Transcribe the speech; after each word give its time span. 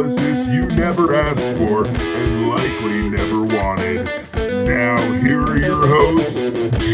analysis 0.00 0.46
you 0.46 0.66
never 0.66 1.14
asked 1.14 1.40
for 1.56 1.84
and 1.84 2.48
likely 2.48 3.10
never 3.10 3.42
wanted. 3.42 4.04
Now 4.34 4.96
here 5.14 5.42
are 5.42 5.58
your 5.58 5.86
hosts, 5.86 6.34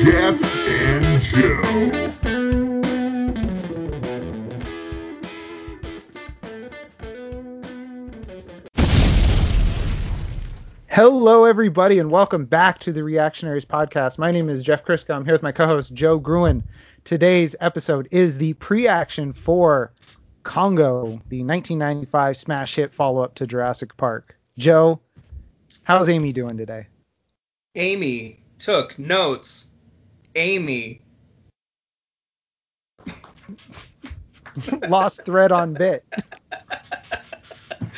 Jeff 0.05 0.43
and 0.43 1.23
Joe. 1.23 2.11
Hello, 10.89 11.45
everybody, 11.45 11.99
and 11.99 12.11
welcome 12.11 12.47
back 12.47 12.79
to 12.79 12.93
the 12.93 13.03
Reactionaries 13.03 13.67
podcast. 13.67 14.17
My 14.17 14.31
name 14.31 14.49
is 14.49 14.63
Jeff 14.63 14.85
Kriska. 14.85 15.15
I'm 15.15 15.25
here 15.25 15.35
with 15.35 15.43
my 15.43 15.53
co-host 15.53 15.93
Joe 15.93 16.19
Gruen. 16.19 16.63
Today's 17.05 17.55
episode 17.61 18.09
is 18.13 18.39
the 18.39 18.55
pre-action 18.55 19.35
for 19.35 19.93
Congo, 20.45 21.21
the 21.29 21.43
1995 21.43 22.37
smash 22.37 22.75
hit 22.77 22.95
follow-up 22.95 23.35
to 23.37 23.47
Jurassic 23.47 23.97
Park. 23.97 24.37
Joe, 24.57 25.01
how's 25.83 26.09
Amy 26.09 26.33
doing 26.33 26.57
today? 26.57 26.87
Amy 27.75 28.39
took 28.59 28.97
notes. 28.99 29.69
Amy. 30.37 31.01
Lost 34.89 35.25
thread 35.25 35.51
on 35.51 35.75
bit. 35.75 36.05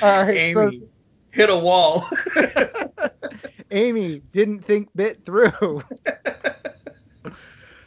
All 0.01 0.25
right, 0.25 0.37
Amy 0.37 0.53
so 0.53 0.71
hit 1.33 1.51
a 1.51 1.57
wall. 1.57 2.09
Amy 3.71 4.23
didn't 4.33 4.61
think 4.65 4.89
bit 4.95 5.25
through. 5.27 5.83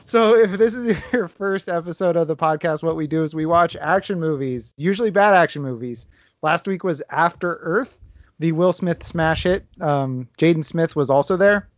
So 0.09 0.33
if 0.33 0.57
this 0.57 0.73
is 0.73 0.97
your 1.13 1.27
first 1.27 1.69
episode 1.69 2.15
of 2.15 2.27
the 2.27 2.35
podcast, 2.35 2.81
what 2.81 2.95
we 2.95 3.05
do 3.05 3.23
is 3.23 3.35
we 3.35 3.45
watch 3.45 3.75
action 3.75 4.19
movies, 4.19 4.73
usually 4.75 5.11
bad 5.11 5.35
action 5.35 5.61
movies. 5.61 6.07
Last 6.41 6.67
week 6.67 6.83
was 6.83 7.03
After 7.11 7.57
Earth, 7.57 7.99
the 8.39 8.51
Will 8.53 8.73
Smith 8.73 9.03
smash 9.03 9.43
hit. 9.43 9.67
Um, 9.79 10.27
Jaden 10.39 10.65
Smith 10.65 10.95
was 10.95 11.11
also 11.11 11.37
there. 11.37 11.69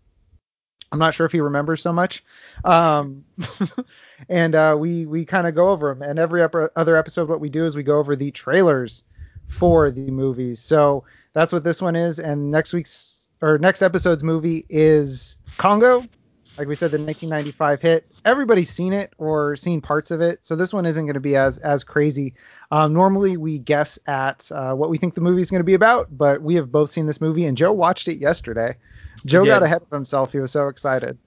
I'm 0.94 1.00
not 1.00 1.14
sure 1.14 1.26
if 1.26 1.34
he 1.34 1.42
remembers 1.42 1.82
so 1.82 1.92
much. 1.92 2.24
Um, 2.64 3.26
and 4.30 4.56
uh, 4.56 4.78
we 4.80 5.06
we 5.06 5.26
kind 5.26 5.46
of 5.46 5.54
go 5.54 5.68
over 5.68 5.94
them. 5.94 6.02
And 6.02 6.18
every 6.18 6.42
other 6.42 6.96
episode, 6.96 7.28
what 7.28 7.42
we 7.42 7.50
do 7.50 7.66
is 7.66 7.76
we 7.76 7.84
go 7.84 8.00
over 8.00 8.16
the 8.16 8.32
trailers 8.32 9.04
for 9.48 9.92
the 9.92 10.10
movies. 10.10 10.62
So 10.62 11.04
that's 11.34 11.52
what 11.52 11.66
this 11.66 11.82
one 11.82 11.98
is. 11.98 12.18
And 12.18 12.50
next 12.50 12.72
week's 12.72 13.30
or 13.42 13.58
next 13.58 13.82
episode's 13.82 14.24
movie 14.24 14.66
is 14.70 15.36
Congo, 15.58 16.06
like 16.58 16.68
we 16.68 16.76
said, 16.76 16.92
the 16.92 16.98
1995 16.98 17.82
hit. 17.82 18.12
Everybody's 18.26 18.70
seen 18.70 18.94
it 18.94 19.14
or 19.18 19.56
seen 19.56 19.82
parts 19.82 20.12
of 20.12 20.22
it, 20.22 20.46
so 20.46 20.56
this 20.56 20.74
one 20.74 20.86
isn't 20.86 21.06
going 21.06 21.16
to 21.16 21.20
be 21.20 21.36
as 21.36 21.58
as 21.58 21.84
crazy. 21.84 22.36
Um, 22.72 22.94
normally, 22.94 23.38
we 23.38 23.60
guess 23.60 23.98
at 24.06 24.52
uh, 24.52 24.74
what 24.74 24.90
we 24.90 24.98
think 24.98 25.16
the 25.16 25.22
movie 25.22 25.42
is 25.42 25.50
going 25.50 25.60
to 25.62 25.66
be 25.66 25.74
about, 25.74 26.16
but 26.16 26.42
we 26.42 26.56
have 26.56 26.72
both 26.72 26.92
seen 26.92 27.06
this 27.06 27.22
movie, 27.22 27.46
and 27.46 27.58
Joe 27.58 27.74
watched 27.74 28.08
it 28.08 28.18
yesterday. 28.18 28.78
Joe 29.26 29.44
did. 29.44 29.50
got 29.50 29.64
ahead 29.64 29.82
of 29.82 29.90
himself; 29.90 30.32
he 30.32 30.40
was 30.40 30.52
so 30.52 30.68
excited. 30.68 31.18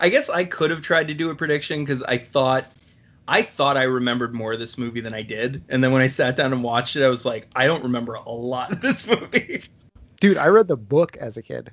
I 0.00 0.08
guess 0.08 0.28
I 0.28 0.44
could 0.44 0.70
have 0.70 0.82
tried 0.82 1.08
to 1.08 1.14
do 1.14 1.30
a 1.30 1.34
prediction 1.34 1.84
because 1.84 2.02
I 2.02 2.18
thought 2.18 2.66
I 3.26 3.42
thought 3.42 3.76
I 3.76 3.84
remembered 3.84 4.34
more 4.34 4.52
of 4.52 4.58
this 4.58 4.76
movie 4.76 5.00
than 5.00 5.14
I 5.14 5.22
did. 5.22 5.62
And 5.68 5.82
then 5.82 5.92
when 5.92 6.02
I 6.02 6.08
sat 6.08 6.36
down 6.36 6.52
and 6.52 6.62
watched 6.62 6.96
it, 6.96 7.04
I 7.04 7.08
was 7.08 7.24
like, 7.24 7.48
I 7.54 7.66
don't 7.66 7.84
remember 7.84 8.14
a 8.14 8.28
lot 8.30 8.72
of 8.72 8.80
this 8.80 9.06
movie. 9.06 9.62
Dude, 10.20 10.36
I 10.36 10.48
read 10.48 10.68
the 10.68 10.76
book 10.76 11.16
as 11.16 11.36
a 11.36 11.42
kid. 11.42 11.70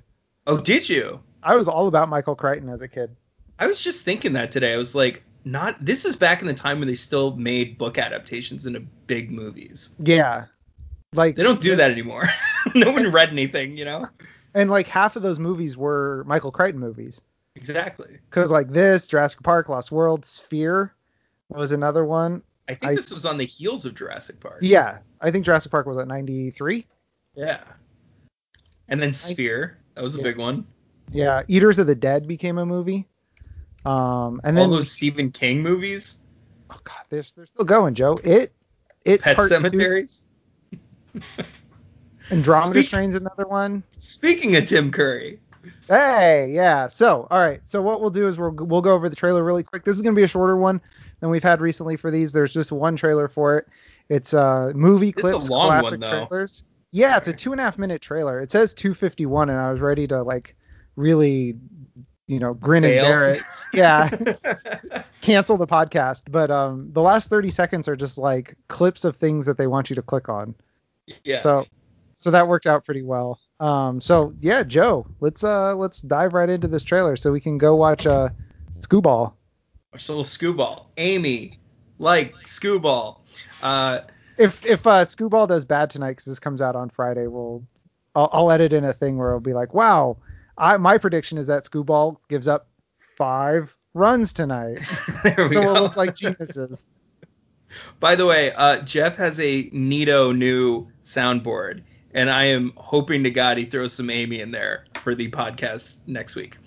oh, 0.47 0.59
did 0.59 0.87
you? 0.87 1.21
I 1.43 1.55
was 1.55 1.67
all 1.67 1.87
about 1.87 2.09
Michael 2.09 2.35
Crichton 2.35 2.69
as 2.69 2.81
a 2.81 2.87
kid. 2.87 3.15
I 3.59 3.67
was 3.67 3.79
just 3.81 4.03
thinking 4.05 4.33
that 4.33 4.51
today. 4.51 4.73
I 4.73 4.77
was 4.77 4.95
like, 4.95 5.23
not 5.45 5.83
this 5.83 6.05
is 6.05 6.15
back 6.15 6.41
in 6.41 6.47
the 6.47 6.53
time 6.53 6.79
when 6.79 6.87
they 6.87 6.95
still 6.95 7.35
made 7.35 7.77
book 7.77 7.97
adaptations 7.97 8.65
into 8.65 8.81
big 9.07 9.31
movies. 9.31 9.91
Yeah, 9.99 10.45
like 11.13 11.35
They 11.35 11.43
don't 11.43 11.61
do 11.61 11.75
that 11.75 11.91
anymore. 11.91 12.25
no 12.75 12.91
one 12.91 13.11
read 13.11 13.29
anything, 13.29 13.77
you 13.77 13.85
know? 13.85 14.07
and 14.53 14.69
like 14.69 14.87
half 14.87 15.15
of 15.15 15.21
those 15.21 15.39
movies 15.39 15.77
were 15.77 16.23
Michael 16.27 16.51
Crichton 16.51 16.79
movies. 16.79 17.21
Exactly. 17.55 18.17
Because 18.29 18.51
like 18.51 18.69
this, 18.69 19.07
Jurassic 19.07 19.43
Park, 19.43 19.69
Lost 19.69 19.91
World, 19.91 20.25
Sphere 20.25 20.93
was 21.49 21.71
another 21.71 22.05
one. 22.05 22.41
I 22.67 22.73
think 22.75 22.91
I- 22.91 22.95
this 22.95 23.11
was 23.11 23.25
on 23.25 23.37
the 23.37 23.45
heels 23.45 23.85
of 23.85 23.95
Jurassic 23.95 24.39
Park. 24.39 24.59
Yeah, 24.61 24.99
I 25.21 25.31
think 25.31 25.45
Jurassic 25.45 25.71
Park 25.71 25.85
was 25.87 25.97
at 25.97 26.07
93. 26.07 26.85
Yeah. 27.35 27.61
And 28.87 29.01
then 29.01 29.13
Sphere, 29.13 29.77
that 29.95 30.03
was 30.03 30.15
a 30.15 30.19
Yeah. 30.19 30.23
big 30.25 30.37
one. 30.37 30.65
Yeah, 31.11 31.43
Eaters 31.47 31.79
of 31.79 31.87
the 31.87 31.95
Dead 31.95 32.27
became 32.27 32.57
a 32.57 32.65
movie. 32.65 33.07
Um, 33.85 34.41
and 34.43 34.57
then 34.57 34.69
All 34.69 34.75
those 34.75 34.91
Stephen 34.91 35.31
King 35.31 35.61
movies, 35.61 36.19
oh 36.69 36.77
god, 36.83 37.03
they're, 37.09 37.23
they're 37.35 37.45
still 37.45 37.65
going, 37.65 37.93
Joe. 37.93 38.17
It, 38.23 38.51
it 39.05 39.21
Pet 39.21 39.39
Cemeteries. 39.39 40.23
Andromeda 42.31 42.71
Speak- 42.71 42.87
Strain's 42.87 43.15
another 43.15 43.47
one. 43.47 43.83
Speaking 43.97 44.55
of 44.55 44.65
Tim 44.65 44.91
Curry, 44.91 45.39
Hey, 45.87 46.51
yeah. 46.51 46.87
So, 46.87 47.27
all 47.29 47.39
right. 47.39 47.61
So 47.65 47.81
what 47.81 48.01
we'll 48.01 48.11
do 48.11 48.27
is 48.27 48.37
we'll 48.37 48.51
we'll 48.51 48.81
go 48.81 48.93
over 48.93 49.09
the 49.09 49.15
trailer 49.15 49.43
really 49.43 49.63
quick. 49.63 49.83
This 49.83 49.95
is 49.95 50.01
gonna 50.01 50.15
be 50.15 50.23
a 50.23 50.27
shorter 50.27 50.55
one 50.55 50.81
than 51.19 51.29
we've 51.29 51.43
had 51.43 51.61
recently 51.61 51.97
for 51.97 52.11
these. 52.11 52.31
There's 52.31 52.53
just 52.53 52.71
one 52.71 52.95
trailer 52.95 53.27
for 53.27 53.57
it. 53.57 53.67
It's 54.07 54.33
uh 54.33 54.71
movie 54.75 55.09
a 55.09 55.13
clips, 55.13 55.49
one, 55.49 55.81
classic 55.81 55.99
though. 55.99 56.09
trailers. 56.27 56.63
Yeah, 56.91 57.17
it's 57.17 57.27
a 57.27 57.33
two 57.33 57.51
and 57.51 57.59
a 57.59 57.63
half 57.63 57.77
minute 57.77 58.01
trailer. 58.01 58.39
It 58.39 58.51
says 58.51 58.73
251, 58.73 59.49
and 59.49 59.59
I 59.59 59.71
was 59.71 59.79
ready 59.81 60.07
to 60.07 60.23
like 60.23 60.55
really, 60.99 61.55
you 62.27 62.39
know, 62.39 62.53
grin 62.53 62.83
and 62.83 62.93
bear 62.95 63.29
it. 63.29 63.41
Yeah. 63.73 64.09
cancel 65.21 65.57
the 65.57 65.67
podcast. 65.67 66.23
But 66.29 66.51
um, 66.51 66.91
the 66.91 67.01
last 67.01 67.29
30 67.29 67.49
seconds 67.49 67.87
are 67.87 67.95
just 67.95 68.17
like 68.17 68.55
clips 68.67 69.05
of 69.05 69.15
things 69.15 69.45
that 69.45 69.57
they 69.57 69.67
want 69.67 69.89
you 69.89 69.95
to 69.95 70.01
click 70.01 70.29
on. 70.29 70.55
yeah. 71.23 71.39
So, 71.39 71.65
so 72.17 72.31
that 72.31 72.47
worked 72.47 72.67
out 72.67 72.85
pretty 72.85 73.01
well. 73.01 73.39
Um, 73.59 73.99
so 73.99 74.33
yeah, 74.39 74.63
Joe, 74.63 75.05
let's 75.19 75.43
uh 75.43 75.75
let's 75.75 75.99
dive 75.99 76.33
right 76.33 76.49
into 76.49 76.69
this 76.69 76.83
trailer 76.83 77.17
so 77.17 77.31
we 77.31 77.41
can 77.41 77.57
go 77.57 77.75
watch 77.75 78.07
uh 78.07 78.29
Skubal. 78.79 79.33
Watch 79.91 80.07
a 80.07 80.13
little 80.13 80.23
Skubal. 80.23 80.85
Amy, 80.97 81.59
like 81.97 82.33
Skubal. 82.45 83.17
Uh, 83.61 84.01
If 84.37 84.65
if 84.65 84.87
uh 84.87 85.03
Skubal 85.03 85.47
does 85.47 85.65
bad 85.65 85.89
tonight 85.89 86.11
because 86.11 86.25
this 86.25 86.39
comes 86.39 86.61
out 86.61 86.77
on 86.77 86.89
Friday, 86.89 87.27
we'll 87.27 87.65
I'll, 88.15 88.29
I'll 88.31 88.51
edit 88.51 88.71
in 88.71 88.85
a 88.85 88.93
thing 88.93 89.17
where 89.17 89.29
it'll 89.29 89.41
be 89.41 89.53
like, 89.53 89.73
wow, 89.73 90.17
I 90.59 90.77
my 90.77 90.97
prediction 90.97 91.37
is 91.37 91.47
that 91.47 91.65
Skubal 91.65 92.17
gives 92.27 92.47
up 92.47 92.67
five 93.17 93.75
runs 93.93 94.33
tonight, 94.33 94.79
we 95.23 95.31
so 95.49 95.61
go. 95.61 95.73
we'll 95.73 95.81
look 95.81 95.95
like 95.95 96.15
geniuses. 96.15 96.89
By 97.99 98.15
the 98.15 98.25
way, 98.25 98.51
uh, 98.53 98.81
Jeff 98.81 99.15
has 99.17 99.39
a 99.39 99.69
neato 99.69 100.35
new 100.35 100.87
soundboard, 101.05 101.83
and 102.13 102.29
I 102.29 102.45
am 102.45 102.73
hoping 102.77 103.23
to 103.23 103.29
God 103.31 103.57
he 103.57 103.65
throws 103.65 103.93
some 103.93 104.09
Amy 104.09 104.41
in 104.41 104.51
there 104.51 104.85
for 104.95 105.13
the 105.15 105.29
podcast 105.29 106.07
next 106.07 106.35
week, 106.35 106.57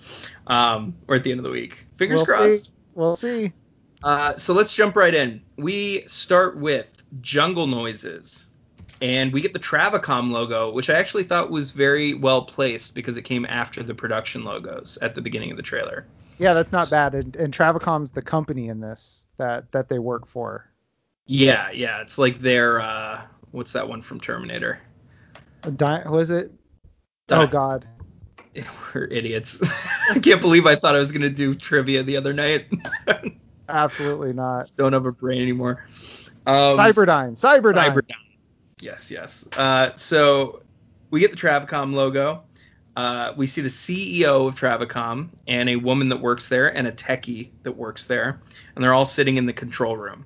um, 0.47 0.95
or 1.07 1.15
at 1.15 1.23
the 1.23 1.31
end 1.31 1.39
of 1.39 1.43
the 1.43 1.49
week. 1.49 1.85
Fingers 1.97 2.19
We'll 2.19 2.25
crossed. 2.25 2.65
see. 2.65 2.71
We'll 2.95 3.15
see. 3.17 3.53
Uh, 4.01 4.35
so 4.35 4.53
let's 4.53 4.73
jump 4.73 4.95
right 4.95 5.13
in. 5.13 5.41
We 5.57 6.03
start 6.07 6.57
with 6.57 7.03
jungle 7.21 7.67
noises, 7.67 8.47
and 9.03 9.33
we 9.33 9.41
get 9.41 9.51
the 9.51 9.59
Travicom 9.59 10.31
logo, 10.31 10.71
which 10.71 10.89
I 10.89 10.93
actually 10.93 11.25
thought 11.25 11.51
was 11.51 11.71
very 11.71 12.13
well 12.13 12.43
placed 12.43 12.95
because 12.95 13.17
it 13.17 13.23
came 13.23 13.45
after 13.45 13.83
the 13.83 13.93
production 13.93 14.45
logos 14.45 14.97
at 15.01 15.13
the 15.13 15.21
beginning 15.21 15.51
of 15.51 15.57
the 15.57 15.63
trailer. 15.63 16.07
Yeah, 16.39 16.53
that's 16.53 16.71
not 16.71 16.89
bad. 16.89 17.13
And, 17.13 17.35
and 17.35 17.53
Travicom's 17.53 18.11
the 18.11 18.21
company 18.21 18.69
in 18.69 18.79
this 18.79 19.27
that 19.37 19.69
that 19.73 19.89
they 19.89 19.99
work 19.99 20.25
for. 20.25 20.71
Yeah, 21.25 21.69
yeah, 21.71 21.99
it's 21.99 22.17
like 22.17 22.39
their 22.39 22.79
uh, 22.79 23.21
what's 23.51 23.73
that 23.73 23.89
one 23.89 24.01
from 24.01 24.21
Terminator? 24.21 24.79
Di- 25.75 26.07
was 26.07 26.31
it? 26.31 26.53
Di- 27.27 27.43
Oh 27.43 27.47
God. 27.47 27.85
We're 28.95 29.05
idiots. 29.05 29.61
I 30.09 30.19
can't 30.19 30.39
believe 30.39 30.65
I 30.65 30.77
thought 30.77 30.95
I 30.95 30.99
was 30.99 31.11
gonna 31.11 31.29
do 31.29 31.55
trivia 31.55 32.03
the 32.03 32.15
other 32.15 32.31
night. 32.31 32.71
Absolutely 33.67 34.31
not. 34.31 34.61
Just 34.61 34.77
don't 34.77 34.93
have 34.93 35.05
a 35.05 35.11
brain 35.11 35.41
anymore. 35.41 35.85
Um, 36.45 36.77
Cyberdyne. 36.77 37.33
Cyberdyne. 37.33 37.93
Cyberdyne. 37.93 38.22
Yes, 38.83 39.09
yes. 39.09 39.47
Uh, 39.55 39.91
so 39.95 40.61
we 41.09 41.21
get 41.21 41.31
the 41.31 41.37
Travicom 41.37 41.93
logo. 41.93 42.43
Uh, 42.95 43.33
we 43.35 43.47
see 43.47 43.61
the 43.61 43.69
CEO 43.69 44.47
of 44.47 44.59
Travicom 44.59 45.29
and 45.47 45.69
a 45.69 45.77
woman 45.77 46.09
that 46.09 46.19
works 46.19 46.49
there 46.49 46.75
and 46.75 46.85
a 46.85 46.91
techie 46.91 47.49
that 47.63 47.71
works 47.71 48.07
there, 48.07 48.41
and 48.75 48.83
they're 48.83 48.93
all 48.93 49.05
sitting 49.05 49.37
in 49.37 49.45
the 49.45 49.53
control 49.53 49.97
room. 49.97 50.25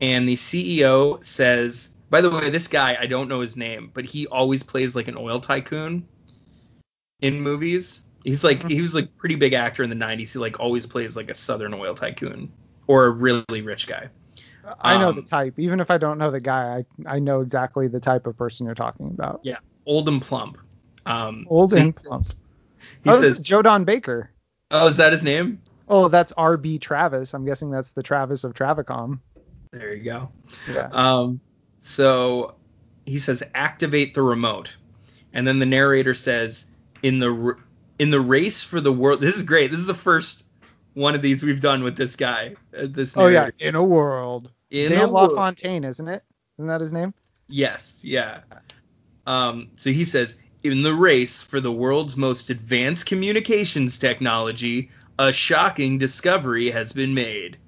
And 0.00 0.28
the 0.28 0.34
CEO 0.34 1.22
says, 1.22 1.90
by 2.10 2.20
the 2.20 2.30
way, 2.30 2.50
this 2.50 2.68
guy 2.68 2.96
I 2.98 3.06
don't 3.06 3.28
know 3.28 3.40
his 3.40 3.56
name, 3.56 3.90
but 3.92 4.04
he 4.04 4.26
always 4.26 4.62
plays 4.62 4.96
like 4.96 5.06
an 5.06 5.16
oil 5.16 5.38
tycoon 5.38 6.08
in 7.20 7.40
movies. 7.40 8.02
He's 8.24 8.42
like 8.42 8.66
he 8.66 8.80
was 8.80 8.94
like 8.94 9.16
pretty 9.18 9.34
big 9.34 9.52
actor 9.52 9.82
in 9.82 9.90
the 9.90 9.96
90s. 9.96 10.32
He 10.32 10.38
like 10.38 10.58
always 10.58 10.86
plays 10.86 11.16
like 11.16 11.30
a 11.30 11.34
southern 11.34 11.74
oil 11.74 11.94
tycoon 11.94 12.50
or 12.86 13.04
a 13.04 13.10
really 13.10 13.60
rich 13.60 13.86
guy. 13.86 14.08
I 14.80 14.98
know 14.98 15.10
Um, 15.10 15.16
the 15.16 15.22
type. 15.22 15.58
Even 15.58 15.80
if 15.80 15.90
I 15.90 15.98
don't 15.98 16.18
know 16.18 16.30
the 16.30 16.40
guy, 16.40 16.84
I 17.06 17.16
I 17.16 17.18
know 17.18 17.40
exactly 17.40 17.88
the 17.88 18.00
type 18.00 18.26
of 18.26 18.36
person 18.36 18.66
you're 18.66 18.74
talking 18.74 19.08
about. 19.08 19.40
Yeah, 19.42 19.58
old 19.86 20.08
and 20.08 20.20
plump. 20.20 20.58
Um, 21.06 21.46
Old 21.50 21.72
so 21.72 21.78
and 21.78 21.94
plump. 21.94 22.26
He 23.02 23.10
oh, 23.10 23.12
this 23.12 23.20
says, 23.20 23.32
is 23.34 23.40
Joe 23.40 23.62
Don 23.62 23.84
Baker. 23.84 24.30
"Oh, 24.70 24.86
is 24.86 24.96
that 24.96 25.12
his 25.12 25.24
name?" 25.24 25.60
Oh, 25.88 26.08
that's 26.08 26.32
RB 26.32 26.80
Travis. 26.80 27.34
I'm 27.34 27.44
guessing 27.44 27.70
that's 27.70 27.92
the 27.92 28.02
Travis 28.02 28.44
of 28.44 28.54
Travicom. 28.54 29.20
There 29.70 29.94
you 29.94 30.02
go. 30.04 30.30
Yeah. 30.72 30.88
Um, 30.92 31.40
so 31.80 32.54
he 33.04 33.18
says 33.18 33.42
activate 33.54 34.14
the 34.14 34.22
remote, 34.22 34.76
and 35.32 35.46
then 35.46 35.58
the 35.58 35.66
narrator 35.66 36.14
says 36.14 36.66
in 37.02 37.18
the 37.18 37.32
r- 37.32 37.58
in 37.98 38.10
the 38.10 38.20
race 38.20 38.62
for 38.62 38.80
the 38.80 38.92
world. 38.92 39.20
This 39.20 39.36
is 39.36 39.42
great. 39.42 39.70
This 39.70 39.80
is 39.80 39.86
the 39.86 39.94
first 39.94 40.46
one 40.94 41.14
of 41.14 41.22
these 41.22 41.42
we've 41.42 41.60
done 41.60 41.82
with 41.82 41.96
this 41.96 42.16
guy. 42.16 42.54
uh, 42.76 42.86
This 42.88 43.16
Oh 43.16 43.26
yeah, 43.26 43.50
in 43.58 43.74
a 43.74 43.84
world. 43.84 44.50
In 44.70 44.92
Don 44.92 45.10
a 45.10 45.12
world. 45.12 45.30
LaFontaine, 45.32 45.84
isn't 45.84 46.08
it? 46.08 46.24
Isn't 46.58 46.68
that 46.68 46.80
his 46.80 46.92
name? 46.92 47.14
Yes, 47.48 48.00
yeah. 48.02 48.40
Um, 49.26 49.70
so 49.76 49.90
he 49.90 50.04
says, 50.04 50.36
in 50.62 50.82
the 50.82 50.94
race 50.94 51.42
for 51.42 51.60
the 51.60 51.72
world's 51.72 52.16
most 52.16 52.50
advanced 52.50 53.06
communications 53.06 53.98
technology, 53.98 54.90
a 55.18 55.32
shocking 55.32 55.98
discovery 55.98 56.70
has 56.70 56.92
been 56.92 57.14
made. 57.14 57.58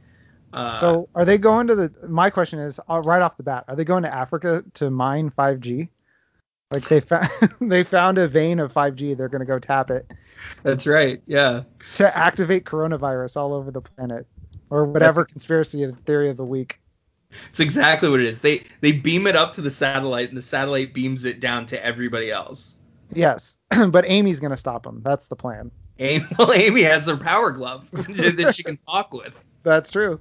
Uh, 0.53 0.79
so 0.81 1.09
are 1.15 1.25
they 1.25 1.37
going 1.37 1.67
to 1.67 1.75
the? 1.75 1.93
My 2.09 2.31
question 2.31 2.59
is 2.59 2.81
uh, 2.89 3.03
right 3.05 3.21
off 3.21 3.37
the 3.37 3.43
bat: 3.43 3.65
Are 3.69 3.77
they 3.77 3.85
going 3.85 4.05
to 4.05 4.15
Africa 4.15 4.65
to 4.75 4.91
mine 4.91 5.31
5G? 5.31 5.89
Like 6.73 6.89
they 6.89 7.01
found 7.01 7.31
they 7.61 7.85
found 7.85 8.19
a 8.19 8.29
vein 8.29 8.59
of 8.59 8.73
5G. 8.73 9.17
They're 9.17 9.29
going 9.29 9.41
to 9.41 9.47
go 9.47 9.59
tap 9.59 9.91
it 9.91 10.11
that's 10.63 10.87
right. 10.87 11.23
Yeah. 11.27 11.63
to 11.93 12.17
activate 12.17 12.65
coronavirus 12.65 13.37
all 13.37 13.55
over 13.55 13.71
the 13.71 13.81
planet, 13.81 14.27
or 14.71 14.85
whatever 14.85 15.25
conspiracy 15.25 15.87
theory 16.07 16.31
of 16.31 16.37
the 16.37 16.45
week. 16.45 16.81
It's 17.49 17.61
exactly 17.61 18.09
what 18.09 18.21
it 18.21 18.27
is. 18.27 18.41
They 18.41 18.63
they 18.81 18.93
beam 18.93 19.27
it 19.27 19.37
up 19.37 19.55
to 19.55 19.61
the 19.61 19.71
satellite, 19.71 20.29
and 20.29 20.39
the 20.39 20.43
satellite 20.43 20.95
beams 20.95 21.25
it 21.25 21.41
down 21.41 21.67
to 21.67 21.85
everybody 21.85 22.31
else. 22.31 22.77
Yes, 23.13 23.57
but 23.89 24.09
Amy's 24.09 24.41
going 24.41 24.53
to 24.53 24.57
stop 24.57 24.85
them. 24.85 25.03
That's 25.05 25.27
the 25.27 25.37
plan. 25.37 25.71
Amy, 25.99 26.25
well, 26.39 26.53
Amy 26.53 26.83
has 26.83 27.07
her 27.07 27.17
power 27.17 27.51
glove 27.51 27.89
that 27.93 28.55
she 28.55 28.63
can 28.63 28.79
talk 28.89 29.13
with. 29.13 29.35
That's 29.63 29.91
true. 29.91 30.21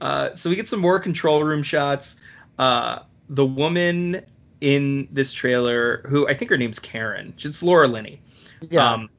Uh, 0.00 0.34
so 0.34 0.50
we 0.50 0.56
get 0.56 0.68
some 0.68 0.80
more 0.80 0.98
control 0.98 1.42
room 1.42 1.62
shots. 1.62 2.16
Uh, 2.58 3.00
the 3.28 3.44
woman 3.44 4.24
in 4.60 5.08
this 5.10 5.32
trailer, 5.32 6.02
who 6.08 6.26
I 6.28 6.34
think 6.34 6.50
her 6.50 6.56
name's 6.56 6.78
Karen, 6.78 7.34
she's 7.36 7.62
Laura 7.62 7.88
Linney. 7.88 8.20
Yeah. 8.70 8.92
Um, 8.92 9.10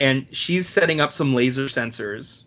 and 0.00 0.26
she's 0.32 0.68
setting 0.68 1.00
up 1.00 1.12
some 1.12 1.34
laser 1.34 1.66
sensors. 1.66 2.44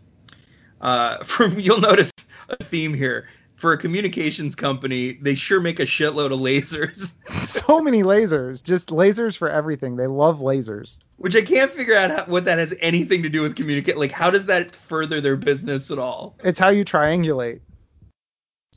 Uh, 0.81 1.23
from 1.23 1.59
you'll 1.59 1.79
notice 1.79 2.11
a 2.49 2.63
theme 2.63 2.93
here. 2.93 3.27
For 3.55 3.71
a 3.71 3.77
communications 3.77 4.55
company, 4.55 5.13
they 5.13 5.35
sure 5.35 5.61
make 5.61 5.79
a 5.79 5.85
shitload 5.85 6.33
of 6.33 6.39
lasers, 6.41 7.15
so 7.41 7.79
many 7.79 8.03
lasers, 8.03 8.61
just 8.61 8.89
lasers 8.89 9.37
for 9.37 9.49
everything. 9.49 9.95
They 9.95 10.07
love 10.07 10.39
lasers. 10.39 10.99
which 11.15 11.33
I 11.37 11.43
can't 11.43 11.71
figure 11.71 11.95
out 11.95 12.11
how, 12.11 12.25
what 12.25 12.43
that 12.43 12.57
has 12.57 12.75
anything 12.81 13.23
to 13.23 13.29
do 13.29 13.41
with 13.41 13.55
communicate. 13.55 13.97
Like, 13.97 14.11
how 14.11 14.31
does 14.31 14.47
that 14.47 14.75
further 14.75 15.21
their 15.21 15.37
business 15.37 15.91
at 15.91 15.97
all? 15.97 16.35
It's 16.43 16.59
how 16.59 16.69
you 16.69 16.83
triangulate. 16.83 17.61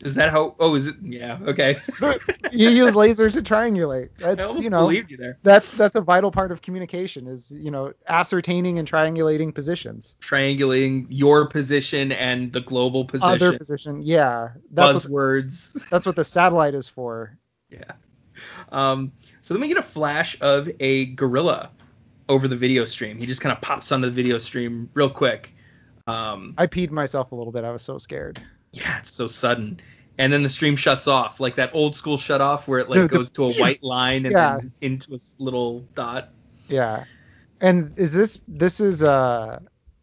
Is 0.00 0.14
that 0.14 0.30
how? 0.30 0.54
Oh, 0.60 0.74
is 0.74 0.86
it? 0.86 0.96
Yeah. 1.02 1.38
Okay. 1.42 1.76
You 2.52 2.68
use 2.68 2.94
lasers 2.94 3.32
to 3.32 3.42
triangulate. 3.42 4.10
I 4.18 4.34
That's 4.34 4.48
almost 4.48 4.64
you 4.64 4.70
know 4.70 4.82
believed 4.82 5.10
you 5.10 5.16
there. 5.16 5.38
that's 5.42 5.72
that's 5.72 5.96
a 5.96 6.00
vital 6.00 6.30
part 6.30 6.52
of 6.52 6.62
communication 6.62 7.26
is 7.26 7.50
you 7.50 7.70
know 7.70 7.92
ascertaining 8.08 8.78
and 8.78 8.88
triangulating 8.88 9.54
positions. 9.54 10.16
Triangulating 10.20 11.06
your 11.08 11.48
position 11.48 12.12
and 12.12 12.52
the 12.52 12.60
global 12.60 13.04
position. 13.04 13.28
Other 13.28 13.58
position, 13.58 14.02
yeah. 14.02 14.50
That's 14.70 15.08
what, 15.08 15.12
buzzwords. 15.12 15.88
that's 15.90 16.06
what 16.06 16.16
the 16.16 16.24
satellite 16.24 16.74
is 16.74 16.88
for. 16.88 17.38
Yeah. 17.70 17.92
Um, 18.70 19.12
so 19.40 19.54
then 19.54 19.60
we 19.62 19.68
get 19.68 19.78
a 19.78 19.82
flash 19.82 20.36
of 20.40 20.68
a 20.78 21.06
gorilla 21.06 21.70
over 22.28 22.48
the 22.48 22.56
video 22.56 22.84
stream. 22.84 23.18
He 23.18 23.26
just 23.26 23.40
kind 23.40 23.52
of 23.52 23.62
pops 23.62 23.92
onto 23.92 24.06
the 24.06 24.12
video 24.12 24.38
stream 24.38 24.90
real 24.94 25.10
quick. 25.10 25.54
Um, 26.06 26.54
I 26.56 26.66
peed 26.66 26.90
myself 26.90 27.32
a 27.32 27.34
little 27.34 27.52
bit. 27.52 27.64
I 27.64 27.70
was 27.70 27.82
so 27.82 27.98
scared. 27.98 28.40
Yeah, 28.76 28.98
it's 28.98 29.10
so 29.10 29.26
sudden. 29.26 29.80
And 30.18 30.32
then 30.32 30.42
the 30.42 30.48
stream 30.48 30.76
shuts 30.76 31.06
off, 31.06 31.40
like 31.40 31.56
that 31.56 31.70
old 31.74 31.94
school 31.94 32.16
shut 32.16 32.40
off 32.40 32.66
where 32.68 32.78
it 32.78 32.88
like 32.88 32.96
The- 33.00 33.08
the- 33.08 33.16
goes 33.16 33.30
to 33.30 33.44
a 33.44 33.52
white 33.54 33.82
line 33.82 34.24
and 34.26 34.32
Yeah. 34.32 34.56
then 34.56 34.72
into 34.80 35.14
a 35.14 35.18
little 35.38 35.80
dot. 35.94 36.30
Yeah. 36.68 37.04
And 37.60 37.92
is 37.96 38.12
this 38.12 38.38
this 38.48 38.80
is 38.80 39.02
uh 39.02 39.58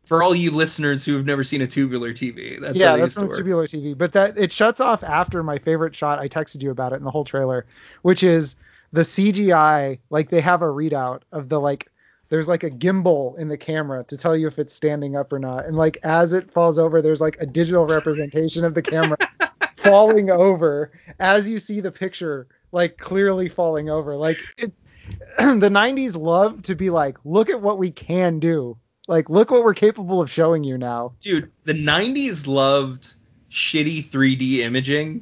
For 0.05 0.21
all 0.21 0.35
you 0.35 0.51
listeners 0.51 1.05
who 1.05 1.15
have 1.15 1.25
never 1.25 1.43
seen 1.43 1.61
a 1.61 1.67
tubular 1.67 2.13
TV, 2.13 2.59
that's 2.59 2.75
yeah 2.75 2.95
that's 2.97 3.13
from 3.15 3.31
tubular 3.33 3.67
TV, 3.67 3.97
but 3.97 4.13
that 4.13 4.37
it 4.37 4.51
shuts 4.51 4.79
off 4.79 5.03
after 5.03 5.41
my 5.43 5.57
favorite 5.59 5.95
shot. 5.95 6.19
I 6.19 6.27
texted 6.27 6.61
you 6.61 6.71
about 6.71 6.93
it 6.93 6.97
in 6.97 7.03
the 7.03 7.11
whole 7.11 7.23
trailer, 7.25 7.65
which 8.01 8.21
is 8.23 8.55
the 8.91 9.01
CGI. 9.01 9.99
Like 10.09 10.29
they 10.29 10.41
have 10.41 10.61
a 10.61 10.65
readout 10.67 11.21
of 11.31 11.49
the 11.49 11.59
like. 11.59 11.89
There's 12.29 12.47
like 12.47 12.63
a 12.63 12.71
gimbal 12.71 13.37
in 13.37 13.47
the 13.47 13.57
camera 13.57 14.03
to 14.05 14.17
tell 14.17 14.35
you 14.35 14.47
if 14.47 14.57
it's 14.57 14.73
standing 14.73 15.15
up 15.15 15.31
or 15.31 15.39
not, 15.39 15.65
and 15.65 15.77
like 15.77 15.97
as 16.03 16.33
it 16.33 16.51
falls 16.51 16.79
over, 16.79 17.01
there's 17.01 17.21
like 17.21 17.37
a 17.39 17.45
digital 17.45 17.85
representation 17.85 18.65
of 18.65 18.73
the 18.73 18.81
camera 18.81 19.17
falling 19.77 20.31
over 20.31 20.91
as 21.19 21.47
you 21.49 21.59
see 21.59 21.79
the 21.79 21.91
picture 21.91 22.47
like 22.71 22.97
clearly 22.97 23.47
falling 23.47 23.89
over. 23.89 24.15
Like 24.15 24.39
it, 24.57 24.73
the 25.37 25.69
90s 25.69 26.17
love 26.17 26.63
to 26.63 26.75
be 26.75 26.89
like, 26.89 27.17
look 27.23 27.49
at 27.49 27.61
what 27.61 27.77
we 27.77 27.91
can 27.91 28.39
do. 28.39 28.77
Like 29.07 29.29
look 29.29 29.51
what 29.51 29.63
we're 29.63 29.73
capable 29.73 30.21
of 30.21 30.29
showing 30.29 30.63
you 30.63 30.77
now. 30.77 31.13
dude, 31.21 31.51
the 31.65 31.73
90s 31.73 32.47
loved 32.47 33.13
shitty 33.51 34.05
3D 34.05 34.59
imaging 34.59 35.21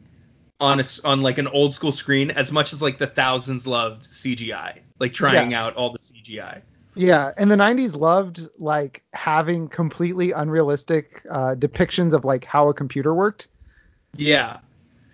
on 0.60 0.80
a 0.80 0.84
on 1.04 1.22
like 1.22 1.40
an 1.40 1.48
old 1.48 1.74
school 1.74 1.92
screen 1.92 2.32
as 2.32 2.52
much 2.52 2.72
as 2.72 2.82
like 2.82 3.00
the 3.00 3.08
thousands 3.08 3.66
loved 3.66 4.04
CGI, 4.04 4.80
like 5.00 5.14
trying 5.14 5.54
out 5.54 5.76
all 5.76 5.92
the 5.92 6.00
CGI. 6.00 6.62
Yeah, 6.96 7.32
and 7.38 7.50
the 7.50 7.56
90s 7.56 7.96
loved 7.96 8.48
like 8.60 9.04
having 9.14 9.68
completely 9.70 10.32
unrealistic 10.32 11.22
uh, 11.30 11.56
depictions 11.56 12.14
of 12.14 12.26
like 12.26 12.46
how 12.46 12.70
a 12.70 12.74
computer 12.74 13.14
worked. 13.14 13.48
Yeah. 14.18 14.58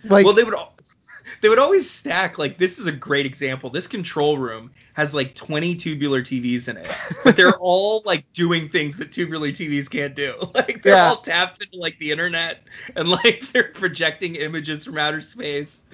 Like 0.04 0.26
well, 0.26 0.34
they 0.34 0.44
would 0.44 0.56
they 1.42 1.50
would 1.50 1.60
always 1.60 1.90
stack 1.90 2.38
like 2.38 2.58
this 2.58 2.80
is 2.80 2.88
a 2.88 2.92
great 2.92 3.26
example. 3.26 3.70
This 3.70 3.88
control 3.88 4.38
room 4.38 4.72
has 4.94 5.14
like 5.14 5.36
20 5.36 5.76
tubular 5.76 6.22
TVs 6.22 6.68
in 6.68 6.78
it, 6.78 6.90
but 7.24 7.36
they're 7.36 7.58
all 7.60 8.02
like 8.06 8.26
doing 8.34 8.70
things 8.70 8.98
that 8.98 9.12
tubular 9.12 9.50
TVs 9.50 9.90
can't 9.90 10.16
do. 10.16 10.36
Like 10.56 10.82
they're 10.82 10.94
Yeah. 10.94 11.10
all 11.10 11.18
tapped 11.18 11.62
into 11.62 11.78
like 11.78 11.98
the 12.00 12.12
internet 12.12 12.64
and 12.96 13.08
like 13.08 13.44
they're 13.52 13.72
projecting 13.74 14.36
images 14.36 14.86
from 14.86 14.98
outer 14.98 15.22
space. 15.22 15.86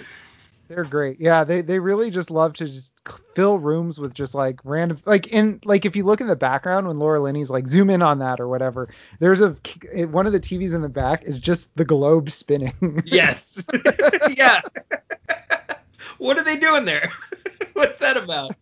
They're 0.68 0.84
great. 0.86 1.20
Yeah, 1.20 1.44
they 1.44 1.62
they 1.62 1.80
really 1.80 2.10
just 2.10 2.32
love 2.32 2.54
to 2.54 2.66
just 2.66 2.94
fill 3.36 3.60
rooms 3.60 4.00
with 4.00 4.14
just 4.14 4.34
like 4.34 4.60
random 4.64 4.98
like 5.06 5.28
in 5.28 5.60
like 5.66 5.86
if 5.86 5.96
you 5.96 6.06
look 6.06 6.22
in 6.22 6.28
the 6.28 6.36
background 6.36 6.88
when 6.88 7.00
Laura 7.00 7.20
Linney's 7.20 7.50
like 7.50 7.68
zoom 7.68 7.90
in 7.90 8.02
on 8.02 8.20
that 8.20 8.40
or 8.40 8.48
whatever, 8.48 8.88
there's 9.20 9.42
a 9.42 9.56
one 10.08 10.26
of 10.26 10.34
the 10.34 10.40
TVs 10.40 10.74
in 10.74 10.82
the 10.82 10.90
back 10.90 11.24
is 11.24 11.40
just 11.40 11.76
the 11.76 11.86
globe 11.86 12.32
spinning. 12.32 12.74
Yes. 13.06 13.68
yeah. 14.38 14.62
what 16.18 16.38
are 16.38 16.44
they 16.44 16.56
doing 16.56 16.86
there? 16.86 17.12
What's 17.74 17.98
that 17.98 18.18
about? 18.18 18.56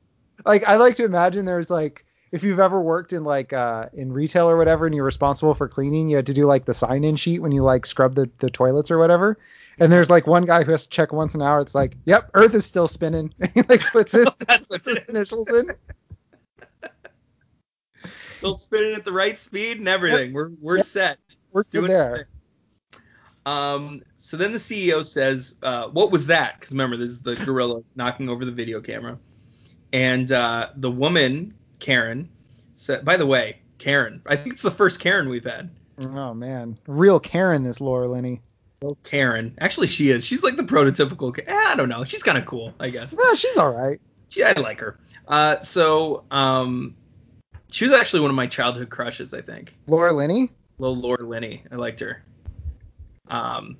like 0.45 0.67
I 0.67 0.77
like 0.77 0.95
to 0.95 1.05
imagine 1.05 1.45
there's 1.45 1.69
like 1.69 2.05
if 2.31 2.43
you've 2.43 2.59
ever 2.59 2.81
worked 2.81 3.13
in 3.13 3.23
like 3.23 3.53
uh 3.53 3.89
in 3.93 4.11
retail 4.11 4.49
or 4.49 4.57
whatever 4.57 4.85
and 4.85 4.95
you're 4.95 5.05
responsible 5.05 5.53
for 5.53 5.67
cleaning, 5.67 6.09
you 6.09 6.15
had 6.15 6.25
to 6.27 6.33
do 6.33 6.45
like 6.45 6.65
the 6.65 6.73
sign 6.73 7.03
in 7.03 7.15
sheet 7.15 7.39
when 7.39 7.51
you 7.51 7.63
like 7.63 7.85
scrub 7.85 8.15
the, 8.15 8.29
the 8.39 8.49
toilets 8.49 8.89
or 8.89 8.97
whatever. 8.97 9.37
And 9.79 9.91
there's 9.91 10.09
like 10.09 10.27
one 10.27 10.45
guy 10.45 10.63
who 10.63 10.71
has 10.71 10.83
to 10.83 10.89
check 10.89 11.11
once 11.13 11.33
an 11.33 11.41
hour. 11.41 11.59
It's 11.61 11.73
like, 11.73 11.95
yep, 12.05 12.29
Earth 12.33 12.53
is 12.53 12.65
still 12.65 12.87
spinning. 12.87 13.33
And 13.39 13.51
he 13.53 13.61
like 13.63 13.81
puts 13.81 14.11
his, 14.11 14.27
puts 14.69 14.87
his 14.87 14.99
initials 15.07 15.49
in. 15.49 15.71
They'll 18.41 18.53
spin 18.55 18.83
it 18.87 18.97
at 18.97 19.05
the 19.05 19.11
right 19.11 19.37
speed 19.37 19.77
and 19.79 19.87
everything. 19.87 20.33
We're 20.33 20.49
we're 20.59 20.77
Yep. 20.77 20.85
set. 20.85 21.17
We're 21.51 21.63
doing 21.63 21.87
there. 21.89 22.27
Um. 23.45 24.01
So 24.17 24.37
then 24.37 24.51
the 24.51 24.57
CEO 24.57 25.05
says, 25.05 25.55
uh, 25.63 25.87
"What 25.89 26.11
was 26.11 26.27
that?" 26.27 26.55
Because 26.59 26.71
remember, 26.71 26.97
this 26.97 27.11
is 27.11 27.21
the 27.21 27.35
gorilla 27.35 27.81
knocking 27.95 28.29
over 28.29 28.45
the 28.45 28.51
video 28.51 28.81
camera, 28.81 29.17
and 29.93 30.31
uh, 30.31 30.69
the 30.75 30.91
woman 30.91 31.53
Karen 31.79 32.29
said. 32.75 33.05
By 33.05 33.17
the 33.17 33.25
way, 33.25 33.59
Karen. 33.77 34.21
I 34.25 34.35
think 34.35 34.53
it's 34.53 34.61
the 34.61 34.71
first 34.71 34.99
Karen 34.99 35.29
we've 35.29 35.43
had. 35.45 35.69
Oh 35.99 36.33
man, 36.33 36.77
real 36.87 37.19
Karen, 37.19 37.63
this 37.63 37.79
Laura 37.81 38.07
Linney. 38.07 38.41
Karen. 39.03 39.55
Actually, 39.59 39.87
she 39.87 40.09
is. 40.09 40.25
She's 40.25 40.43
like 40.43 40.55
the 40.55 40.63
prototypical. 40.63 41.37
Eh, 41.37 41.53
I 41.53 41.75
don't 41.75 41.89
know. 41.89 42.03
She's 42.03 42.23
kind 42.23 42.37
of 42.37 42.45
cool, 42.45 42.73
I 42.79 42.89
guess. 42.89 43.15
Yeah, 43.17 43.35
she's 43.35 43.57
all 43.57 43.71
right. 43.71 43.99
She, 44.29 44.43
I 44.43 44.53
like 44.53 44.79
her. 44.79 44.97
Uh, 45.27 45.59
so 45.59 46.23
um, 46.31 46.95
she 47.69 47.85
was 47.85 47.93
actually 47.93 48.21
one 48.21 48.29
of 48.29 48.35
my 48.35 48.47
childhood 48.47 48.89
crushes. 48.89 49.33
I 49.33 49.41
think. 49.41 49.75
Laura 49.87 50.13
Linney. 50.13 50.51
Little 50.79 50.95
Laura 50.95 51.23
Linney. 51.23 51.63
I 51.71 51.75
liked 51.75 51.99
her. 51.99 52.23
Um, 53.27 53.77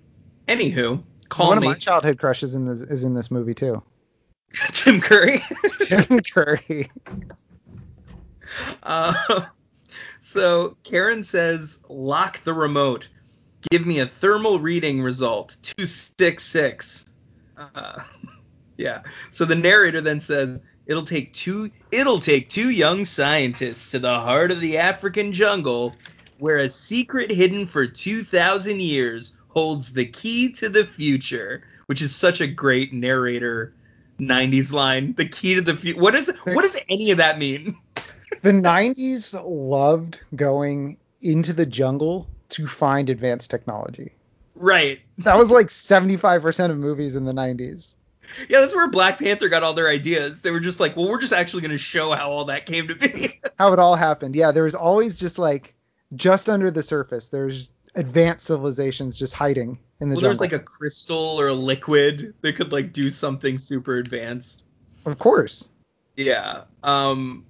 anywho, 0.48 1.04
call 1.30 1.50
One 1.50 1.60
me 1.60 1.68
of 1.68 1.74
my 1.74 1.80
childhood 1.80 2.20
crushes 2.20 2.56
in 2.56 2.66
this 2.66 2.82
is 2.82 3.04
in 3.04 3.14
this 3.14 3.32
movie 3.32 3.56
too. 3.56 3.82
Tim 4.74 5.02
Curry. 5.02 5.44
Tim 5.80 6.20
Curry. 6.20 6.92
uh, 8.84 9.46
so 10.20 10.78
Karen 10.84 11.24
says, 11.24 11.80
lock 11.90 12.44
the 12.44 12.54
remote. 12.54 13.08
Give 13.70 13.86
me 13.86 14.00
a 14.00 14.06
thermal 14.06 14.60
reading 14.60 15.02
result. 15.02 15.58
266. 15.62 17.06
Uh, 17.58 18.04
yeah. 18.78 19.02
So 19.32 19.46
the 19.46 19.56
narrator 19.56 20.02
then 20.02 20.20
says, 20.20 20.62
it'll 20.88 21.04
take 21.04 21.32
two 21.34 21.70
it'll 21.92 22.20
take 22.20 22.50
two 22.50 22.70
young 22.70 23.06
scientists 23.06 23.92
to 23.92 24.00
the 24.00 24.20
heart 24.20 24.52
of 24.52 24.60
the 24.60 24.80
African 24.80 25.32
jungle 25.32 25.96
where 26.40 26.58
a 26.58 26.70
secret 26.70 27.30
hidden 27.30 27.68
for 27.68 27.86
2000 27.86 28.82
years 28.82 29.38
holds 29.50 29.94
the 29.94 30.08
key 30.08 30.54
to 30.54 30.70
the 30.70 30.84
future 30.84 31.62
which 31.86 32.02
is 32.02 32.16
such 32.16 32.42
a 32.42 32.48
great 32.48 32.94
narrator 32.94 33.74
90s 34.22 34.72
line. 34.72 35.14
The 35.14 35.28
key 35.28 35.56
to 35.56 35.62
the 35.62 35.76
future. 35.76 36.00
What 36.00 36.16
is 36.16 36.32
what 36.46 36.62
does 36.62 36.80
any 36.88 37.12
of 37.12 37.18
that 37.18 37.38
mean? 37.38 37.78
The 38.44 38.52
90s 38.52 39.40
loved 39.46 40.22
going 40.36 40.98
into 41.22 41.54
the 41.54 41.66
jungle 41.66 42.28
to 42.52 42.68
find 42.68 43.10
advanced 43.10 43.50
technology. 43.50 44.14
Right. 44.56 45.00
That 45.20 45.38
was 45.38 45.50
like 45.50 45.68
75% 45.68 46.70
of 46.70 46.78
movies 46.78 47.16
in 47.16 47.26
the 47.26 47.34
90s. 47.34 47.96
Yeah, 48.48 48.62
that's 48.62 48.76
where 48.76 48.88
Black 48.88 49.20
Panther 49.20 49.50
got 49.50 49.64
all 49.64 49.74
their 49.74 49.90
ideas. 49.90 50.42
They 50.42 50.52
were 50.52 50.60
just 50.60 50.80
like, 50.80 50.96
well, 50.96 51.08
we're 51.10 51.20
just 51.20 51.34
actually 51.34 51.62
going 51.62 51.72
to 51.72 51.78
show 51.78 52.12
how 52.12 52.32
all 52.32 52.46
that 52.46 52.66
came 52.66 52.88
to 52.88 52.96
be. 52.96 53.40
How 53.58 53.74
it 53.74 53.80
all 53.80 53.96
happened. 53.96 54.36
Yeah, 54.36 54.52
there 54.52 54.64
was 54.64 54.74
always 54.74 55.20
just 55.20 55.38
like 55.38 55.76
just 56.16 56.50
under 56.50 56.72
the 56.72 56.82
surface. 56.82 57.28
There's 57.28 57.72
advanced 57.94 58.46
civilizations 58.48 59.18
just 59.18 59.34
hiding 59.34 59.78
in 60.00 60.10
the 60.10 60.16
well, 60.16 60.22
jungle. 60.22 60.22
there 60.22 60.30
was 60.30 60.40
like 60.40 60.54
a 60.54 60.60
crystal 60.60 61.40
or 61.40 61.50
a 61.50 61.54
liquid 61.54 62.34
that 62.42 62.56
could 62.56 62.72
like 62.72 62.94
do 62.94 63.10
something 63.10 63.58
super 63.58 63.98
advanced. 63.98 64.66
Of 65.06 65.20
course. 65.20 65.70
Yeah. 66.16 66.64
Um 66.84 67.46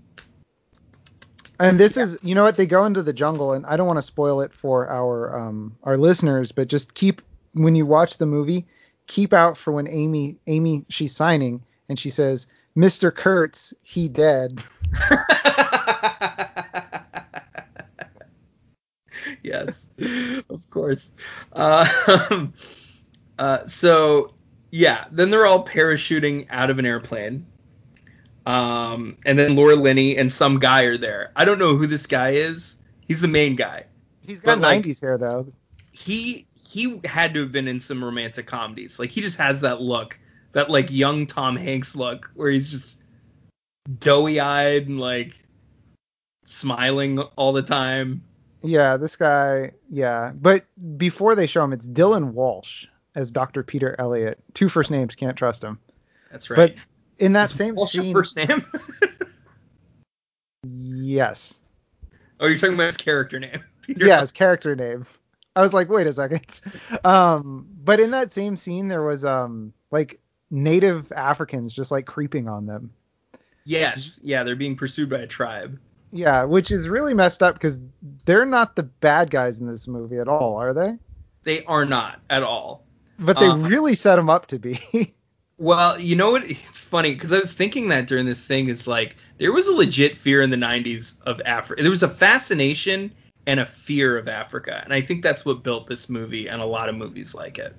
And 1.62 1.80
this 1.80 1.96
is, 1.96 2.18
you 2.24 2.34
know 2.34 2.42
what? 2.42 2.58
They 2.58 2.66
go 2.66 2.86
into 2.86 3.04
the 3.04 3.14
jungle, 3.14 3.54
and 3.54 3.68
I 3.68 3.78
don't 3.78 3.86
want 3.86 4.00
to 4.00 4.04
spoil 4.04 4.42
it 4.42 4.52
for 4.52 4.90
our 4.90 5.38
um 5.38 5.78
our 5.84 5.96
listeners, 5.96 6.52
but 6.52 6.68
just 6.68 6.96
keep 6.96 7.22
when 7.54 7.76
you 7.76 7.86
watch 7.86 8.18
the 8.18 8.26
movie, 8.26 8.66
keep 9.06 9.32
out 9.32 9.58
for 9.58 9.72
when 9.72 9.88
Amy 9.88 10.38
Amy 10.48 10.86
she's 10.90 11.16
signing 11.16 11.64
and 11.88 12.00
she 12.00 12.10
says, 12.10 12.48
"Mr. 12.76 13.16
Kurtz, 13.16 13.76
he 13.84 14.10
dead." 14.10 14.60
yes, 19.44 19.88
of 20.50 20.68
course. 20.72 21.12
Uh, 21.54 22.48
uh, 23.38 23.68
so 23.68 24.34
yeah, 24.72 25.06
then 25.12 25.30
they're 25.30 25.46
all 25.46 25.64
parachuting 25.64 26.48
out 26.50 26.72
of 26.72 26.80
an 26.80 26.88
airplane. 26.88 27.46
Um, 28.46 29.18
and 29.26 29.38
then 29.38 29.56
Laura 29.56 29.76
Linney 29.76 30.18
and 30.18 30.32
some 30.32 30.60
guy 30.60 30.84
are 30.84 30.98
there. 30.98 31.32
I 31.36 31.46
don't 31.46 31.60
know 31.60 31.76
who 31.76 31.86
this 31.88 32.08
guy 32.08 32.32
is. 32.32 32.76
He's 33.08 33.22
the 33.22 33.28
main 33.28 33.56
guy. 33.56 33.86
He's 34.22 34.40
got 34.40 34.60
But, 34.60 34.62
like- 34.62 34.84
90s 34.84 35.02
hair 35.02 35.18
though. 35.18 35.52
He 35.92 36.48
he 36.56 37.02
had 37.04 37.34
to 37.34 37.42
have 37.42 37.52
been 37.52 37.68
in 37.68 37.80
some 37.80 38.04
romantic 38.04 38.48
comedies. 38.48 38.98
Like 38.98 39.10
he 39.12 39.22
just 39.22 39.38
has 39.38 39.62
that 39.62 39.82
look, 39.82 40.18
that 40.54 40.70
like 40.70 40.90
young 40.90 41.28
Tom 41.28 41.56
Hanks 41.58 41.96
look, 41.96 42.32
where 42.34 42.50
he's 42.50 42.70
just 42.72 43.02
doughy 44.00 44.40
eyed 44.40 44.88
and 44.88 45.00
like 45.00 45.38
smiling 46.46 47.20
all 47.20 47.52
the 47.54 47.62
time. 47.62 48.24
Yeah, 48.64 48.98
this 48.98 49.16
guy, 49.16 49.72
yeah. 49.90 50.32
But 50.34 50.66
before 50.98 51.36
they 51.36 51.48
show 51.48 51.64
him, 51.64 51.74
it's 51.74 51.88
Dylan 51.88 52.32
Walsh 52.32 52.86
as 53.16 53.32
Dr. 53.32 53.64
Peter 53.64 53.96
Elliott. 54.00 54.40
Two 54.54 54.70
first 54.70 54.92
names, 54.92 55.16
can't 55.16 55.36
trust 55.36 55.64
him. 55.64 55.80
That's 56.32 56.50
right. 56.50 56.56
But 56.56 56.76
in 57.22 57.34
that 57.34 57.50
Is 57.52 57.56
same 57.56 57.76
Walsh 57.76 57.96
your 57.96 58.04
scene, 58.04 58.14
first 58.14 58.36
name? 58.36 58.66
yes. 60.64 61.60
oh, 62.40 62.48
you're 62.48 62.58
talking 62.58 62.76
about 62.76 62.88
his 62.88 62.98
character 62.98 63.40
name. 63.40 63.64
Peter 63.82 64.06
yeah, 64.06 64.20
his 64.20 64.32
character 64.32 64.76
name. 64.76 65.06
I 65.56 65.62
was 65.62 65.74
like, 65.74 65.90
wait 65.90 66.08
a 66.08 66.14
second. 66.14 66.62
Um, 67.04 67.68
but 67.84 68.00
in 68.00 68.12
that 68.12 68.32
same 68.32 68.56
scene, 68.56 68.88
there 68.88 69.04
was 69.04 69.26
um 69.26 69.74
like 69.92 70.20
native 70.50 71.12
Africans 71.12 71.74
just 71.74 71.92
like 71.92 72.06
creeping 72.06 72.48
on 72.48 72.66
them. 72.66 72.92
Yes, 73.66 74.20
yeah, 74.24 74.44
they're 74.44 74.56
being 74.56 74.76
pursued 74.76 75.10
by 75.10 75.20
a 75.20 75.28
tribe. 75.28 75.80
Yeah, 76.12 76.44
which 76.44 76.72
is 76.72 76.90
really 76.90 77.14
messed 77.14 77.42
up 77.44 77.56
because 77.56 77.80
they're 78.26 78.46
not 78.46 78.76
the 78.76 78.84
bad 78.84 79.30
guys 79.30 79.60
in 79.60 79.68
this 79.68 79.88
movie 79.88 80.18
at 80.18 80.28
all, 80.28 80.58
are 80.58 80.74
they? 80.74 80.98
They 81.44 81.64
are 81.66 81.86
not 81.86 82.20
at 82.30 82.44
all. 82.44 82.86
But 83.18 83.40
they 83.40 83.48
Uh, 83.48 83.56
really 83.58 83.94
set 83.94 84.16
them 84.18 84.30
up 84.30 84.48
to 84.48 84.60
be. 84.60 84.80
Well, 85.62 86.00
you 86.00 86.16
know 86.16 86.32
what? 86.32 86.50
It's 86.50 86.82
funny 86.82 87.14
because 87.14 87.32
I 87.32 87.38
was 87.38 87.54
thinking 87.54 87.90
that 87.90 88.08
during 88.08 88.26
this 88.26 88.46
thing 88.46 88.68
is 88.68 88.88
like 88.88 89.16
there 89.38 89.54
was 89.54 89.68
a 89.68 89.74
legit 89.74 90.18
fear 90.18 90.42
in 90.42 90.50
the 90.50 90.58
90s 90.58 91.22
of 91.26 91.40
Africa. 91.46 91.84
There 91.84 91.92
was 91.92 92.04
a 92.04 92.10
fascination 92.10 93.12
and 93.46 93.60
a 93.60 93.66
fear 93.66 94.18
of 94.18 94.28
Africa, 94.28 94.82
and 94.84 94.92
I 94.92 95.02
think 95.02 95.24
that's 95.24 95.46
what 95.46 95.64
built 95.64 95.88
this 95.88 96.10
movie 96.10 96.48
and 96.48 96.62
a 96.62 96.66
lot 96.66 96.90
of 96.90 96.96
movies 96.96 97.36
like 97.36 97.60
it. 97.60 97.76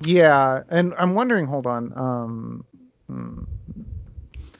yeah, 0.00 0.62
and 0.68 0.94
I'm 0.96 1.14
wondering, 1.14 1.46
hold 1.46 1.66
on. 1.66 1.92
Um, 1.96 2.64
hmm. 3.08 3.42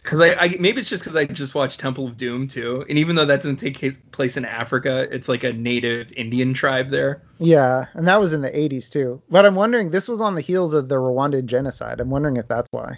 Because 0.08 0.22
I, 0.22 0.34
I 0.42 0.56
maybe 0.58 0.80
it's 0.80 0.88
just 0.88 1.02
because 1.02 1.16
I 1.16 1.26
just 1.26 1.54
watched 1.54 1.80
Temple 1.80 2.06
of 2.06 2.16
Doom 2.16 2.48
too, 2.48 2.82
and 2.88 2.96
even 2.96 3.14
though 3.14 3.26
that 3.26 3.42
doesn't 3.42 3.58
take 3.58 3.74
case- 3.74 4.00
place 4.10 4.38
in 4.38 4.46
Africa, 4.46 5.06
it's 5.10 5.28
like 5.28 5.44
a 5.44 5.52
native 5.52 6.10
Indian 6.12 6.54
tribe 6.54 6.88
there. 6.88 7.20
yeah, 7.38 7.84
and 7.92 8.08
that 8.08 8.18
was 8.18 8.32
in 8.32 8.40
the 8.40 8.48
80s 8.50 8.90
too. 8.90 9.20
But 9.28 9.44
I'm 9.44 9.54
wondering, 9.54 9.90
this 9.90 10.08
was 10.08 10.22
on 10.22 10.34
the 10.34 10.40
heels 10.40 10.72
of 10.72 10.88
the 10.88 10.94
Rwandan 10.94 11.44
genocide. 11.44 12.00
I'm 12.00 12.08
wondering 12.08 12.38
if 12.38 12.48
that's 12.48 12.68
why. 12.70 12.96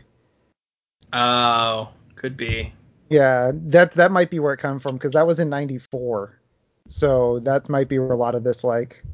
Oh, 1.12 1.88
could 2.14 2.36
be. 2.36 2.72
Yeah, 3.08 3.50
that 3.54 3.90
that 3.94 4.12
might 4.12 4.30
be 4.30 4.38
where 4.38 4.54
it 4.54 4.58
comes 4.58 4.80
from 4.80 4.94
because 4.94 5.14
that 5.14 5.26
was 5.26 5.40
in 5.40 5.48
'94. 5.48 6.38
So 6.86 7.40
that 7.40 7.68
might 7.68 7.88
be 7.88 7.98
where 7.98 8.12
a 8.12 8.16
lot 8.16 8.36
of 8.36 8.44
this 8.44 8.62
like. 8.62 9.04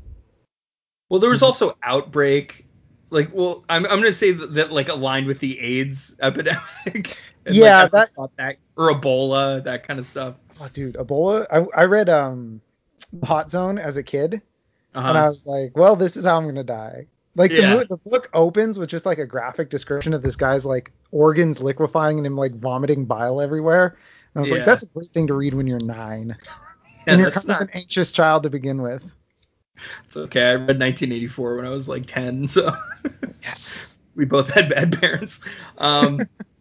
Well, 1.09 1.19
there 1.19 1.31
was 1.31 1.39
mm-hmm. 1.39 1.47
also 1.47 1.79
outbreak. 1.83 2.67
Like, 3.09 3.31
well, 3.33 3.65
I'm 3.71 3.87
I'm 3.87 4.01
gonna 4.01 4.13
say 4.13 4.33
that, 4.33 4.55
that 4.57 4.71
like 4.71 4.91
aligned 4.91 5.27
with 5.29 5.39
the 5.39 5.59
AIDS 5.59 6.15
epidemic. 6.21 7.17
And, 7.47 7.55
Yeah, 7.55 7.83
like, 7.83 7.93
that- 7.93 8.11
that 8.37 8.57
or 8.77 8.93
Ebola, 8.93 9.63
that 9.65 9.87
kind 9.87 9.99
of 9.99 10.05
stuff. 10.05 10.35
Oh, 10.61 10.69
dude, 10.73 10.95
Ebola. 10.97 11.47
I 11.51 11.83
I 11.83 11.85
read 11.85 12.09
um, 12.09 12.61
Hot 13.25 13.51
Zone 13.51 13.79
as 13.79 13.97
a 13.97 14.03
kid, 14.03 14.43
Uh-huh. 14.95 15.09
and 15.09 15.17
I 15.19 15.29
was 15.29 15.47
like, 15.47 15.77
well, 15.77 15.97
this 15.97 16.17
is 16.17 16.25
how 16.25 16.37
I'm 16.37 16.47
gonna 16.47 16.65
die. 16.65 17.07
Like 17.37 17.51
the 17.51 17.59
Yeah. 17.59 17.75
mo- 17.75 17.85
the 17.85 17.99
book 17.99 18.29
opens 18.35 18.79
with 18.79 18.89
just 18.89 19.07
like 19.07 19.19
a 19.19 19.27
graphic 19.27 19.71
description 19.71 20.13
of 20.13 20.23
this 20.23 20.37
guy's 20.37 20.65
like 20.67 20.91
organs 21.13 21.61
liquefying 21.61 22.19
and 22.19 22.27
him 22.27 22.37
like 22.37 22.55
vomiting 22.55 23.05
bile 23.05 23.41
everywhere. 23.41 23.97
And 24.35 24.37
I 24.37 24.41
was 24.41 24.49
Yeah. 24.49 24.57
like, 24.57 24.65
that's 24.65 24.83
a 24.83 24.87
great 24.87 25.09
thing 25.09 25.27
to 25.29 25.35
read 25.35 25.55
when 25.55 25.67
you're 25.67 25.79
nine, 25.81 26.37
Yeah, 27.07 27.13
and 27.13 27.21
you're 27.21 27.31
kind 27.31 27.51
of 27.51 27.61
an 27.61 27.71
anxious 27.75 28.11
child 28.13 28.43
to 28.45 28.51
begin 28.51 28.83
with. 28.83 29.05
It's 30.07 30.17
okay. 30.17 30.51
I 30.51 30.55
read 30.55 30.79
1984 30.81 31.57
when 31.57 31.67
I 31.67 31.71
was 31.71 31.87
like 31.89 32.07
10, 32.07 32.49
so 32.49 32.75
Yes. 33.43 33.95
we 34.17 34.25
both 34.25 34.51
had 34.51 34.71
bad 34.71 34.99
parents. 34.99 35.41
Um, 35.79 36.19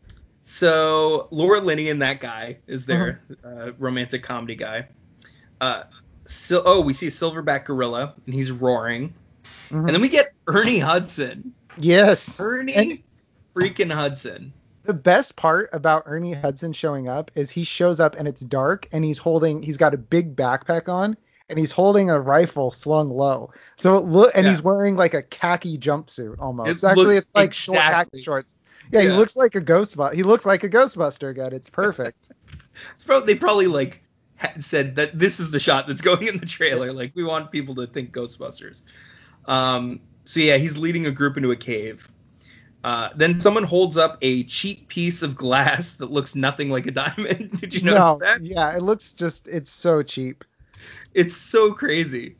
so 0.48 1.28
Laura 1.32 1.60
Linney 1.60 1.90
and 1.90 2.02
that 2.04 2.22
guy 2.22 2.58
is 2.68 2.86
their 2.86 3.22
uh, 3.44 3.72
romantic 3.80 4.24
comedy 4.24 4.56
guy. 4.56 4.88
Uh, 5.60 5.84
so, 6.26 6.62
oh, 6.66 6.82
we 6.82 6.94
see 6.94 7.08
a 7.08 7.12
silverback 7.12 7.66
gorilla 7.66 8.14
and 8.26 8.34
he's 8.34 8.52
roaring, 8.52 9.14
Mhm. 9.70 9.80
and 9.80 9.90
then 9.90 10.02
we 10.02 10.10
get 10.10 10.28
Ernie 10.48 10.80
Hudson. 10.80 11.54
Yes. 11.78 12.40
Ernie 12.40 12.74
And- 12.74 13.04
freaking 13.56 13.92
Hudson. 13.92 14.54
The 14.84 14.94
best 14.94 15.36
part 15.36 15.70
about 15.74 16.04
Ernie 16.06 16.34
Hudson 16.34 16.72
showing 16.72 17.08
up 17.10 17.32
is 17.34 17.50
he 17.50 17.64
shows 17.64 18.00
up 18.00 18.16
and 18.18 18.28
it's 18.28 18.42
dark 18.42 18.88
and 18.92 19.04
he's 19.04 19.18
holding 19.18 19.64
he's 19.64 19.78
got 19.78 19.96
a 19.96 19.98
big 19.98 20.36
backpack 20.36 20.88
on 20.88 21.18
and 21.50 21.60
he's 21.60 21.72
holding 21.72 22.10
a 22.10 22.20
rifle 22.20 22.72
slung 22.72 23.10
low. 23.10 23.52
So 23.76 23.98
it 23.98 24.06
look 24.06 24.32
and 24.36 24.46
Yeah. 24.46 24.52
he's 24.52 24.62
wearing 24.62 24.96
like 24.96 25.14
a 25.14 25.22
khaki 25.22 25.78
jumpsuit 25.78 26.40
almost. 26.40 26.84
It 26.84 26.88
Actually, 26.88 27.18
it's 27.18 27.30
like 27.34 27.54
short 27.54 27.80
khaki 27.80 28.22
shorts. 28.22 28.56
Yeah, 28.92 29.02
he 29.02 29.10
looks 29.10 29.36
like 29.36 29.56
a 29.56 29.62
ghostbuster. 29.62 30.14
He 30.14 30.24
looks 30.24 30.46
like 30.46 30.64
a 30.64 30.70
Ghostbuster 30.70 31.30
again. 31.30 31.54
It's 31.54 31.70
perfect. 31.70 32.32
It's 32.94 33.06
probably, 33.06 33.34
they 33.34 33.40
probably 33.40 33.68
like 33.68 34.04
said 34.60 34.96
that 34.96 35.18
this 35.18 35.40
is 35.40 35.50
the 35.50 35.62
shot 35.62 35.88
that's 35.88 36.02
going 36.10 36.28
in 36.28 36.36
the 36.36 36.46
trailer. 36.46 36.92
Like 36.92 37.14
we 37.16 37.24
want 37.24 37.50
people 37.50 37.74
to 37.76 37.88
think 37.88 38.12
Ghostbusters. 38.12 38.82
Um, 39.46 40.02
so 40.26 40.42
yeah, 40.42 40.58
he's 40.58 40.78
leading 40.78 41.06
a 41.06 41.12
group 41.12 41.38
into 41.38 41.52
a 41.52 41.56
cave. 41.56 42.10
Uh, 42.84 43.10
then 43.16 43.40
someone 43.40 43.64
holds 43.64 43.96
up 43.96 44.18
a 44.22 44.44
cheap 44.44 44.90
piece 44.90 45.22
of 45.24 45.36
glass 45.36 45.94
that 45.94 46.12
looks 46.12 46.36
nothing 46.36 46.70
like 46.70 46.86
a 46.86 46.92
diamond. 46.92 47.52
Did 47.62 47.74
you 47.74 47.82
notice 47.82 47.98
no, 47.98 48.18
that? 48.20 48.46
yeah, 48.46 48.76
it 48.76 48.82
looks 48.84 49.14
just 49.14 49.48
it's 49.48 49.72
so 49.72 50.04
cheap. 50.04 50.44
It's 51.14 51.36
so 51.36 51.74
crazy. 51.74 52.36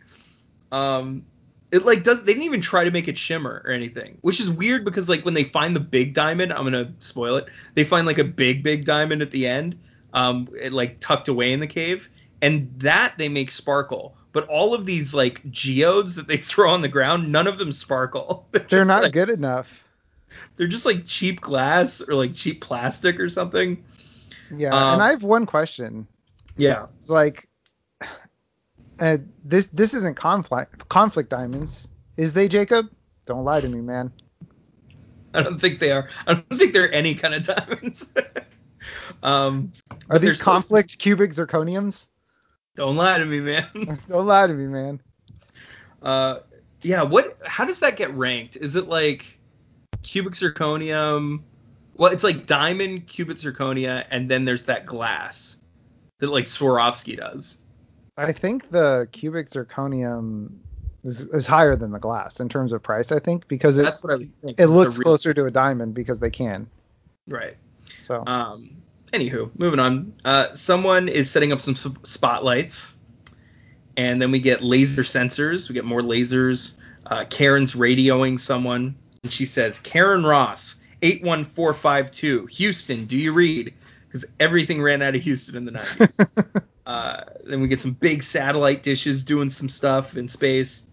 Um, 0.72 1.26
it 1.72 1.84
like 1.84 2.04
does 2.04 2.22
they 2.24 2.34
didn't 2.34 2.44
even 2.44 2.62
try 2.62 2.84
to 2.84 2.92
make 2.92 3.08
it 3.08 3.18
shimmer 3.18 3.62
or 3.66 3.72
anything, 3.72 4.18
which 4.22 4.40
is 4.40 4.50
weird 4.50 4.86
because 4.86 5.10
like 5.10 5.26
when 5.26 5.34
they 5.34 5.44
find 5.44 5.76
the 5.76 5.80
big 5.80 6.14
diamond, 6.14 6.54
I'm 6.54 6.64
gonna 6.64 6.94
spoil 7.00 7.38
it. 7.38 7.48
They 7.74 7.84
find 7.84 8.06
like 8.08 8.18
a 8.18 8.24
big 8.24 8.64
big 8.64 8.86
diamond 8.86 9.22
at 9.22 9.32
the 9.32 9.48
end, 9.48 9.78
um, 10.14 10.48
it, 10.60 10.74
like 10.74 11.00
tucked 11.00 11.28
away 11.28 11.54
in 11.54 11.60
the 11.60 11.68
cave, 11.68 12.10
and 12.42 12.72
that 12.80 13.16
they 13.18 13.30
make 13.30 13.52
sparkle. 13.52 14.16
But 14.32 14.48
all 14.48 14.74
of 14.74 14.86
these 14.86 15.14
like 15.14 15.50
geodes 15.52 16.16
that 16.16 16.28
they 16.28 16.38
throw 16.52 16.72
on 16.72 16.82
the 16.82 16.88
ground, 16.90 17.32
none 17.32 17.48
of 17.48 17.58
them 17.58 17.72
sparkle. 17.72 18.48
They're 18.52 18.62
just, 18.62 18.88
not 18.88 19.04
like- 19.04 19.14
good 19.14 19.30
enough. 19.30 19.84
They're 20.58 20.68
just 20.68 20.86
like 20.86 21.06
cheap 21.06 21.40
glass 21.40 22.02
or 22.02 22.14
like 22.14 22.34
cheap 22.34 22.60
plastic 22.60 23.20
or 23.20 23.30
something. 23.30 23.84
Yeah, 24.54 24.76
Um, 24.76 24.94
and 24.96 25.04
I 25.04 25.12
have 25.12 25.24
one 25.24 25.46
question. 25.46 26.08
Yeah. 26.58 26.88
It's 27.00 27.10
like 27.10 27.48
uh, 29.00 29.18
this 29.44 29.68
this 29.68 29.94
isn't 29.94 30.16
conflict 30.16 30.88
conflict 30.90 31.30
diamonds, 31.30 31.88
is 32.18 32.34
they, 32.34 32.48
Jacob? 32.48 32.90
Don't 33.26 33.44
lie 33.44 33.62
to 33.62 33.68
me, 33.68 33.82
man. 33.82 34.12
I 35.34 35.44
don't 35.44 35.60
think 35.60 35.80
they 35.80 35.92
are. 35.92 36.08
I 36.28 36.36
don't 36.36 36.58
think 36.60 36.74
they're 36.74 36.94
any 36.94 37.16
kind 37.16 37.34
of 37.34 37.44
diamonds. 37.44 38.14
um, 39.24 39.74
Are 40.10 40.20
these 40.20 40.38
supposed 40.38 40.40
to- 40.40 40.44
conflict 40.44 41.00
cubic 41.00 41.32
zirconiums? 41.32 42.08
Don't 42.76 42.96
lie 42.96 43.18
to 43.18 43.26
me, 43.26 43.40
man. 43.40 43.68
Don't 44.10 44.28
lie 44.28 44.48
to 44.48 44.54
me, 44.54 44.68
man. 44.68 45.02
Uh, 46.02 46.40
yeah. 46.82 47.04
What? 47.04 47.38
How 47.46 47.66
does 47.66 47.80
that 47.80 47.96
get 47.96 48.14
ranked? 48.14 48.58
Is 48.58 48.76
it 48.76 48.88
like 48.88 49.36
cubic 50.06 50.34
zirconium. 50.34 51.42
Well, 51.96 52.12
it's 52.14 52.24
like 52.24 52.46
diamond, 52.46 53.08
cubic 53.08 53.38
zirconia, 53.38 54.06
and 54.12 54.30
then 54.30 54.46
there's 54.46 54.66
that 54.66 54.86
glass 54.86 55.58
that 56.20 56.30
like 56.30 56.46
Swarovski 56.46 57.18
does. 57.18 57.58
I 58.18 58.32
think 58.32 58.70
the 58.72 59.08
cubic 59.12 59.50
zirconium 59.50 60.50
is, 61.04 61.22
is 61.28 61.46
higher 61.46 61.76
than 61.76 61.92
the 61.92 62.00
glass 62.00 62.40
in 62.40 62.50
terms 62.50 62.72
of 62.74 62.82
price. 62.82 63.12
I 63.12 63.20
think 63.20 63.48
because 63.48 63.78
it 63.78 63.84
That's 63.84 64.04
what 64.04 64.14
I 64.14 64.28
think. 64.42 64.60
it 64.60 64.68
looks 64.68 64.98
real- 64.98 65.04
closer 65.04 65.34
to 65.34 65.46
a 65.46 65.52
diamond 65.52 65.94
because 65.94 66.20
they 66.20 66.30
can. 66.30 66.68
Right. 67.28 67.56
So 68.02 68.24
Um. 68.26 68.70
Anywho, 69.14 69.50
moving 69.58 69.80
on. 69.80 70.14
Uh, 70.26 70.52
someone 70.54 71.08
is 71.08 71.30
setting 71.30 71.54
up 71.54 71.62
some 71.62 71.76
spotlights, 71.76 72.92
and 73.96 74.22
then 74.22 74.30
we 74.32 74.40
get 74.40 74.62
laser 74.62 75.04
sensors. 75.04 75.70
We 75.70 75.74
get 75.74 75.86
more 75.86 76.02
lasers. 76.02 76.74
Uh, 77.06 77.24
Karen's 77.30 77.76
radioing 77.76 78.38
someone, 78.38 78.96
and 79.24 79.32
she 79.32 79.46
says, 79.46 79.80
"Karen 79.80 80.24
Ross, 80.24 80.76
eight 81.02 81.24
one 81.24 81.46
four 81.46 81.74
five 81.74 82.12
two, 82.12 82.46
Houston. 82.48 83.06
Do 83.06 83.16
you 83.16 83.32
read?" 83.32 83.74
Because 84.08 84.26
everything 84.40 84.82
ran 84.82 85.02
out 85.02 85.16
of 85.16 85.22
Houston 85.22 85.56
in 85.56 85.66
the 85.66 85.72
90s. 85.74 86.64
uh, 86.86 87.24
then 87.44 87.62
we 87.62 87.68
get 87.68 87.82
some 87.82 87.92
big 87.92 88.24
satellite 88.24 88.84
dishes 88.84 89.24
doing 89.24 89.50
some 89.50 89.70
stuff 89.70 90.16
in 90.18 90.28
space. 90.28 90.84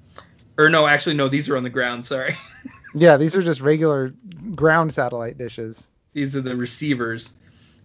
Or 0.59 0.69
no, 0.69 0.87
actually 0.87 1.17
no, 1.17 1.29
these 1.29 1.49
are 1.49 1.57
on 1.57 1.63
the 1.63 1.71
ground. 1.71 2.07
Sorry. 2.07 2.37
yeah, 2.95 3.17
these 3.17 3.37
are 3.37 3.43
just 3.43 3.61
regular 3.61 4.15
ground 4.55 4.93
satellite 4.93 5.39
dishes. 5.39 5.91
These 6.13 6.37
are 6.37 6.41
the 6.41 6.57
receivers. 6.57 7.35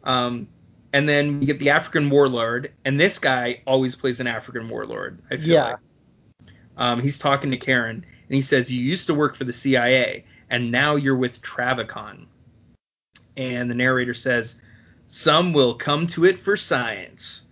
Um, 0.04 0.48
and 0.94 1.08
then 1.08 1.40
we 1.40 1.46
get 1.46 1.60
the 1.60 1.72
African 1.72 2.10
warlord, 2.10 2.72
and 2.86 3.00
this 3.00 3.20
guy 3.20 3.62
always 3.68 3.96
plays 3.96 4.20
an 4.20 4.28
African 4.28 4.70
warlord. 4.70 5.20
I 5.30 5.38
feel 5.38 5.56
Yeah. 5.56 5.64
like. 5.64 5.78
Um, 6.78 7.02
he's 7.02 7.20
talking 7.20 7.52
to 7.52 7.58
Karen, 7.58 8.06
and 8.28 8.36
he 8.36 8.42
says, 8.42 8.72
"You 8.72 8.82
used 8.82 9.08
to 9.08 9.14
work 9.14 9.36
for 9.36 9.44
the 9.44 9.54
CIA, 9.54 10.26
and 10.50 10.72
now 10.72 10.96
you're 10.96 11.16
with 11.16 11.42
Travicom." 11.42 12.28
And 13.36 13.70
the 13.70 13.76
narrator 13.76 14.14
says, 14.14 14.56
"Some 15.08 15.54
will 15.54 15.74
come 15.74 16.08
to 16.08 16.26
it 16.26 16.40
for 16.40 16.56
science." 16.56 17.47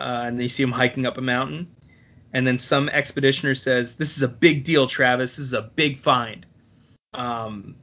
Uh, 0.00 0.22
and 0.26 0.40
they 0.40 0.48
see 0.48 0.62
him 0.62 0.72
hiking 0.72 1.06
up 1.06 1.18
a 1.18 1.20
mountain. 1.20 1.68
And 2.32 2.46
then 2.46 2.58
some 2.58 2.88
expeditioner 2.88 3.56
says, 3.56 3.96
"This 3.96 4.16
is 4.16 4.22
a 4.22 4.28
big 4.28 4.64
deal, 4.64 4.86
Travis. 4.86 5.36
This 5.36 5.46
is 5.46 5.52
a 5.52 5.62
big 5.62 5.98
find." 5.98 6.46
Um, 7.12 7.74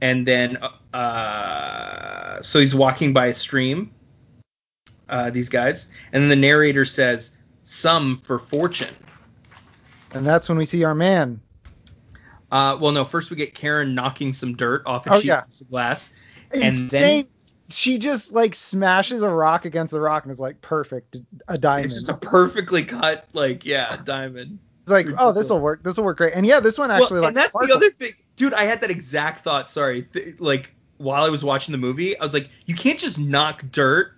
and 0.00 0.26
then 0.26 0.58
uh, 0.92 2.42
so 2.42 2.58
he's 2.60 2.74
walking 2.74 3.12
by 3.12 3.26
a 3.26 3.34
stream. 3.34 3.92
Uh, 5.08 5.30
these 5.30 5.48
guys, 5.48 5.86
and 6.12 6.20
then 6.22 6.28
the 6.28 6.36
narrator 6.36 6.84
says, 6.84 7.36
"Some 7.62 8.16
for 8.16 8.38
fortune." 8.40 8.94
And 10.12 10.26
that's 10.26 10.48
when 10.48 10.58
we 10.58 10.66
see 10.66 10.82
our 10.82 10.94
man. 10.94 11.40
Uh, 12.50 12.76
well, 12.80 12.90
no, 12.92 13.04
first 13.04 13.30
we 13.30 13.36
get 13.36 13.54
Karen 13.54 13.94
knocking 13.94 14.32
some 14.32 14.56
dirt 14.56 14.82
off 14.86 15.06
a 15.06 15.14
Oh, 15.14 15.18
yeah. 15.18 15.42
of 15.42 15.70
glass. 15.70 16.08
And 16.52 16.62
then- 16.62 16.72
Insane. 16.72 17.26
She 17.68 17.98
just 17.98 18.32
like 18.32 18.54
smashes 18.54 19.22
a 19.22 19.30
rock 19.30 19.64
against 19.64 19.92
the 19.92 20.00
rock 20.00 20.24
and 20.24 20.32
is 20.32 20.40
like 20.40 20.60
perfect, 20.60 21.18
a 21.48 21.58
diamond. 21.58 21.86
It's 21.86 21.94
just 21.94 22.08
a 22.08 22.14
perfectly 22.14 22.84
cut, 22.84 23.26
like, 23.32 23.64
yeah, 23.64 23.96
diamond. 24.04 24.58
It's 24.82 24.90
like, 24.90 25.08
oh, 25.18 25.32
this 25.32 25.50
will 25.50 25.60
work. 25.60 25.82
This 25.82 25.96
will 25.96 26.04
work 26.04 26.18
great. 26.18 26.34
And 26.34 26.46
yeah, 26.46 26.60
this 26.60 26.78
one 26.78 26.90
actually 26.90 27.14
well, 27.14 27.22
like 27.22 27.28
and 27.28 27.36
that's 27.36 27.52
the 27.52 27.74
other 27.74 27.90
thing, 27.90 28.12
dude. 28.36 28.54
I 28.54 28.64
had 28.64 28.80
that 28.82 28.90
exact 28.90 29.42
thought. 29.42 29.68
Sorry, 29.68 30.02
th- 30.02 30.38
like 30.38 30.70
while 30.98 31.24
I 31.24 31.28
was 31.28 31.42
watching 31.42 31.72
the 31.72 31.78
movie, 31.78 32.16
I 32.16 32.22
was 32.22 32.32
like, 32.32 32.50
you 32.66 32.74
can't 32.76 32.98
just 32.98 33.18
knock 33.18 33.64
dirt 33.72 34.12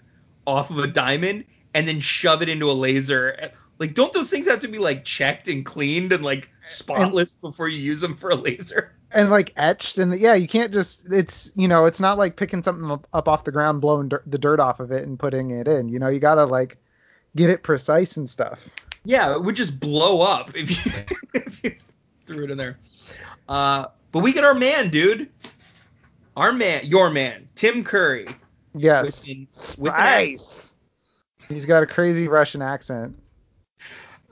off 0.46 0.70
of 0.70 0.78
a 0.78 0.86
diamond 0.86 1.44
and 1.74 1.88
then 1.88 2.00
shove 2.00 2.42
it 2.42 2.50
into 2.50 2.70
a 2.70 2.72
laser. 2.72 3.52
Like, 3.78 3.94
don't 3.94 4.12
those 4.12 4.28
things 4.28 4.46
have 4.46 4.60
to 4.60 4.68
be 4.68 4.78
like 4.78 5.04
checked 5.04 5.48
and 5.48 5.64
cleaned 5.64 6.12
and 6.12 6.22
like 6.22 6.50
spotless 6.62 7.36
before 7.36 7.68
you 7.68 7.78
use 7.78 8.02
them 8.02 8.14
for 8.14 8.28
a 8.30 8.34
laser? 8.34 8.94
And 9.12 9.30
like 9.30 9.52
etched 9.56 9.98
and 9.98 10.18
yeah, 10.18 10.34
you 10.34 10.48
can't 10.48 10.72
just 10.72 11.04
it's 11.10 11.50
you 11.54 11.68
know 11.68 11.86
it's 11.86 12.00
not 12.00 12.18
like 12.18 12.36
picking 12.36 12.62
something 12.62 12.90
up, 12.90 13.06
up 13.12 13.28
off 13.28 13.44
the 13.44 13.52
ground, 13.52 13.80
blowing 13.80 14.08
dirt, 14.08 14.24
the 14.26 14.38
dirt 14.38 14.60
off 14.60 14.80
of 14.80 14.92
it 14.92 15.06
and 15.06 15.18
putting 15.18 15.50
it 15.50 15.66
in. 15.68 15.88
You 15.88 15.98
know, 15.98 16.08
you 16.08 16.18
gotta 16.20 16.44
like 16.44 16.78
get 17.36 17.50
it 17.50 17.62
precise 17.62 18.16
and 18.16 18.28
stuff. 18.28 18.68
Yeah, 19.04 19.34
it 19.34 19.42
would 19.42 19.56
just 19.56 19.80
blow 19.80 20.22
up 20.22 20.54
if 20.54 20.70
you, 20.70 20.92
if 21.34 21.64
you 21.64 21.76
threw 22.26 22.44
it 22.44 22.50
in 22.50 22.58
there. 22.58 22.78
Uh, 23.48 23.86
but 24.12 24.22
we 24.22 24.32
get 24.32 24.44
our 24.44 24.54
man, 24.54 24.90
dude. 24.90 25.28
Our 26.36 26.52
man, 26.52 26.84
your 26.84 27.10
man, 27.10 27.48
Tim 27.54 27.82
Curry. 27.82 28.28
Yes, 28.74 29.26
With 29.26 29.36
an- 29.36 29.48
with 29.82 30.74
He's 31.48 31.66
got 31.66 31.82
a 31.82 31.86
crazy 31.86 32.28
Russian 32.28 32.62
accent. 32.62 33.18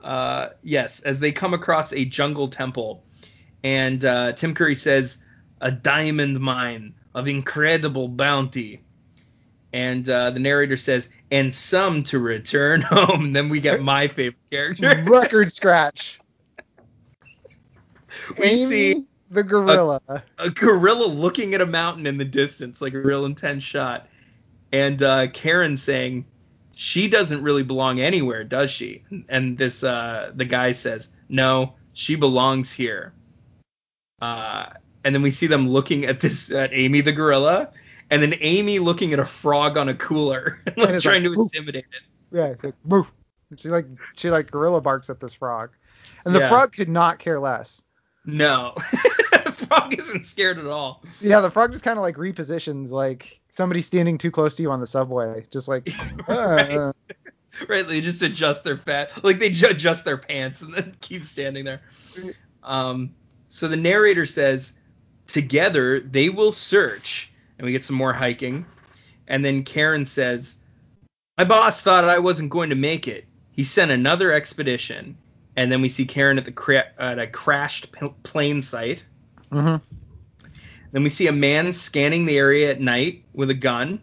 Uh, 0.01 0.49
yes, 0.61 1.01
as 1.01 1.19
they 1.19 1.31
come 1.31 1.53
across 1.53 1.91
a 1.91 2.05
jungle 2.05 2.47
temple, 2.47 3.03
and 3.67 4.05
uh, 4.05 4.31
Tim 4.31 4.53
Curry 4.53 4.75
says, 4.75 5.17
"A 5.59 5.69
diamond 5.69 6.39
mine 6.39 6.93
of 7.13 7.27
incredible 7.27 8.07
bounty." 8.07 8.81
And 9.73 10.07
uh, 10.07 10.31
the 10.31 10.39
narrator 10.39 10.77
says, 10.77 11.09
"And 11.31 11.53
some 11.53 12.03
to 12.03 12.17
return 12.17 12.79
home." 12.93 13.33
then 13.33 13.49
we 13.49 13.59
get 13.59 13.81
my 13.81 14.07
favorite 14.07 14.49
character. 14.49 15.03
Record 15.05 15.51
scratch. 15.51 16.21
we 18.39 18.45
Amy 18.45 18.65
see 18.65 19.07
the 19.31 19.43
gorilla. 19.43 20.01
a 20.37 20.49
gorilla 20.49 21.07
looking 21.07 21.53
at 21.53 21.59
a 21.59 21.65
mountain 21.65 22.07
in 22.07 22.17
the 22.17 22.25
distance, 22.25 22.81
like 22.81 22.93
a 22.93 22.99
real 23.01 23.25
intense 23.25 23.63
shot. 23.63 24.07
And 24.71 25.03
uh, 25.03 25.27
Karen 25.27 25.75
saying, 25.75 26.25
"She 26.73 27.09
doesn't 27.09 27.43
really 27.43 27.63
belong 27.63 27.99
anywhere, 27.99 28.45
does 28.45 28.71
she?" 28.71 29.03
And 29.27 29.57
this 29.57 29.83
uh, 29.83 30.31
the 30.33 30.45
guy 30.45 30.71
says, 30.71 31.09
"No, 31.27 31.73
she 31.91 32.15
belongs 32.15 32.71
here." 32.71 33.11
Uh, 34.21 34.67
and 35.03 35.13
then 35.13 35.21
we 35.21 35.31
see 35.31 35.47
them 35.47 35.69
looking 35.69 36.05
at 36.05 36.19
this 36.19 36.51
at 36.51 36.73
Amy 36.73 37.01
the 37.01 37.11
gorilla, 37.11 37.71
and 38.09 38.21
then 38.21 38.33
Amy 38.41 38.79
looking 38.79 39.13
at 39.13 39.19
a 39.19 39.25
frog 39.25 39.77
on 39.77 39.89
a 39.89 39.93
cooler, 39.93 40.59
like 40.77 40.99
trying 40.99 41.23
like, 41.23 41.33
to 41.35 41.41
intimidate 41.41 41.85
it. 41.91 42.01
yeah, 42.35 42.45
it's 42.47 42.63
like 42.63 42.75
woof. 42.85 43.07
She 43.57 43.69
like 43.69 43.85
she 44.15 44.29
like 44.29 44.51
gorilla 44.51 44.81
barks 44.81 45.09
at 45.09 45.19
this 45.19 45.33
frog, 45.33 45.69
and 46.25 46.35
the 46.35 46.39
Yeah. 46.39 46.49
frog 46.49 46.73
could 46.73 46.89
not 46.89 47.19
care 47.19 47.39
less. 47.39 47.81
No, 48.25 48.73
frog 49.53 49.93
isn't 49.97 50.25
scared 50.25 50.57
at 50.59 50.65
all. 50.65 51.01
Yeah, 51.21 51.39
the 51.39 51.49
frog 51.49 51.71
just 51.71 51.83
kind 51.83 51.97
of 51.97 52.03
like 52.03 52.15
repositions, 52.17 52.89
like 52.91 53.39
somebody 53.49 53.81
standing 53.81 54.17
too 54.17 54.31
close 54.31 54.55
to 54.55 54.63
you 54.63 54.71
on 54.71 54.81
the 54.81 54.87
subway, 54.87 55.45
just 55.51 55.67
like. 55.67 55.89
Right. 56.27 56.71
uh, 56.75 56.91
right? 57.69 57.87
They 57.87 58.01
just 58.01 58.21
adjust 58.21 58.65
their 58.65 58.77
fat, 58.77 59.23
like 59.23 59.39
they 59.39 59.49
ju- 59.51 59.67
adjust 59.69 60.03
their 60.03 60.17
pants 60.17 60.61
and 60.61 60.73
then 60.73 60.93
keep 60.99 61.23
standing 61.23 61.63
there. 61.63 61.81
Um, 62.63 63.13
so 63.47 63.67
the 63.67 63.77
narrator 63.77 64.25
says, 64.25 64.73
together 65.27 65.99
they 65.99 66.29
will 66.29 66.51
search, 66.51 67.31
and 67.57 67.65
we 67.65 67.71
get 67.71 67.83
some 67.83 67.95
more 67.95 68.13
hiking. 68.13 68.65
And 69.27 69.43
then 69.43 69.63
Karen 69.63 70.05
says, 70.05 70.55
my 71.37 71.43
boss 71.43 71.81
thought 71.81 72.05
I 72.05 72.19
wasn't 72.19 72.49
going 72.49 72.69
to 72.69 72.75
make 72.75 73.07
it. 73.07 73.25
He 73.51 73.63
sent 73.63 73.91
another 73.91 74.31
expedition. 74.31 75.17
And 75.55 75.71
then 75.71 75.81
we 75.81 75.89
see 75.89 76.05
Karen 76.05 76.37
at 76.37 76.45
the 76.45 76.51
cra- 76.51 76.91
at 76.97 77.19
a 77.19 77.27
crashed 77.27 77.91
p- 77.91 78.13
plane 78.23 78.61
site. 78.61 79.03
mhm. 79.51 79.81
Then 80.91 81.03
we 81.03 81.09
see 81.09 81.27
a 81.27 81.31
man 81.31 81.73
scanning 81.73 82.25
the 82.25 82.37
area 82.37 82.69
at 82.71 82.79
night 82.79 83.25
with 83.33 83.49
a 83.49 83.55
gun. 83.55 84.01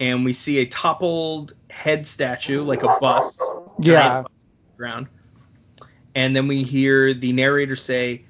And 0.00 0.24
we 0.24 0.32
see 0.32 0.58
a 0.58 0.66
toppled 0.66 1.54
head 1.70 2.06
statue, 2.06 2.62
like 2.62 2.82
a 2.82 2.96
bust. 3.00 3.40
Yeah. 3.78 4.22
bust 4.22 4.46
ground. 4.76 5.06
And 6.14 6.34
then 6.34 6.48
we 6.48 6.62
hear 6.62 7.14
the 7.14 7.32
narrator 7.32 7.76
say, 7.76 8.24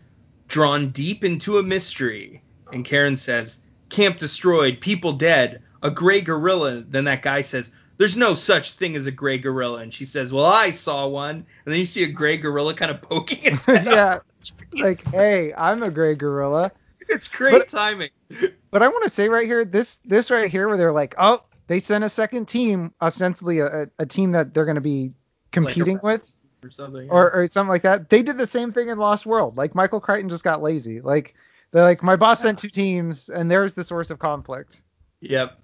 drawn 0.54 0.90
deep 0.90 1.24
into 1.24 1.58
a 1.58 1.62
mystery. 1.64 2.40
And 2.72 2.84
Karen 2.84 3.16
says, 3.16 3.60
camp 3.88 4.20
destroyed, 4.20 4.80
people 4.80 5.12
dead, 5.14 5.60
a 5.82 5.90
gray 5.90 6.20
gorilla. 6.20 6.80
Then 6.88 7.02
that 7.04 7.22
guy 7.22 7.40
says, 7.40 7.72
there's 7.96 8.16
no 8.16 8.36
such 8.36 8.70
thing 8.70 8.94
as 8.94 9.08
a 9.08 9.10
gray 9.10 9.36
gorilla. 9.38 9.80
And 9.80 9.92
she 9.92 10.04
says, 10.04 10.32
well, 10.32 10.46
I 10.46 10.70
saw 10.70 11.08
one. 11.08 11.34
And 11.64 11.74
then 11.74 11.80
you 11.80 11.86
see 11.86 12.04
a 12.04 12.06
gray 12.08 12.36
gorilla 12.36 12.72
kind 12.72 12.92
of 12.92 13.02
poking 13.02 13.40
its 13.42 13.64
head 13.64 13.84
yeah, 13.84 14.20
like 14.72 15.04
hey, 15.08 15.52
I'm 15.56 15.82
a 15.82 15.90
gray 15.90 16.14
gorilla. 16.14 16.70
It's 17.08 17.26
great 17.26 17.52
But- 17.52 17.68
timing. 17.68 18.10
But 18.70 18.84
I 18.84 18.88
want 18.88 19.02
to 19.02 19.10
say 19.10 19.28
right 19.28 19.46
here, 19.46 19.64
this 19.64 19.98
this 20.04 20.30
right 20.30 20.48
here, 20.48 20.68
where 20.68 20.76
they're 20.76 20.92
like, 20.92 21.16
oh, 21.18 21.42
they 21.66 21.80
sent 21.80 22.04
a 22.04 22.08
second 22.08 22.46
team, 22.46 22.92
ostensibly 23.02 23.58
a, 23.58 23.88
a 23.98 24.06
team 24.06 24.32
that 24.32 24.54
they're 24.54 24.64
going 24.64 24.76
to 24.76 24.80
be 24.80 25.12
competing 25.50 25.98
with, 26.02 26.32
Or 26.64 26.70
something. 26.70 27.11
or, 27.11 27.33
or 27.33 27.46
something 27.46 27.68
like 27.68 27.83
that. 27.83 28.09
They 28.09 28.22
did 28.22 28.38
the 28.38 28.46
same 28.46 28.72
thing 28.72 28.88
in 28.88 28.98
Lost 28.98 29.27
World. 29.27 29.57
Like 29.57 29.74
Michael 29.74 30.00
Crichton 30.00 30.29
just 30.29 30.44
got 30.44 30.62
lazy. 30.62 31.00
Like 31.00 31.35
they're 31.70 31.83
like, 31.83 32.03
my 32.03 32.16
boss 32.16 32.40
sent 32.40 32.59
two 32.59 32.68
teams, 32.68 33.29
and 33.29 33.50
there's 33.50 33.74
the 33.74 33.85
source 33.85 34.11
of 34.11 34.18
conflict. 34.18 34.83
Yep. 35.20 35.59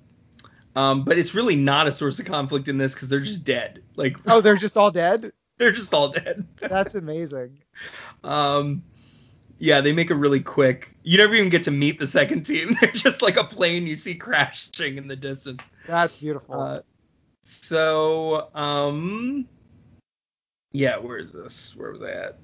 Um, 0.77 1.05
but 1.05 1.19
it's 1.19 1.35
really 1.35 1.57
not 1.57 1.87
a 1.89 1.93
source 1.93 2.19
of 2.19 2.27
conflict 2.27 2.69
in 2.69 2.79
this 2.79 2.95
because 2.95 3.09
they're 3.09 3.21
just 3.21 3.45
dead. 3.45 3.83
Like, 3.97 4.17
Oh, 4.27 4.41
they're 4.41 4.57
just 4.57 4.77
all 4.77 4.91
dead. 4.91 5.33
they're 5.59 5.73
just 5.73 5.93
all 5.93 6.09
dead. 6.09 6.47
That's 6.61 6.95
amazing. 6.95 7.59
Um, 8.23 8.83
yeah, 9.59 9.81
they 9.81 9.93
make 9.93 10.11
a 10.11 10.15
really 10.15 10.41
quick. 10.41 10.95
You 11.03 11.17
never 11.19 11.35
even 11.35 11.49
get 11.49 11.63
to 11.65 11.71
meet 11.71 11.99
the 11.99 12.07
second 12.07 12.45
team. 12.45 12.77
They're 12.81 12.91
just 12.93 13.23
like 13.23 13.37
a 13.39 13.45
plane 13.45 13.87
you 13.87 13.97
see 13.97 14.15
crashing 14.15 14.99
in 14.99 15.07
the 15.07 15.17
distance. 15.17 15.63
That's 15.87 16.17
beautiful. 16.19 16.61
Uh, 16.61 16.81
so, 17.43 18.51
um, 18.55 19.47
yeah, 20.73 20.97
where 20.99 21.19
is 21.19 21.33
this? 21.33 21.75
Where 21.77 21.91
was 21.93 22.03
I 22.03 22.11
at? 22.11 22.39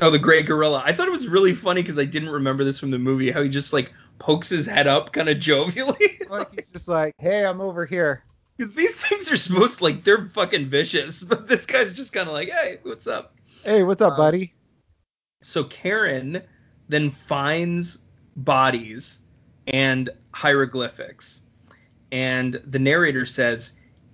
Oh, 0.00 0.10
the 0.10 0.18
gray 0.18 0.42
gorilla. 0.42 0.82
I 0.84 0.92
thought 0.92 1.06
it 1.06 1.12
was 1.12 1.28
really 1.28 1.54
funny 1.54 1.82
because 1.82 1.98
I 1.98 2.04
didn't 2.04 2.30
remember 2.30 2.64
this 2.64 2.80
from 2.80 2.90
the 2.90 2.98
movie. 2.98 3.30
How 3.30 3.42
he 3.42 3.48
just 3.48 3.72
like 3.72 3.92
pokes 4.18 4.48
his 4.48 4.66
head 4.66 4.86
up 4.86 5.12
kind 5.12 5.28
of 5.28 5.38
jovially. 5.38 6.26
like 6.28 6.52
he's 6.52 6.64
just 6.72 6.88
like, 6.88 7.14
hey, 7.18 7.44
I'm 7.44 7.60
over 7.60 7.86
here. 7.86 8.24
Because 8.56 8.74
these 8.74 8.94
things 8.94 9.32
are 9.32 9.36
supposed 9.36 9.78
to, 9.78 9.84
like, 9.84 10.04
they're 10.04 10.22
fucking 10.22 10.66
vicious, 10.66 11.22
but 11.24 11.48
this 11.48 11.66
guy's 11.66 11.92
just 11.92 12.12
kind 12.12 12.28
of 12.28 12.34
like, 12.34 12.50
hey, 12.50 12.78
what's 12.84 13.08
up? 13.08 13.34
Hey, 13.64 13.82
what's 13.82 14.00
up, 14.00 14.12
Um, 14.12 14.18
buddy? 14.18 14.54
So 15.42 15.64
Karen 15.64 16.40
then 16.88 17.10
finds 17.10 17.98
bodies 18.36 19.18
and 19.66 20.10
hieroglyphics. 20.32 21.40
And 22.12 22.54
the 22.54 22.78
narrator 22.78 23.26
says, 23.26 23.72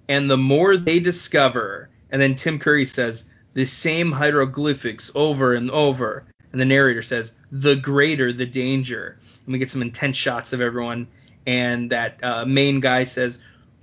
and 0.08 0.30
the 0.30 0.38
more 0.38 0.76
they 0.76 1.00
discover, 1.00 1.90
and 2.10 2.20
then 2.20 2.34
Tim 2.34 2.58
Curry 2.58 2.86
says, 2.86 3.24
the 3.54 3.64
same 3.64 4.12
hieroglyphics 4.12 5.10
over 5.14 5.54
and 5.54 5.70
over. 5.70 6.24
And 6.52 6.60
the 6.60 6.64
narrator 6.64 7.02
says, 7.02 7.34
the 7.52 7.76
greater 7.76 8.32
the 8.32 8.46
danger. 8.46 9.18
And 9.44 9.52
we 9.52 9.58
get 9.58 9.70
some 9.70 9.82
intense 9.82 10.16
shots 10.16 10.52
of 10.52 10.60
everyone. 10.60 11.06
And 11.46 11.90
that 11.90 12.22
uh, 12.22 12.44
main 12.44 12.80
guy 12.80 13.04
says, 13.04 13.38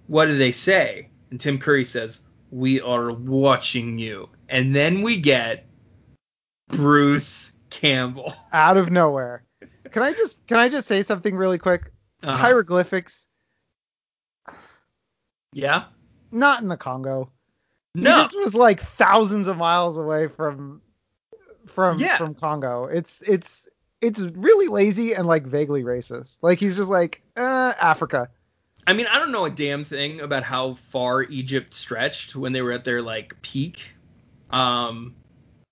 what 0.07 0.25
do 0.25 0.37
they 0.37 0.51
say? 0.51 1.09
And 1.31 1.39
Tim 1.39 1.59
Curry 1.59 1.83
says, 1.85 2.21
we 2.51 2.79
are 2.81 3.11
watching 3.11 3.97
you. 3.97 4.29
And 4.49 4.75
then 4.75 5.01
we 5.01 5.19
get 5.19 5.65
Bruce 6.69 7.51
Campbell. 7.69 8.33
Out 8.53 8.77
of 8.77 8.91
nowhere. 8.91 9.43
Can 9.91 10.03
I 10.03 10.13
just 10.13 10.45
can 10.47 10.57
I 10.57 10.69
just 10.69 10.87
say 10.87 11.01
something 11.01 11.35
really 11.35 11.57
quick? 11.57 11.91
Uh-huh. 12.23 12.35
Hieroglyphics, 12.35 13.27
Yeah. 15.53 15.85
not 16.31 16.61
in 16.61 16.67
the 16.67 16.77
Congo. 16.77 17.31
No. 17.95 18.21
Egypt 18.25 18.35
was 18.37 18.53
like 18.53 18.81
thousands 18.81 19.47
of 19.47 19.57
miles 19.57 19.97
away 19.97 20.27
from 20.27 20.81
from 21.67 21.99
Yeah. 21.99 22.17
from 22.17 22.35
Congo. 22.35 22.85
It's 22.85 23.21
it's 23.21 23.67
it's 24.01 24.19
really 24.19 24.67
lazy 24.67 25.13
and 25.13 25.27
like 25.27 25.45
vaguely 25.45 25.83
racist. 25.83 26.39
Like 26.41 26.59
he's 26.59 26.75
just 26.75 26.89
like, 26.89 27.21
uh, 27.35 27.73
Africa. 27.79 28.29
I 28.85 28.93
mean, 28.93 29.07
I 29.07 29.19
don't 29.19 29.31
know 29.31 29.45
a 29.45 29.49
damn 29.49 29.83
thing 29.83 30.21
about 30.21 30.43
how 30.43 30.75
far 30.75 31.23
Egypt 31.23 31.73
stretched 31.73 32.35
when 32.35 32.53
they 32.53 32.61
were 32.61 32.71
at 32.71 32.85
their 32.85 33.01
like 33.01 33.41
peak. 33.41 33.93
Um, 34.49 35.15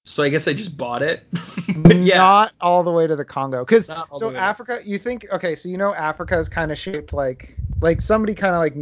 so 0.04 0.22
I 0.22 0.30
guess 0.30 0.48
I 0.48 0.54
just 0.54 0.76
bought 0.76 1.02
it. 1.02 1.26
but 1.78 1.98
yeah. 1.98 2.18
Not 2.18 2.54
all 2.60 2.84
the 2.84 2.92
way 2.92 3.08
to 3.08 3.16
the 3.16 3.26
Congo. 3.26 3.64
Because 3.64 3.88
Not 3.88 4.08
all 4.12 4.20
the 4.20 4.32
so 4.32 4.36
Africa, 4.36 4.80
you 4.84 4.98
think 5.00 5.28
okay, 5.32 5.56
so 5.56 5.70
you 5.70 5.78
know 5.78 5.94
Africa 5.94 6.38
is 6.38 6.50
kind 6.50 6.72
of 6.72 6.78
shaped 6.78 7.14
like 7.14 7.56
like 7.82 8.02
somebody 8.02 8.36
kind 8.36 8.54
of 8.54 8.60
like 8.60 8.76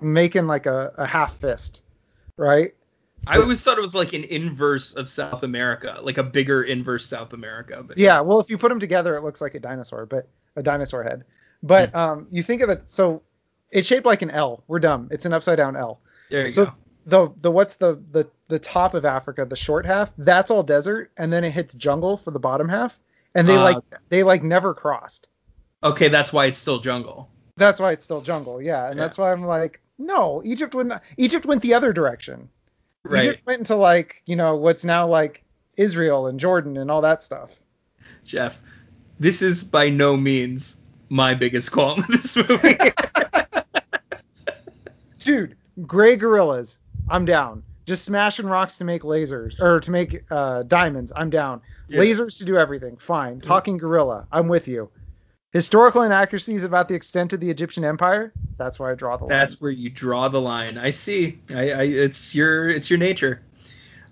making 0.00 0.46
like 0.46 0.66
a, 0.66 0.92
a 0.96 1.06
half 1.06 1.36
fist, 1.36 1.82
right? 2.40 2.74
I 3.26 3.36
always 3.36 3.62
thought 3.62 3.76
it 3.76 3.82
was 3.82 3.94
like 3.94 4.14
an 4.14 4.24
inverse 4.24 4.94
of 4.94 5.08
South 5.08 5.42
America, 5.42 5.98
like 6.02 6.16
a 6.18 6.22
bigger 6.22 6.62
inverse 6.62 7.06
South 7.06 7.34
America. 7.34 7.84
But 7.86 7.98
Yeah, 7.98 8.20
well, 8.22 8.40
if 8.40 8.48
you 8.48 8.56
put 8.56 8.70
them 8.70 8.80
together, 8.80 9.14
it 9.14 9.22
looks 9.22 9.40
like 9.42 9.54
a 9.54 9.60
dinosaur, 9.60 10.06
but 10.06 10.26
a 10.56 10.62
dinosaur 10.62 11.02
head. 11.04 11.24
Hmm. 11.60 11.66
But 11.66 11.94
um, 11.94 12.26
you 12.30 12.42
think 12.42 12.62
of 12.62 12.70
it, 12.70 12.88
so 12.88 13.22
it's 13.70 13.86
shaped 13.86 14.06
like 14.06 14.22
an 14.22 14.30
L. 14.30 14.64
We're 14.66 14.80
dumb. 14.80 15.08
It's 15.10 15.26
an 15.26 15.32
upside 15.34 15.58
down 15.58 15.76
L. 15.76 16.00
there 16.30 16.42
you 16.44 16.48
So 16.48 16.64
go. 16.66 16.72
the 17.06 17.30
the 17.42 17.50
what's 17.50 17.76
the 17.76 18.02
the 18.10 18.26
the 18.48 18.58
top 18.58 18.94
of 18.94 19.04
Africa, 19.04 19.44
the 19.44 19.54
short 19.56 19.84
half, 19.84 20.10
that's 20.16 20.50
all 20.50 20.62
desert, 20.62 21.12
and 21.18 21.30
then 21.32 21.44
it 21.44 21.50
hits 21.50 21.74
jungle 21.74 22.16
for 22.16 22.30
the 22.30 22.40
bottom 22.40 22.68
half, 22.70 22.98
and 23.34 23.46
they 23.46 23.56
Uh, 23.56 23.62
like 23.62 23.76
they 24.08 24.22
like 24.22 24.42
never 24.42 24.72
crossed. 24.72 25.26
Okay, 25.84 26.08
that's 26.08 26.32
why 26.32 26.46
it's 26.46 26.58
still 26.58 26.80
jungle. 26.80 27.28
That's 27.56 27.78
why 27.78 27.92
it's 27.92 28.04
still 28.04 28.22
jungle, 28.22 28.62
yeah, 28.62 28.86
and 28.86 28.96
Yeah. 28.96 29.04
that's 29.04 29.18
why 29.18 29.30
I'm 29.30 29.44
like, 29.44 29.80
no, 30.00 30.42
Egypt 30.44 30.74
not. 30.74 31.02
Egypt 31.16 31.46
went 31.46 31.62
the 31.62 31.74
other 31.74 31.92
direction. 31.92 32.48
Right. 33.04 33.24
Egypt 33.24 33.46
went 33.46 33.60
into 33.60 33.76
like 33.76 34.22
you 34.26 34.36
know 34.36 34.56
what's 34.56 34.84
now 34.84 35.06
like 35.06 35.44
Israel 35.76 36.26
and 36.26 36.40
Jordan 36.40 36.76
and 36.76 36.90
all 36.90 37.02
that 37.02 37.22
stuff. 37.22 37.50
Jeff, 38.24 38.60
this 39.18 39.42
is 39.42 39.64
by 39.64 39.90
no 39.90 40.16
means 40.16 40.78
my 41.08 41.34
biggest 41.34 41.70
qualm 41.70 42.04
with 42.08 42.22
this 42.22 42.36
movie. 42.36 42.76
dude, 45.18 45.56
gray 45.86 46.16
gorillas, 46.16 46.78
I'm 47.08 47.24
down. 47.24 47.62
Just 47.86 48.04
smashing 48.04 48.46
rocks 48.46 48.78
to 48.78 48.84
make 48.84 49.02
lasers 49.02 49.60
or 49.60 49.80
to 49.80 49.90
make 49.90 50.24
uh, 50.30 50.62
diamonds, 50.62 51.12
I'm 51.14 51.30
down. 51.30 51.62
Yeah. 51.88 52.00
Lasers 52.00 52.38
to 52.38 52.44
do 52.44 52.56
everything, 52.56 52.96
fine. 52.96 53.40
Talking 53.40 53.78
gorilla, 53.78 54.28
I'm 54.30 54.48
with 54.48 54.68
you. 54.68 54.90
Historical 55.52 56.02
inaccuracies 56.02 56.62
about 56.62 56.88
the 56.88 56.94
extent 56.94 57.32
of 57.32 57.40
the 57.40 57.50
Egyptian 57.50 57.84
empire, 57.84 58.32
that's 58.56 58.78
where 58.78 58.90
I 58.90 58.94
draw 58.94 59.16
the 59.16 59.24
line. 59.24 59.30
That's 59.30 59.60
where 59.60 59.70
you 59.70 59.90
draw 59.90 60.28
the 60.28 60.40
line. 60.40 60.78
I 60.78 60.90
see. 60.90 61.40
I, 61.50 61.70
I 61.70 61.82
it's 61.82 62.34
your 62.34 62.68
it's 62.68 62.88
your 62.88 63.00
nature. 63.00 63.42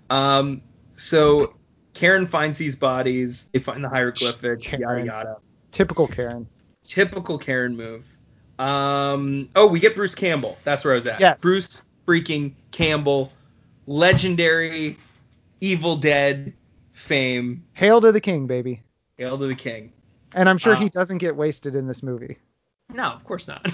Um, 0.09 0.61
so 0.91 1.53
Karen 1.93 2.27
finds 2.27 2.57
these 2.57 2.75
bodies. 2.75 3.47
They 3.53 3.59
find 3.59 3.83
the 3.83 3.89
hieroglyphic. 3.89 4.69
Yada 4.71 5.05
yada. 5.05 5.37
typical 5.71 6.07
Karen. 6.07 6.47
Typical 6.83 7.37
Karen 7.37 7.77
move. 7.77 8.13
Um, 8.57 9.47
oh, 9.55 9.67
we 9.67 9.79
get 9.79 9.95
Bruce 9.95 10.15
Campbell. 10.15 10.57
That's 10.65 10.83
where 10.83 10.93
I 10.93 10.95
was 10.95 11.07
at. 11.07 11.21
Yes. 11.21 11.39
Bruce 11.39 11.83
freaking 12.05 12.53
Campbell, 12.71 13.31
legendary 13.87 14.97
Evil 15.61 15.95
Dead 15.95 16.53
fame. 16.91 17.63
Hail 17.73 18.01
to 18.01 18.11
the 18.11 18.19
king, 18.19 18.47
baby. 18.47 18.81
Hail 19.17 19.37
to 19.37 19.47
the 19.47 19.55
king. 19.55 19.93
And 20.33 20.47
I'm 20.47 20.57
sure 20.57 20.75
he 20.75 20.89
doesn't 20.89 21.17
get 21.17 21.35
wasted 21.35 21.75
in 21.75 21.87
this 21.87 22.03
movie. 22.03 22.37
No, 22.91 23.03
of 23.03 23.23
course 23.23 23.47
not. 23.47 23.65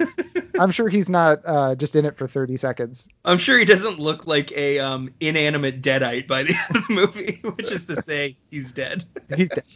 I'm 0.58 0.70
sure 0.70 0.88
he's 0.88 1.08
not 1.08 1.40
uh, 1.44 1.74
just 1.74 1.96
in 1.96 2.04
it 2.04 2.16
for 2.16 2.28
30 2.28 2.56
seconds. 2.56 3.08
I'm 3.24 3.38
sure 3.38 3.58
he 3.58 3.64
doesn't 3.64 3.98
look 3.98 4.26
like 4.26 4.52
a 4.52 4.78
um, 4.78 5.10
inanimate 5.20 5.80
deadite 5.80 6.26
by 6.26 6.42
the 6.42 6.54
end 6.54 6.76
of 6.76 6.86
the 6.86 6.94
movie, 6.94 7.40
which 7.56 7.72
is 7.72 7.86
to 7.86 8.00
say 8.02 8.36
he's 8.50 8.72
dead. 8.72 9.04
He's 9.34 9.48
dead. 9.48 9.64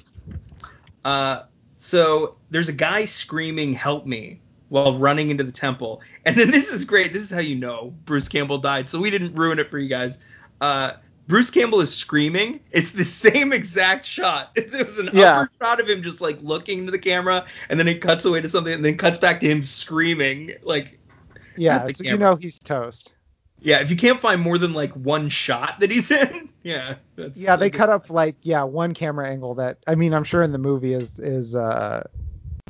Uh, 1.04 1.46
so 1.78 2.36
there's 2.50 2.68
a 2.68 2.72
guy 2.72 3.06
screaming 3.06 3.72
"Help 3.72 4.06
me!" 4.06 4.40
while 4.68 4.96
running 4.96 5.30
into 5.30 5.42
the 5.42 5.50
temple, 5.50 6.00
and 6.24 6.36
then 6.36 6.52
this 6.52 6.72
is 6.72 6.84
great. 6.84 7.12
This 7.12 7.22
is 7.22 7.30
how 7.32 7.40
you 7.40 7.56
know 7.56 7.92
Bruce 8.04 8.28
Campbell 8.28 8.58
died. 8.58 8.88
So 8.88 9.00
we 9.00 9.10
didn't 9.10 9.34
ruin 9.34 9.58
it 9.58 9.68
for 9.68 9.80
you 9.80 9.88
guys. 9.88 10.20
Uh, 10.60 10.92
Bruce 11.28 11.50
Campbell 11.50 11.80
is 11.80 11.94
screaming. 11.94 12.60
It's 12.70 12.90
the 12.90 13.04
same 13.04 13.52
exact 13.52 14.04
shot. 14.06 14.50
It's, 14.56 14.74
it 14.74 14.86
was 14.86 14.98
an 14.98 15.10
Yeah. 15.12 15.40
upper 15.40 15.50
shot 15.62 15.80
of 15.80 15.88
him 15.88 16.02
just 16.02 16.20
like 16.20 16.38
looking 16.42 16.80
into 16.80 16.90
the 16.90 16.98
camera, 16.98 17.46
and 17.68 17.78
then 17.78 17.88
it 17.88 18.00
cuts 18.00 18.24
away 18.24 18.40
to 18.40 18.48
something, 18.48 18.72
and 18.72 18.84
then 18.84 18.96
cuts 18.96 19.18
back 19.18 19.40
to 19.40 19.48
him 19.48 19.62
screaming. 19.62 20.54
Like, 20.62 20.98
Yeah, 21.56 21.86
so 21.92 22.02
you 22.04 22.18
know 22.18 22.36
he's 22.36 22.58
toast. 22.58 23.12
yeah, 23.60 23.80
if 23.80 23.90
you 23.90 23.96
can't 23.96 24.18
find 24.18 24.40
more 24.40 24.58
than 24.58 24.72
like 24.72 24.92
one 24.94 25.28
shot 25.28 25.80
that 25.80 25.90
he's 25.90 26.10
in, 26.10 26.48
yeah, 26.62 26.96
that's 27.16 27.40
Yeah, 27.40 27.56
they 27.56 27.70
cut 27.70 27.88
up 27.88 28.10
like 28.10 28.36
yeah 28.42 28.64
one 28.64 28.92
camera 28.94 29.28
angle 29.30 29.54
that 29.56 29.78
I 29.86 29.94
mean 29.94 30.14
I'm 30.14 30.24
sure 30.24 30.42
in 30.42 30.52
the 30.52 30.58
movie 30.58 30.94
is 30.94 31.18
is 31.18 31.54
uh 31.54 32.06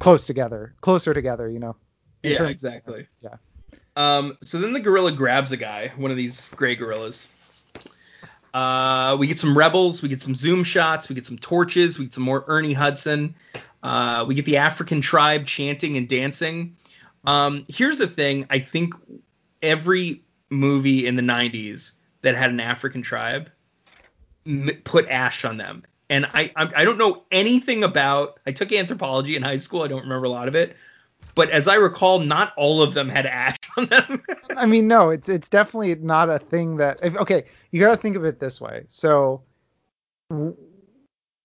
close 0.00 0.26
together, 0.26 0.74
closer 0.80 1.14
together, 1.14 1.48
you 1.48 1.58
know. 1.58 1.76
Yeah, 2.22 2.44
exactly. 2.44 3.06
Yeah. 3.20 3.36
Um, 3.96 4.38
so 4.42 4.58
then 4.58 4.72
the 4.72 4.80
gorilla 4.80 5.12
grabs 5.12 5.52
a 5.52 5.56
guy, 5.56 5.92
one 5.96 6.10
of 6.10 6.16
these 6.16 6.48
gray 6.50 6.76
gorillas. 6.76 7.28
Uh, 8.54 9.16
we 9.18 9.26
get 9.26 9.38
some 9.38 9.56
rebels, 9.56 10.02
we 10.02 10.08
get 10.08 10.20
some 10.20 10.34
zoom 10.34 10.62
shots, 10.62 11.08
we 11.08 11.14
get 11.14 11.26
some 11.26 11.38
torches, 11.38 11.98
we 11.98 12.04
get 12.06 12.14
some 12.14 12.24
more 12.24 12.44
Ernie 12.46 12.74
Hudson. 12.74 13.34
Uh, 13.82 14.24
we 14.28 14.34
get 14.34 14.44
the 14.44 14.58
African 14.58 15.00
tribe 15.00 15.46
chanting 15.46 15.96
and 15.96 16.08
dancing. 16.08 16.76
Um, 17.24 17.64
here's 17.68 17.98
the 17.98 18.06
thing: 18.06 18.46
I 18.50 18.58
think 18.58 18.94
every 19.62 20.22
movie 20.50 21.06
in 21.06 21.16
the 21.16 21.22
90s 21.22 21.92
that 22.20 22.34
had 22.34 22.50
an 22.50 22.60
African 22.60 23.02
tribe 23.02 23.50
m- 24.46 24.70
put 24.84 25.08
ash 25.08 25.44
on 25.44 25.56
them. 25.56 25.82
And 26.10 26.26
I, 26.26 26.52
I 26.54 26.70
I 26.76 26.84
don't 26.84 26.98
know 26.98 27.22
anything 27.30 27.84
about. 27.84 28.38
I 28.46 28.52
took 28.52 28.72
anthropology 28.72 29.34
in 29.34 29.42
high 29.42 29.56
school. 29.56 29.82
I 29.82 29.88
don't 29.88 30.02
remember 30.02 30.26
a 30.26 30.30
lot 30.30 30.46
of 30.48 30.54
it. 30.54 30.76
But 31.34 31.50
as 31.50 31.66
I 31.68 31.76
recall, 31.76 32.18
not 32.18 32.52
all 32.56 32.82
of 32.82 32.94
them 32.94 33.08
had 33.08 33.26
ash 33.26 33.56
on 33.76 33.86
them. 33.86 34.22
I 34.56 34.66
mean 34.66 34.86
no, 34.88 35.10
it's 35.10 35.28
it's 35.28 35.48
definitely 35.48 35.94
not 35.96 36.28
a 36.30 36.38
thing 36.38 36.76
that 36.76 36.98
if, 37.02 37.16
okay, 37.16 37.44
you 37.70 37.80
got 37.80 37.90
to 37.90 37.96
think 37.96 38.16
of 38.16 38.24
it 38.24 38.38
this 38.40 38.60
way. 38.60 38.84
So 38.88 39.42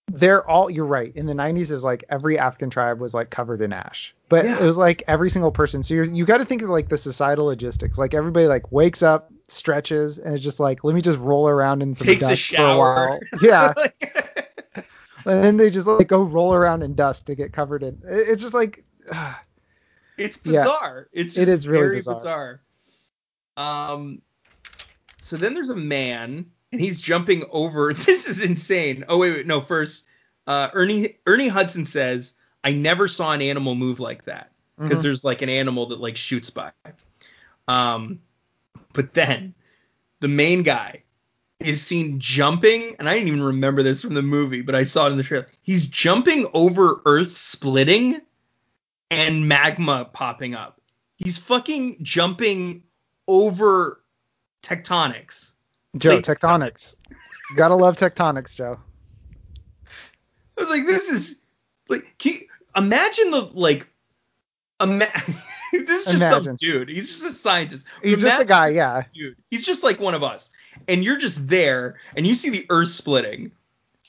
they're 0.10 0.48
all 0.50 0.70
you're 0.70 0.86
right. 0.86 1.14
In 1.16 1.26
the 1.26 1.34
90s 1.34 1.70
it 1.70 1.74
was 1.74 1.84
like 1.84 2.04
every 2.10 2.40
African 2.40 2.70
tribe 2.70 3.00
was 3.00 3.14
like 3.14 3.30
covered 3.30 3.62
in 3.62 3.74
ash. 3.74 4.14
But 4.30 4.46
Yeah. 4.46 4.62
it 4.62 4.66
was 4.66 4.78
like 4.78 5.04
every 5.08 5.30
single 5.30 5.52
person. 5.52 5.84
So 5.84 5.94
you're, 5.94 6.06
you 6.06 6.26
got 6.26 6.38
to 6.38 6.46
think 6.46 6.62
of 6.62 6.70
like 6.70 6.90
the 6.90 6.98
societal 6.98 7.46
logistics. 7.46 7.98
Like 7.98 8.14
everybody 8.14 8.48
like 8.48 8.72
wakes 8.72 9.02
up, 9.04 9.32
stretches 9.50 10.18
and 10.18 10.34
it's 10.34 10.44
just 10.44 10.60
like 10.60 10.84
let 10.84 10.94
me 10.96 11.02
just 11.02 11.20
roll 11.20 11.48
around 11.48 11.82
in 11.82 11.96
some 11.96 12.08
Takes 12.08 12.28
dust 12.28 12.50
for 12.56 12.62
a 12.62 12.78
while. 12.78 13.20
Yeah. 13.42 13.74
Like- 15.26 15.34
and 15.36 15.44
then 15.44 15.58
they 15.58 15.70
just 15.70 15.88
like 15.88 16.08
go 16.08 16.22
roll 16.24 16.54
around 16.54 16.84
in 16.84 16.94
dust 16.96 17.26
to 17.26 17.36
get 17.36 17.52
covered 17.52 17.84
in. 17.84 17.96
it- 18.08 18.28
It's 18.30 18.42
just 18.42 18.54
like, 18.54 18.84
It's 20.18 20.40
Yeah. 20.44 20.64
bizarre. 20.64 21.08
It's 21.12 21.38
It 21.38 21.46
just 21.46 21.60
is 21.60 21.68
really 21.68 21.84
very 21.84 21.96
bizarre. 21.98 22.16
bizarre. 22.16 22.62
Um, 23.92 24.22
so 25.20 25.38
then 25.38 25.54
there's 25.54 25.70
a 25.70 25.76
man, 25.76 26.52
and 26.72 26.82
he's 26.82 27.00
jumping 27.02 27.44
over. 27.52 27.94
This 28.06 28.28
is 28.28 28.42
insane. 28.44 29.06
Oh 29.08 29.18
wait, 29.18 29.32
wait, 29.36 29.48
no. 29.48 29.62
First, 29.62 30.06
uh, 30.46 30.70
Ernie 30.74 31.18
Ernie 31.26 31.48
Hudson 31.48 31.86
says, 31.86 32.34
"I 32.64 32.72
never 32.72 33.08
saw 33.08 33.32
an 33.34 33.42
animal 33.42 33.76
move 33.76 34.00
like 34.00 34.26
that 34.26 34.52
because 34.78 35.00
Mhm. 35.00 35.04
there's 35.04 35.24
like 35.24 35.42
an 35.42 35.50
animal 35.50 35.88
that 35.88 36.00
like 36.00 36.18
shoots 36.18 36.50
by." 36.50 36.72
Um, 37.68 38.20
but 38.94 39.14
then 39.14 39.54
the 40.20 40.28
main 40.28 40.64
guy 40.64 41.04
is 41.60 41.82
seen 41.82 42.20
jumping, 42.20 42.96
and 43.00 43.10
I 43.10 43.16
didn't 43.16 43.30
even 43.30 43.42
remember 43.44 43.82
this 43.82 44.02
from 44.02 44.14
the 44.14 44.22
movie, 44.22 44.62
but 44.62 44.76
I 44.76 44.84
saw 44.84 45.08
it 45.08 45.12
in 45.12 45.18
the 45.18 45.24
trailer. 45.24 45.48
He's 45.64 45.86
jumping 45.88 46.48
over 46.54 47.02
Earth 47.06 47.36
splitting 47.36 48.22
and 49.10 49.48
magma 49.48 50.10
popping 50.12 50.56
up. 50.56 50.82
He's 51.18 51.38
fucking 51.38 52.04
jumping 52.04 52.84
over 53.28 54.02
tectonics. 54.64 55.54
Joe, 55.98 56.16
Like- 56.16 56.26
tectonics. 56.26 56.96
Gotta 57.56 57.76
love 57.76 57.96
tectonics, 57.96 58.56
Joe. 58.56 58.78
I 60.58 60.62
was 60.62 60.70
like, 60.70 60.86
this 60.86 61.10
is 61.10 61.40
like, 61.88 62.16
can 62.18 62.34
you, 62.34 62.40
imagine 62.76 63.32
the 63.32 63.42
like, 63.54 63.88
ima- 64.82 65.08
this 65.72 66.08
is 66.08 66.20
just 66.20 66.30
some 66.30 66.56
dude. 66.58 66.90
He's 66.90 67.08
just 67.10 67.24
a 67.24 67.32
scientist. 67.32 67.86
He's 68.04 68.22
just 68.22 68.42
a 68.42 68.46
guy, 68.46 68.70
yeah. 68.70 69.04
dude. 69.14 69.38
He's 69.50 69.66
just 69.66 69.84
like 69.84 70.00
one 70.00 70.14
of 70.14 70.24
us. 70.24 70.50
And 70.88 71.04
you're 71.04 71.18
just 71.18 71.48
there 71.48 71.96
and 72.16 72.28
you 72.28 72.36
see 72.36 72.50
the 72.50 72.66
earth 72.70 72.90
splitting. 72.90 73.52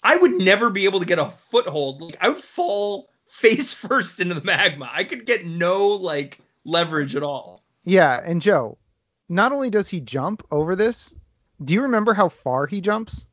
I 0.02 0.16
would 0.16 0.32
never 0.32 0.70
be 0.70 0.84
able 0.84 1.00
to 1.00 1.06
get 1.06 1.18
a 1.18 1.26
foothold. 1.26 2.00
Like 2.02 2.16
I 2.20 2.30
would 2.30 2.38
fall 2.38 3.10
face 3.28 3.72
first 3.74 4.20
into 4.20 4.34
the 4.34 4.42
magma. 4.44 4.90
I 4.92 5.04
could 5.04 5.26
get 5.26 5.44
no 5.46 5.88
like 5.88 6.38
leverage 6.64 7.14
at 7.16 7.22
all. 7.22 7.62
Yeah, 7.84 8.20
and 8.24 8.42
Joe, 8.42 8.76
not 9.28 9.52
only 9.52 9.70
does 9.70 9.88
he 9.88 10.00
jump 10.00 10.46
over 10.50 10.76
this, 10.76 11.14
do 11.62 11.74
you 11.74 11.82
remember 11.82 12.12
how 12.14 12.28
far 12.28 12.66
he 12.66 12.80
jumps? 12.80 13.26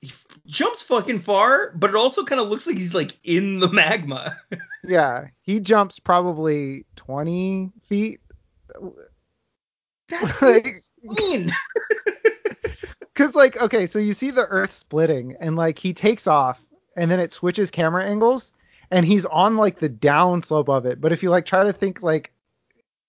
He 0.00 0.10
jumps 0.46 0.82
fucking 0.82 1.20
far, 1.20 1.72
but 1.76 1.90
it 1.90 1.96
also 1.96 2.24
kind 2.24 2.40
of 2.40 2.48
looks 2.48 2.66
like 2.66 2.76
he's 2.76 2.94
like 2.94 3.16
in 3.24 3.60
the 3.60 3.68
magma. 3.68 4.38
Yeah, 4.84 5.28
he 5.42 5.60
jumps 5.60 6.00
probably 6.00 6.86
20 6.96 7.70
feet. 7.88 8.20
That's 10.08 10.42
Like- 10.42 10.66
insane. 11.04 11.52
Cause 13.14 13.34
like, 13.36 13.60
okay, 13.60 13.86
so 13.86 13.98
you 14.00 14.12
see 14.14 14.30
the 14.30 14.46
Earth 14.46 14.72
splitting, 14.72 15.36
and 15.38 15.54
like 15.54 15.78
he 15.78 15.92
takes 15.94 16.26
off, 16.26 16.60
and 16.96 17.10
then 17.10 17.20
it 17.20 17.30
switches 17.30 17.70
camera 17.70 18.04
angles, 18.04 18.52
and 18.92 19.06
he's 19.06 19.24
on 19.24 19.56
like 19.56 19.80
the 19.80 19.88
downslope 19.88 20.68
of 20.68 20.86
it. 20.86 21.00
But 21.00 21.12
if 21.12 21.22
you 21.22 21.30
like 21.30 21.46
try 21.46 21.64
to 21.64 21.72
think 21.72 22.02
like 22.02 22.30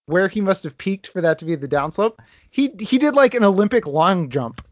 where 0.06 0.28
he 0.28 0.42
must 0.42 0.64
have 0.64 0.78
peaked 0.78 1.08
for 1.08 1.22
that 1.22 1.38
to 1.40 1.46
be 1.46 1.56
the 1.56 1.68
downslope, 1.68 2.18
he 2.50 2.74
he 2.80 2.98
did 2.98 3.14
like 3.14 3.36
an 3.36 3.44
Olympic 3.44 3.86
long 3.86 4.30
jump. 4.30 4.66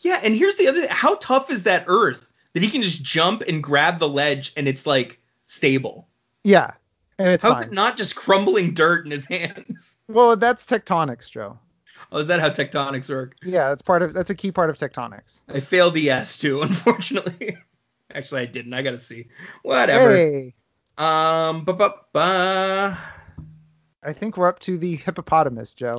Yeah, 0.00 0.18
and 0.22 0.34
here's 0.34 0.56
the 0.56 0.66
other 0.66 0.88
how 0.88 1.16
tough 1.16 1.50
is 1.50 1.64
that 1.64 1.84
earth 1.86 2.32
that 2.54 2.62
he 2.62 2.70
can 2.70 2.82
just 2.82 3.04
jump 3.04 3.42
and 3.42 3.62
grab 3.62 3.98
the 3.98 4.08
ledge 4.08 4.52
and 4.56 4.66
it's 4.66 4.86
like 4.86 5.20
stable. 5.46 6.08
Yeah, 6.42 6.72
and 7.18 7.28
it's 7.28 7.44
fine. 7.44 7.70
not 7.72 7.98
just 7.98 8.16
crumbling 8.16 8.72
dirt 8.72 9.04
in 9.04 9.10
his 9.10 9.26
hands? 9.26 9.98
well, 10.08 10.36
that's 10.36 10.64
tectonics, 10.64 11.30
Joe. 11.30 11.58
Oh, 12.12 12.18
is 12.18 12.28
that 12.28 12.40
how 12.40 12.50
tectonics 12.50 13.10
work? 13.10 13.36
Yeah, 13.42 13.68
that's 13.68 13.82
part 13.82 14.02
of 14.02 14.14
that's 14.14 14.30
a 14.30 14.34
key 14.34 14.52
part 14.52 14.70
of 14.70 14.78
tectonics. 14.78 15.42
I 15.48 15.60
failed 15.60 15.94
the 15.94 16.08
S 16.08 16.38
too, 16.38 16.62
unfortunately. 16.62 17.58
Actually, 18.16 18.42
I 18.42 18.46
didn't. 18.46 18.72
I 18.74 18.82
gotta 18.82 18.98
see. 18.98 19.26
Whatever. 19.62 20.16
Hey, 20.16 20.54
Um, 20.98 21.64
ba 21.64 21.74
ba 21.74 21.94
ba. 22.12 22.98
I 24.02 24.12
think 24.12 24.36
we're 24.36 24.48
up 24.48 24.58
to 24.60 24.78
the 24.78 24.96
hippopotamus, 24.96 25.74
Joe. 25.74 25.98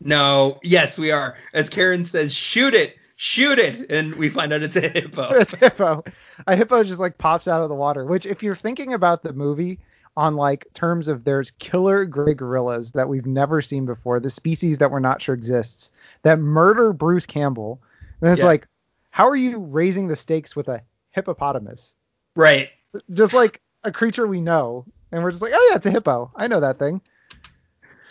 No. 0.00 0.58
Yes, 0.64 0.98
we 0.98 1.12
are. 1.12 1.36
As 1.54 1.70
Karen 1.70 2.02
says, 2.02 2.34
shoot 2.34 2.74
it, 2.74 2.96
shoot 3.14 3.58
it, 3.60 3.90
and 3.90 4.14
we 4.16 4.28
find 4.30 4.52
out 4.52 4.62
it's 4.62 4.74
a 4.74 4.88
hippo. 4.88 5.30
it's 5.34 5.52
a 5.52 5.58
hippo. 5.58 6.02
A 6.46 6.56
hippo 6.56 6.82
just 6.82 6.98
like 6.98 7.18
pops 7.18 7.46
out 7.46 7.62
of 7.62 7.68
the 7.68 7.74
water. 7.76 8.04
Which, 8.04 8.26
if 8.26 8.42
you're 8.42 8.56
thinking 8.56 8.92
about 8.94 9.22
the 9.22 9.32
movie 9.32 9.78
on 10.16 10.34
like 10.34 10.66
terms 10.74 11.06
of 11.08 11.22
there's 11.24 11.52
killer 11.52 12.04
gray 12.04 12.34
gorillas 12.34 12.90
that 12.92 13.08
we've 13.08 13.26
never 13.26 13.62
seen 13.62 13.86
before, 13.86 14.18
the 14.18 14.30
species 14.30 14.78
that 14.78 14.90
we're 14.90 14.98
not 14.98 15.22
sure 15.22 15.34
exists, 15.36 15.92
that 16.22 16.38
murder 16.40 16.92
Bruce 16.92 17.26
Campbell, 17.26 17.80
then 18.20 18.32
it's 18.32 18.40
Yeah. 18.40 18.46
like, 18.46 18.66
how 19.10 19.28
are 19.28 19.36
you 19.36 19.58
raising 19.58 20.08
the 20.08 20.16
stakes 20.16 20.56
with 20.56 20.68
a 20.68 20.82
hippopotamus? 21.12 21.94
right. 22.36 22.70
Just 23.12 23.32
like 23.32 23.60
a 23.84 23.90
creature 23.92 24.26
we 24.26 24.40
know, 24.40 24.84
and 25.10 25.22
we're 25.22 25.30
just 25.30 25.42
like, 25.42 25.52
oh 25.54 25.68
yeah, 25.70 25.76
it's 25.76 25.86
a 25.86 25.90
hippo. 25.90 26.30
I 26.36 26.46
know 26.48 26.60
that 26.60 26.78
thing. 26.78 27.00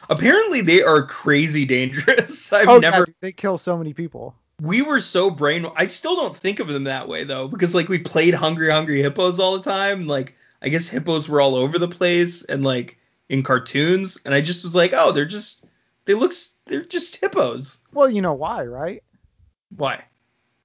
Apparently, 0.10 0.62
they 0.62 0.82
are 0.82 1.06
crazy 1.06 1.66
dangerous. 1.66 2.52
I've 2.54 2.68
oh, 2.68 2.80
never. 2.80 2.98
yeah, 3.00 3.06
dude, 3.06 3.16
they 3.22 3.32
kill 3.32 3.58
so 3.58 3.78
many 3.78 3.94
people. 3.94 4.36
we 4.62 4.82
were 4.82 5.00
so 5.00 5.30
brain 5.30 5.66
I 5.76 5.88
still 5.88 6.16
don't 6.16 6.36
think 6.36 6.60
of 6.60 6.68
them 6.68 6.84
that 6.86 7.08
way 7.08 7.24
though 7.24 7.48
because 7.48 7.74
like 7.76 7.90
we 7.90 8.00
played 8.00 8.34
Hungry 8.34 8.70
Hungry 8.72 9.02
Hippos 9.02 9.40
all 9.40 9.58
the 9.58 9.70
time 9.70 10.08
like 10.08 10.36
I 10.62 10.70
guess 10.70 10.88
hippos 10.90 11.28
were 11.30 11.42
all 11.42 11.56
over 11.56 11.80
the 11.80 11.88
place 11.88 12.44
and 12.44 12.64
like 12.64 12.98
in 13.30 13.42
cartoons 13.44 14.20
and 14.26 14.34
I 14.36 14.42
just 14.42 14.64
was 14.64 14.76
like 14.76 14.94
oh 14.94 15.12
they're 15.14 15.26
just 15.26 15.64
they 16.06 16.14
look 16.14 16.34
they're 16.66 16.84
just 16.86 17.16
hippos 17.16 17.78
Well, 17.94 18.10
you 18.10 18.22
know 18.22 18.34
why, 18.34 18.66
right? 18.66 19.04
why 19.76 20.04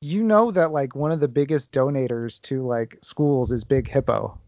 You 0.06 0.22
know 0.22 0.52
that 0.52 0.70
like 0.70 0.94
one 0.94 1.10
of 1.10 1.18
the 1.18 1.26
biggest 1.26 1.72
donators 1.72 2.40
to 2.42 2.64
like 2.64 2.96
schools 3.02 3.50
is 3.50 3.64
Big 3.64 3.88
Hippo. 3.88 4.38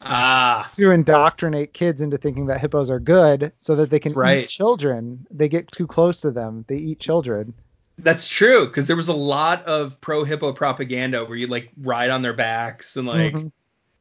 ah 0.00 0.70
to 0.76 0.92
indoctrinate 0.92 1.72
kids 1.74 2.00
into 2.00 2.16
thinking 2.16 2.46
that 2.46 2.60
hippos 2.60 2.88
are 2.88 3.00
good 3.00 3.50
so 3.58 3.74
that 3.74 3.90
they 3.90 3.98
can 3.98 4.12
Right. 4.12 4.44
eat 4.44 4.48
children. 4.48 5.26
They 5.32 5.48
get 5.48 5.72
too 5.72 5.88
close 5.88 6.20
to 6.20 6.30
them. 6.30 6.64
They 6.68 6.76
eat 6.76 7.00
children. 7.00 7.52
that's 8.00 8.28
true 8.28 8.66
because 8.66 8.86
there 8.86 8.94
was 8.94 9.08
a 9.08 9.12
lot 9.12 9.64
of 9.64 10.00
pro 10.00 10.22
hippo 10.22 10.52
propaganda 10.52 11.24
where 11.24 11.36
you 11.36 11.48
like 11.48 11.68
ride 11.82 12.10
on 12.10 12.22
their 12.22 12.32
backs 12.32 12.96
and 12.96 13.08
like 13.08 13.34
Mhm. 13.34 13.50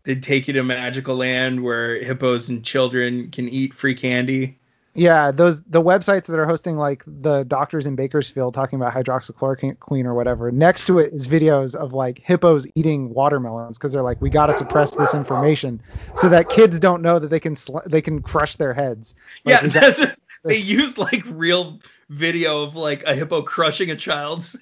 they'd 0.03 0.21
take 0.21 0.47
you 0.47 0.53
to 0.53 0.63
magical 0.63 1.15
land 1.15 1.63
where 1.63 1.95
hippos 2.03 2.47
and 2.49 2.63
children 2.63 3.32
can 3.32 3.49
eat 3.49 3.73
free 3.73 3.95
candy 3.95 4.60
Yeah, 4.97 5.29
those 5.29 5.62
the 5.62 5.81
websites 5.81 6.25
that 6.25 6.39
are 6.39 6.47
hosting 6.47 6.75
like 6.75 7.03
the 7.05 7.43
doctors 7.43 7.86
in 7.86 7.95
Bakersfield 7.95 8.55
talking 8.55 8.81
about 8.81 8.95
hydroxychloroquine 8.95 10.05
or 10.05 10.15
whatever. 10.15 10.51
Next 10.51 10.88
to 10.88 10.97
it 10.97 11.13
is 11.13 11.27
videos 11.27 11.75
of 11.75 11.93
like 11.93 12.17
hippos 12.17 12.65
eating 12.73 13.13
watermelons 13.13 13.77
because 13.77 13.93
they're 13.93 14.01
like 14.01 14.19
we 14.23 14.31
got 14.31 14.47
to 14.47 14.53
suppress 14.53 14.95
this 14.95 15.13
information 15.13 15.83
so 16.15 16.29
that 16.29 16.49
kids 16.49 16.79
don't 16.79 17.03
know 17.03 17.19
that 17.19 17.27
they 17.27 17.39
can 17.39 17.55
sl- 17.55 17.77
they 17.86 18.01
can 18.01 18.23
crush 18.23 18.55
their 18.55 18.73
heads. 18.73 19.13
Like, 19.45 19.62
yeah 19.62 19.67
that's 19.69 20.03
they 20.43 20.57
used 20.57 20.97
like 20.97 21.23
real 21.27 21.79
video 22.09 22.63
of 22.63 22.75
like 22.75 23.03
a 23.03 23.13
hippo 23.13 23.41
crushing 23.41 23.91
a 23.91 23.95
child's 23.95 24.57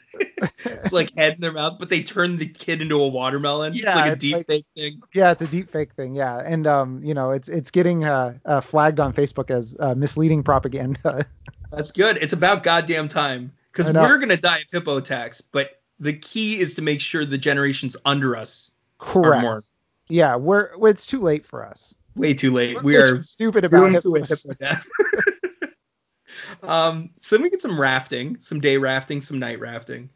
like 0.92 1.14
head 1.16 1.36
in 1.36 1.42
their 1.42 1.52
mouth, 1.52 1.78
but 1.80 1.90
they 1.90 2.02
turned 2.02 2.40
the 2.40 2.48
kid 2.48 2.82
into 2.82 3.02
a 3.02 3.08
watermelon. 3.08 3.74
Yeah, 3.74 3.90
it's 3.90 3.96
like 3.96 4.12
a 4.12 4.16
deep 4.16 4.36
like- 4.36 4.48
fake 4.48 4.66
thing. 4.76 5.02
Yeah, 5.14 5.32
it's 5.32 5.42
a 5.42 5.48
deep 5.48 5.72
fake 5.72 5.94
thing. 5.94 6.16
Yeah, 6.16 6.38
and 6.38 6.66
um, 6.68 7.04
you 7.04 7.14
know, 7.14 7.32
it's 7.32 7.50
it's 7.50 7.72
getting 7.72 8.04
uh, 8.04 8.38
uh 8.46 8.62
flagged 8.62 9.00
on 9.00 9.14
Facebook 9.14 9.52
as 9.52 9.76
uh, 9.80 9.96
misleading 9.96 10.44
propaganda. 10.44 11.26
That's 11.72 11.92
good. 11.92 12.18
It's 12.18 12.34
about 12.34 12.64
goddamn 12.64 13.08
time 13.08 13.52
because 13.72 13.92
we're 13.92 14.18
gonna 14.18 14.38
die 14.38 14.60
of 14.60 14.66
hippo 14.72 14.98
attacks, 14.98 15.42
but 15.42 15.82
the 16.00 16.14
key 16.14 16.60
is 16.60 16.76
to 16.76 16.82
make 16.82 17.02
sure 17.02 17.26
the 17.26 17.38
generations 17.38 17.96
under 18.06 18.36
us 18.36 18.72
are 19.00 19.06
Correct. 19.06 19.42
more. 19.42 19.64
Yeah, 20.08 20.36
we're 20.36 20.70
it's 20.88 21.06
too 21.06 21.20
late 21.20 21.46
for 21.46 21.66
us. 21.66 21.96
Way 22.16 22.34
too 22.34 22.52
late. 22.52 22.82
We 22.82 22.94
We're 22.94 23.22
stupid 23.24 23.66
about 23.66 23.92
hippos. 23.92 24.44
hippo 24.44 24.54
death. 24.54 24.88
um, 26.64 27.10
so 27.22 27.36
then 27.36 27.44
we 27.44 27.50
get 27.50 27.62
some 27.62 27.80
rafting, 27.80 28.38
some 28.40 28.60
day 28.60 28.78
rafting, 28.78 29.22
some 29.22 29.40
night 29.40 29.60
rafting. 29.60 30.10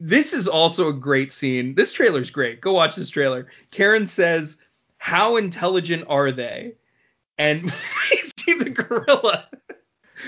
This 0.00 0.32
is 0.34 0.48
also 0.48 0.88
a 0.88 0.92
great 0.92 1.32
scene. 1.32 1.74
This 1.74 1.92
trailer's 1.92 2.30
great. 2.30 2.60
Go 2.60 2.72
watch 2.72 2.96
this 2.96 3.08
trailer. 3.08 3.46
Karen 3.70 4.08
says, 4.08 4.56
"How 4.98 5.36
intelligent 5.36 6.04
are 6.08 6.32
they?" 6.32 6.74
And 7.38 7.62
we 8.10 8.22
see 8.36 8.54
the 8.54 8.70
gorilla 8.70 9.48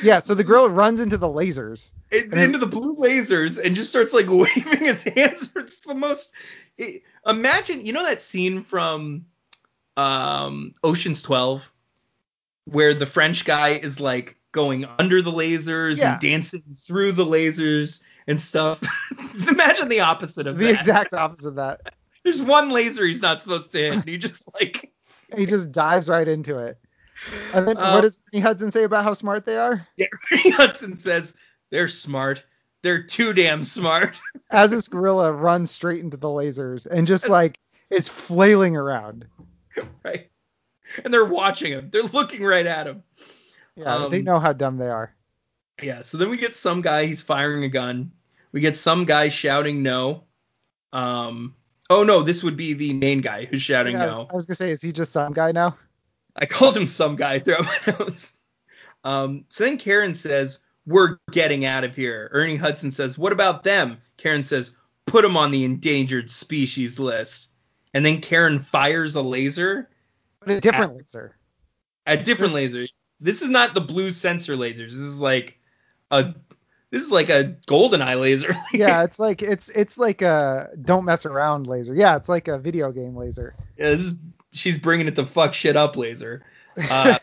Yeah, 0.02 0.18
so 0.20 0.34
the 0.34 0.44
gorilla 0.44 0.68
runs 0.68 1.00
into 1.00 1.16
the 1.18 1.28
lasers. 1.28 1.92
in- 2.10 2.36
into 2.36 2.58
the 2.58 2.66
blue 2.66 2.94
lasers 2.96 3.62
and 3.62 3.74
just 3.76 3.90
starts 3.90 4.12
like 4.12 4.26
waving 4.28 4.78
his 4.78 5.02
hands. 5.02 5.52
It's 5.56 5.80
the 5.80 5.94
most. 5.94 6.30
It, 6.78 7.02
imagine, 7.26 7.84
you 7.84 7.92
know 7.92 8.04
that 8.04 8.22
scene 8.22 8.62
from 8.62 9.26
um, 9.96 10.74
Ocean's 10.82 11.22
Twelve 11.22 11.70
where 12.66 12.94
the 12.94 13.06
French 13.06 13.44
guy 13.44 13.70
is 13.70 14.00
like 14.00 14.36
going 14.54 14.86
under 14.98 15.20
the 15.20 15.30
lasers 15.32 15.98
Yeah. 15.98 16.12
and 16.12 16.20
dancing 16.22 16.62
through 16.86 17.12
the 17.12 17.26
lasers 17.26 18.00
and 18.26 18.40
stuff. 18.40 18.80
Imagine 19.50 19.88
the 19.90 20.00
opposite 20.00 20.46
of 20.46 20.56
that. 20.56 20.62
The 20.62 20.72
that. 20.72 20.80
exact 20.80 21.12
opposite 21.12 21.48
of 21.48 21.54
that. 21.56 21.92
There's 22.24 22.40
one 22.40 22.70
laser 22.70 23.04
he's 23.04 23.20
not 23.20 23.42
supposed 23.42 23.70
to 23.72 23.78
hit, 23.78 23.92
and 23.92 24.04
he 24.04 24.16
just 24.16 24.48
like 24.54 24.90
He 25.36 25.44
just 25.44 25.70
dives 25.72 26.08
right 26.08 26.26
into 26.26 26.58
it. 26.58 26.78
And 27.52 27.68
then 27.68 27.76
Uh, 27.76 27.92
what 27.92 28.00
does 28.00 28.18
Ernie 28.32 28.40
Hudson 28.40 28.70
say 28.70 28.84
about 28.84 29.04
how 29.04 29.12
smart 29.12 29.44
they 29.44 29.58
are? 29.58 29.86
yeah, 29.98 30.06
Ernie 30.32 30.50
Hudson 30.50 30.96
says 30.96 31.34
they're 31.70 31.88
smart. 31.88 32.44
They're 32.82 33.02
too 33.02 33.32
damn 33.34 33.64
smart. 33.64 34.18
As 34.50 34.70
this 34.70 34.88
gorilla 34.88 35.32
runs 35.32 35.70
straight 35.70 36.00
into 36.00 36.16
the 36.16 36.28
lasers 36.28 36.86
and 36.86 37.06
just 37.06 37.28
like 37.28 37.58
is 37.90 38.08
flailing 38.08 38.76
around. 38.76 39.26
right? 40.04 40.30
And 41.04 41.12
they're 41.12 41.24
watching 41.24 41.72
him. 41.72 41.88
They're 41.90 42.02
looking 42.02 42.42
right 42.44 42.66
at 42.66 42.86
him. 42.86 43.02
Yeah, 43.76 44.08
they 44.10 44.18
Um, 44.20 44.24
know 44.24 44.38
how 44.38 44.52
dumb 44.52 44.76
they 44.78 44.88
are. 44.88 45.14
Yeah. 45.82 46.02
So 46.02 46.18
then 46.18 46.30
we 46.30 46.36
get 46.36 46.54
some 46.54 46.80
guy. 46.80 47.06
He's 47.06 47.22
firing 47.22 47.64
a 47.64 47.68
gun. 47.68 48.12
We 48.52 48.60
get 48.60 48.76
some 48.76 49.04
guy 49.04 49.28
shouting 49.28 49.82
no. 49.82 50.24
Um. 50.92 51.56
Oh 51.90 52.02
no, 52.04 52.22
this 52.22 52.42
would 52.42 52.56
be 52.56 52.72
the 52.72 52.92
main 52.94 53.20
guy 53.20 53.44
who's 53.44 53.62
shouting 53.62 53.94
Yeah, 53.96 54.04
I, 54.04 54.06
was, 54.06 54.14
no. 54.16 54.28
I 54.30 54.34
was 54.36 54.46
gonna 54.46 54.56
say, 54.56 54.70
is 54.70 54.80
he 54.80 54.92
just 54.92 55.12
some 55.12 55.32
guy 55.32 55.52
now? 55.52 55.76
I 56.36 56.46
called 56.46 56.76
him 56.76 56.88
some 56.88 57.16
guy 57.16 57.38
throughout 57.40 57.64
my 57.64 57.78
notes. 57.98 58.32
Um. 59.02 59.44
So 59.48 59.64
then 59.64 59.76
Karen 59.76 60.14
says, 60.14 60.60
"We're 60.86 61.18
getting 61.30 61.64
out 61.64 61.84
of 61.84 61.94
here." 61.96 62.28
Ernie 62.32 62.56
Hudson 62.56 62.90
says, 62.90 63.18
"What 63.18 63.32
about 63.32 63.64
them?" 63.64 63.98
Karen 64.16 64.44
says, 64.44 64.76
put 65.06 65.22
them 65.22 65.36
on 65.36 65.50
the 65.50 65.64
endangered 65.64 66.30
species 66.30 66.98
list. 66.98 67.50
And 67.92 68.06
then 68.06 68.20
Karen 68.22 68.60
fires 68.62 69.16
a 69.16 69.22
laser 69.22 69.90
But 70.40 70.50
a 70.50 70.60
different 70.60 70.96
laser. 70.96 71.36
a 72.06 72.16
different 72.16 72.54
laser. 72.54 72.86
This 73.20 73.42
is 73.42 73.48
not 73.48 73.74
the 73.74 73.80
blue 73.80 74.12
sensor 74.12 74.56
lasers. 74.56 74.90
This 74.90 74.94
is 74.94 75.20
like 75.20 75.58
a 76.10 76.34
this 76.90 77.02
is 77.02 77.10
like 77.10 77.28
a 77.28 77.56
golden 77.66 78.02
eye 78.02 78.14
laser. 78.14 78.54
Yeah, 78.72 79.04
it's 79.04 79.18
like 79.18 79.42
it's 79.42 79.68
it's 79.70 79.98
like 79.98 80.22
a 80.22 80.70
don't 80.80 81.04
mess 81.04 81.26
around 81.26 81.66
laser. 81.66 81.94
Yeah, 81.94 82.16
it's 82.16 82.28
like 82.28 82.48
a 82.48 82.58
video 82.58 82.92
game 82.92 83.16
laser. 83.16 83.54
Yeah, 83.78 83.90
this 83.90 84.00
is 84.02 84.18
she's 84.52 84.78
bringing 84.78 85.06
it 85.06 85.16
to 85.16 85.26
fuck 85.26 85.54
shit 85.54 85.76
up 85.76 85.96
laser. 85.96 86.44
Uh, 86.90 87.18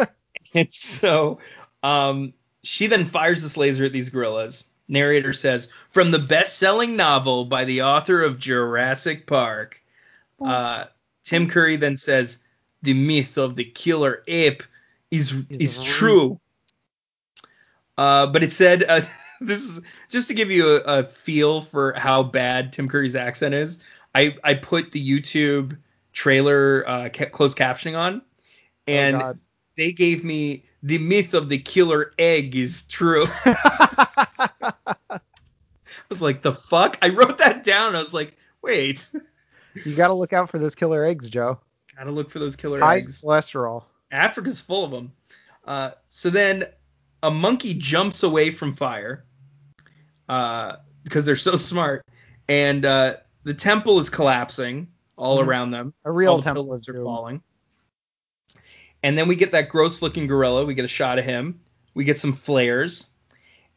and 0.54 0.72
so 0.72 1.38
um, 1.82 2.34
she 2.62 2.86
then 2.86 3.04
fires 3.04 3.42
this 3.42 3.56
laser 3.56 3.84
at 3.84 3.92
these 3.92 4.10
gorillas. 4.10 4.66
Narrator 4.88 5.32
says, 5.32 5.68
from 5.90 6.10
the 6.10 6.18
best-selling 6.18 6.96
novel 6.96 7.44
by 7.46 7.64
the 7.64 7.82
author 7.82 8.22
of 8.22 8.38
Jurassic 8.38 9.26
Park. 9.26 9.80
Uh, 10.44 10.84
Tim 11.24 11.48
Curry 11.48 11.76
then 11.76 11.96
says, 11.96 12.38
the 12.82 12.94
myth 12.94 13.38
of 13.38 13.56
the 13.56 13.64
killer 13.64 14.22
ape 14.26 14.64
is 15.12 15.32
is 15.50 15.78
real." 15.78 15.86
true. 15.86 16.40
Uh, 17.96 18.26
but 18.26 18.42
it 18.42 18.52
said 18.52 18.84
uh, 18.88 19.00
this 19.40 19.62
is 19.62 19.80
just 20.10 20.28
to 20.28 20.34
give 20.34 20.50
you 20.50 20.76
a, 20.76 20.80
a 20.80 21.04
feel 21.04 21.60
for 21.60 21.92
how 21.92 22.22
bad 22.22 22.72
Tim 22.72 22.88
Curry's 22.88 23.14
accent 23.14 23.54
is. 23.54 23.84
I 24.14 24.36
I 24.42 24.54
put 24.54 24.92
the 24.92 25.06
YouTube 25.06 25.76
trailer 26.12 26.84
uh, 26.86 27.08
ca- 27.10 27.30
closed 27.30 27.56
captioning 27.56 27.96
on, 27.96 28.22
and 28.86 29.16
oh, 29.16 29.38
they 29.76 29.92
gave 29.92 30.24
me 30.24 30.64
the 30.82 30.98
myth 30.98 31.34
of 31.34 31.48
the 31.48 31.58
killer 31.58 32.12
egg 32.18 32.56
is 32.56 32.82
true. 32.84 33.26
I 33.44 35.20
was 36.08 36.20
like, 36.20 36.42
the 36.42 36.52
fuck? 36.52 36.98
I 37.00 37.08
wrote 37.08 37.38
that 37.38 37.64
down. 37.64 37.94
I 37.96 38.00
was 38.00 38.12
like, 38.12 38.36
wait, 38.60 39.08
you 39.84 39.94
got 39.94 40.08
to 40.08 40.14
look 40.14 40.32
out 40.32 40.50
for 40.50 40.58
those 40.58 40.74
killer 40.74 41.04
eggs, 41.04 41.30
Joe. 41.30 41.58
gotta 41.96 42.10
look 42.10 42.30
for 42.30 42.38
those 42.38 42.56
killer 42.56 42.80
High 42.80 42.96
eggs. 42.98 43.22
cholesterol. 43.22 43.84
Africa's 44.12 44.60
full 44.60 44.84
of 44.84 44.90
them. 44.90 45.12
Uh, 45.66 45.90
so 46.08 46.30
then 46.30 46.64
a 47.22 47.30
monkey 47.30 47.74
jumps 47.74 48.22
away 48.22 48.50
from 48.50 48.74
fire 48.74 49.24
uh, 50.28 50.76
because 51.04 51.24
they're 51.26 51.36
so 51.36 51.56
smart, 51.56 52.04
and 52.48 52.84
uh, 52.84 53.16
the 53.44 53.54
temple 53.54 53.98
is 53.98 54.10
collapsing 54.10 54.88
all 55.16 55.38
Mhm. 55.38 55.46
around 55.46 55.70
them. 55.70 55.94
A 56.04 56.10
real 56.12 56.32
all 56.32 56.36
the 56.38 56.42
temple 56.44 56.64
pillars 56.64 56.88
of 56.88 56.94
are 56.94 56.98
doom. 56.98 57.04
falling. 57.06 57.42
And 59.02 59.18
then 59.18 59.26
we 59.28 59.36
get 59.36 59.52
that 59.52 59.68
gross-looking 59.68 60.26
gorilla. 60.28 60.64
We 60.64 60.74
get 60.74 60.84
a 60.84 60.88
shot 60.88 61.18
of 61.18 61.24
him. 61.24 61.60
We 61.94 62.04
get 62.04 62.18
some 62.20 62.32
flares, 62.32 63.08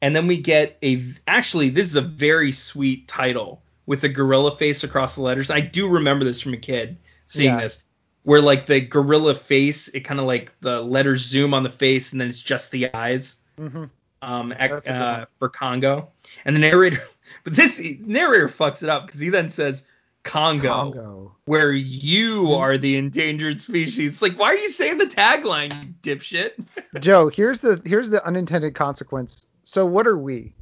and 0.01 0.15
then 0.15 0.27
we 0.27 0.39
get 0.39 0.77
a. 0.83 1.03
Actually, 1.27 1.69
this 1.69 1.87
is 1.87 1.95
a 1.95 2.01
very 2.01 2.51
sweet 2.51 3.07
title 3.07 3.61
with 3.85 4.03
a 4.03 4.09
gorilla 4.09 4.55
face 4.55 4.83
across 4.83 5.15
the 5.15 5.21
letters. 5.21 5.49
I 5.51 5.59
do 5.61 5.87
remember 5.87 6.25
this 6.25 6.41
from 6.41 6.53
a 6.53 6.57
kid 6.57 6.97
seeing 7.27 7.53
Yeah. 7.53 7.61
this, 7.61 7.83
where 8.25 8.41
like 8.41 8.65
the 8.65 8.81
gorilla 8.81 9.33
face, 9.35 9.87
it 9.87 10.01
kind 10.01 10.19
of 10.19 10.25
like 10.25 10.51
the 10.59 10.81
letters 10.81 11.21
zoom 11.25 11.53
on 11.53 11.63
the 11.63 11.69
face, 11.69 12.11
and 12.11 12.19
then 12.19 12.27
it's 12.27 12.41
just 12.41 12.71
the 12.71 12.93
eyes. 12.93 13.37
hmm 13.57 13.85
Um, 14.21 14.51
ec- 14.51 14.71
That's 14.71 14.89
a 14.89 14.91
good 14.91 15.01
uh, 15.01 15.25
for 15.39 15.49
Congo, 15.49 16.09
and 16.43 16.55
the 16.55 16.59
narrator, 16.59 17.01
but 17.43 17.55
this 17.55 17.79
narrator 18.01 18.49
fucks 18.49 18.83
it 18.83 18.89
up 18.89 19.05
because 19.05 19.19
he 19.21 19.29
then 19.29 19.47
says 19.49 19.85
Congo 20.23 20.67
Congo. 20.67 21.35
where 21.45 21.71
you 21.71 22.53
are 22.53 22.77
the 22.79 22.97
endangered 22.97 23.61
species. 23.61 24.13
It's 24.13 24.21
like, 24.23 24.39
why 24.39 24.47
are 24.47 24.57
you 24.57 24.69
saying 24.69 24.97
the 24.97 25.05
tagline, 25.05 25.71
you 25.85 25.93
dipshit? 26.01 26.53
Joe, 26.99 27.29
here's 27.29 27.59
the 27.61 27.79
here's 27.85 28.09
the 28.09 28.25
unintended 28.25 28.73
consequence. 28.73 29.45
So 29.63 29.85
what 29.85 30.07
are 30.07 30.17
we? 30.17 30.53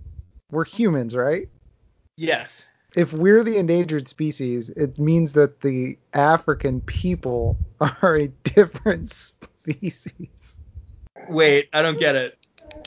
We're 0.51 0.65
humans, 0.65 1.15
right? 1.15 1.47
yes. 2.17 2.67
If 2.95 3.13
we're 3.13 3.43
the 3.43 3.57
endangered 3.57 4.07
species, 4.07 4.69
it 4.69 4.99
means 4.99 5.33
that 5.33 5.61
the 5.61 5.97
African 6.13 6.81
people 6.81 7.57
are 8.01 8.17
a 8.17 8.27
different 8.27 9.09
species. 9.09 10.59
Wait, 11.29 11.69
I 11.73 11.81
don't 11.81 11.99
get 11.99 12.15
it. 12.15 12.37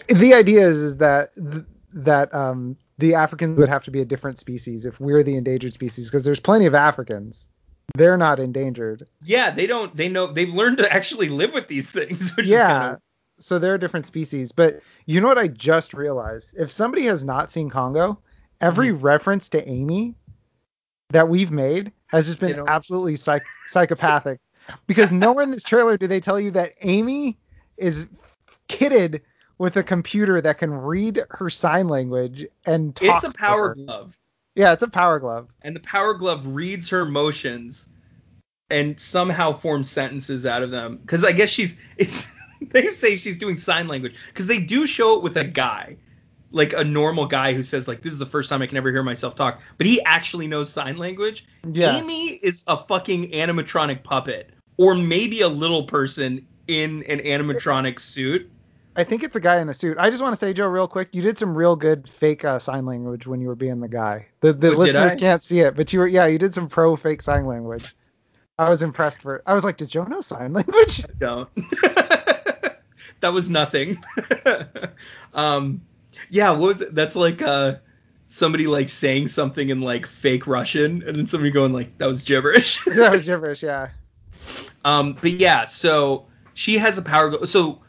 The 0.09 0.35
idea 0.35 0.67
is 0.67 0.79
is 0.79 0.97
that 0.99 1.31
th- 1.35 1.65
that 1.95 2.35
um 2.35 2.77
the 2.99 3.15
Africans 3.15 3.59
would 3.59 3.69
have 3.69 3.85
to 3.85 3.91
be 3.91 4.01
a 4.01 4.05
different 4.05 4.39
species 4.39 4.87
if 4.87 5.01
we're 5.01 5.23
the 5.23 5.37
endangered 5.37 5.73
species 5.73 6.09
because 6.11 6.25
there's 6.25 6.41
plenty 6.41 6.67
of 6.67 6.75
Africans. 6.75 7.47
They're 7.95 8.17
not 8.17 8.41
endangered. 8.41 9.09
Yeah, 9.23 9.51
they 9.51 9.67
don't. 9.67 9.97
They 9.97 10.09
know. 10.09 10.27
They've 10.27 10.53
learned 10.53 10.79
to 10.79 10.93
actually 10.93 11.29
live 11.29 11.55
with 11.55 11.69
these 11.69 11.91
things. 11.91 12.31
Which 12.37 12.47
yeah. 12.47 12.57
Is 12.57 12.67
kind 12.67 12.95
of, 12.95 13.01
So 13.39 13.59
they're 13.59 13.75
a 13.75 13.81
different 13.81 14.07
species. 14.07 14.53
But 14.53 14.81
you 15.07 15.21
know 15.21 15.29
what 15.29 15.39
I 15.39 15.49
just 15.49 15.95
realized? 15.95 16.55
If 16.59 16.73
somebody 16.73 17.07
has 17.07 17.25
not 17.25 17.53
seen 17.53 17.71
Congo, 17.71 18.19
every 18.61 18.89
Mm-hmm. 18.89 19.05
reference 19.05 19.49
to 19.51 19.69
Amy 19.69 20.15
that 21.11 21.29
we've 21.29 21.51
made 21.51 21.93
has 22.09 22.27
just 22.27 22.41
been 22.41 22.65
absolutely 22.67 23.17
psych- 23.17 23.47
psychopathic. 23.67 24.41
Because 24.87 25.13
nowhere 25.13 25.45
in 25.45 25.51
this 25.51 25.63
trailer 25.63 25.97
do 25.97 26.07
they 26.07 26.21
tell 26.21 26.41
you 26.41 26.51
that 26.53 26.73
Amy 26.83 27.37
is 27.77 28.07
kitted 28.69 29.21
with 29.59 29.77
a 29.77 29.83
computer 29.83 30.41
that 30.41 30.59
can 30.59 30.71
read 30.73 31.23
her 31.31 31.49
sign 31.51 31.89
language 31.89 32.47
and 32.65 32.95
talk. 32.95 33.17
it's 33.17 33.25
a 33.25 33.39
power 33.39 33.75
glove, 33.75 34.17
Yeah, 34.55 34.73
it's 34.73 34.83
a 34.83 34.89
power 34.89 35.19
glove. 35.19 35.49
and 35.63 35.75
the 35.75 35.81
power 35.81 36.15
glove 36.15 36.47
reads 36.47 36.91
her 36.91 37.05
motions 37.07 37.89
and 38.69 38.99
somehow 38.99 39.53
forms 39.53 39.89
sentences 39.91 40.45
out 40.45 40.63
of 40.63 40.71
them. 40.73 40.97
Because 40.97 41.25
I 41.25 41.33
guess 41.33 41.49
she's. 41.49 41.79
It's. 41.97 42.27
They 42.59 42.87
say 42.87 43.17
she's 43.17 43.37
doing 43.37 43.59
sign 43.59 43.87
language 43.87 44.17
because 44.29 44.47
they 44.47 44.59
do 44.61 44.87
show 44.87 45.15
it 45.19 45.23
with 45.23 45.37
a 45.37 45.45
guy, 45.45 45.99
like 46.51 46.73
a 46.73 46.85
normal 46.85 47.27
guy 47.27 47.53
who 47.53 47.63
says 47.63 47.89
like, 47.89 48.03
"This 48.03 48.13
is 48.13 48.19
the 48.19 48.27
first 48.27 48.49
time 48.49 48.63
I 48.63 48.67
can 48.67 48.77
ever 48.77 48.91
hear 48.91 49.03
myself 49.03 49.35
talk," 49.35 49.61
but 49.79 49.87
he 49.87 50.03
actually 50.03 50.47
knows 50.47 50.71
sign 50.71 50.97
language. 50.97 51.47
Yeah. 51.71 51.97
Amy 51.97 52.31
is 52.31 52.65
a 52.67 52.77
fucking 52.77 53.31
animatronic 53.33 54.03
puppet, 54.03 54.51
or 54.77 54.95
maybe 54.95 55.41
a 55.41 55.49
little 55.49 55.85
person 55.85 56.47
in 56.69 57.03
an 57.05 57.21
animatronic 57.21 58.01
suit. 58.01 58.51
I 58.99 59.05
think 59.05 59.23
it's 59.23 59.37
a 59.37 59.41
guy 59.41 59.61
in 59.61 59.69
a 59.69 59.75
suit. 59.75 59.99
I 59.99 60.09
just 60.09 60.23
want 60.23 60.33
to 60.33 60.39
say, 60.39 60.55
Joe, 60.55 60.69
real 60.69 60.89
quick, 60.89 61.15
you 61.15 61.21
did 61.21 61.39
some 61.39 61.57
real 61.57 61.77
good 61.77 62.09
fake 62.09 62.47
uh, 62.47 62.59
sign 62.59 62.87
language 62.87 63.27
when 63.27 63.43
you 63.43 63.49
were 63.49 63.55
being 63.55 63.81
the 63.81 63.89
guy. 63.89 64.27
The 64.41 64.55
the 64.55 64.73
Oh, 64.73 64.79
listeners 64.79 65.15
can't 65.17 65.43
see 65.43 65.61
it, 65.61 65.77
but 65.77 65.93
you 65.93 66.01
were 66.01 66.07
yeah, 66.07 66.27
you 66.27 66.39
did 66.39 66.55
some 66.55 66.69
pro 66.69 66.97
fake 66.97 67.21
sign 67.21 67.47
language. 67.47 67.95
I 68.59 68.71
was 68.71 68.83
impressed 68.83 69.21
for. 69.21 69.43
I 69.47 69.53
was 69.53 69.65
like, 69.65 69.77
does 69.77 69.91
Joe 69.91 70.05
know 70.05 70.23
sign 70.23 70.55
language? 70.55 71.05
Don't. 71.19 71.49
that 73.21 73.33
was 73.33 73.51
nothing. 73.51 73.99
um, 75.35 75.83
yeah, 76.31 76.51
what 76.51 76.61
was 76.61 76.81
it? 76.81 76.95
That's 76.95 77.17
like 77.17 77.43
uh, 77.43 77.77
somebody 78.29 78.67
like 78.67 78.89
saying 78.89 79.29
something 79.29 79.71
in 79.71 79.81
like 79.81 80.07
fake 80.07 80.47
Russian, 80.47 81.03
and 81.07 81.17
then 81.17 81.27
somebody 81.27 81.51
going 81.51 81.73
like, 81.73 81.99
"That 81.99 82.07
was 82.07 82.23
gibberish." 82.23 82.85
that 82.87 83.13
was 83.13 83.25
gibberish. 83.25 83.63
Yeah. 83.63 83.89
Um, 84.85 85.19
but 85.21 85.33
yeah, 85.33 85.65
so 85.65 86.27
she 86.55 86.79
has 86.79 86.99
a 86.99 87.03
power 87.03 87.31
go. 87.31 87.45
So 87.45 87.83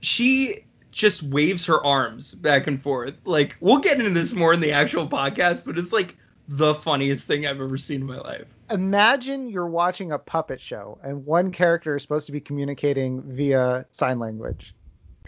she 0.00 0.64
just 0.90 1.22
waves 1.22 1.66
her 1.66 1.84
arms 1.84 2.34
back 2.34 2.66
and 2.66 2.80
forth. 2.80 3.14
Like 3.24 3.56
we'll 3.60 3.78
get 3.78 3.98
into 3.98 4.10
this 4.10 4.32
more 4.32 4.52
in 4.52 4.60
the 4.60 4.72
actual 4.72 5.06
podcast, 5.08 5.64
but 5.64 5.78
it's 5.78 5.92
like 5.92 6.16
the 6.48 6.74
funniest 6.74 7.26
thing 7.26 7.46
I've 7.46 7.60
ever 7.60 7.78
seen 7.78 8.00
in 8.00 8.06
my 8.06 8.18
life. 8.18 8.46
Imagine 8.70 9.48
you're 9.48 9.66
watching 9.66 10.12
a 10.12 10.18
puppet 10.18 10.60
show 10.60 10.98
and 11.02 11.24
one 11.24 11.52
character 11.52 11.94
is 11.94 12.02
supposed 12.02 12.26
to 12.26 12.32
be 12.32 12.40
communicating 12.40 13.22
via 13.22 13.86
sign 13.90 14.18
language. 14.18 14.74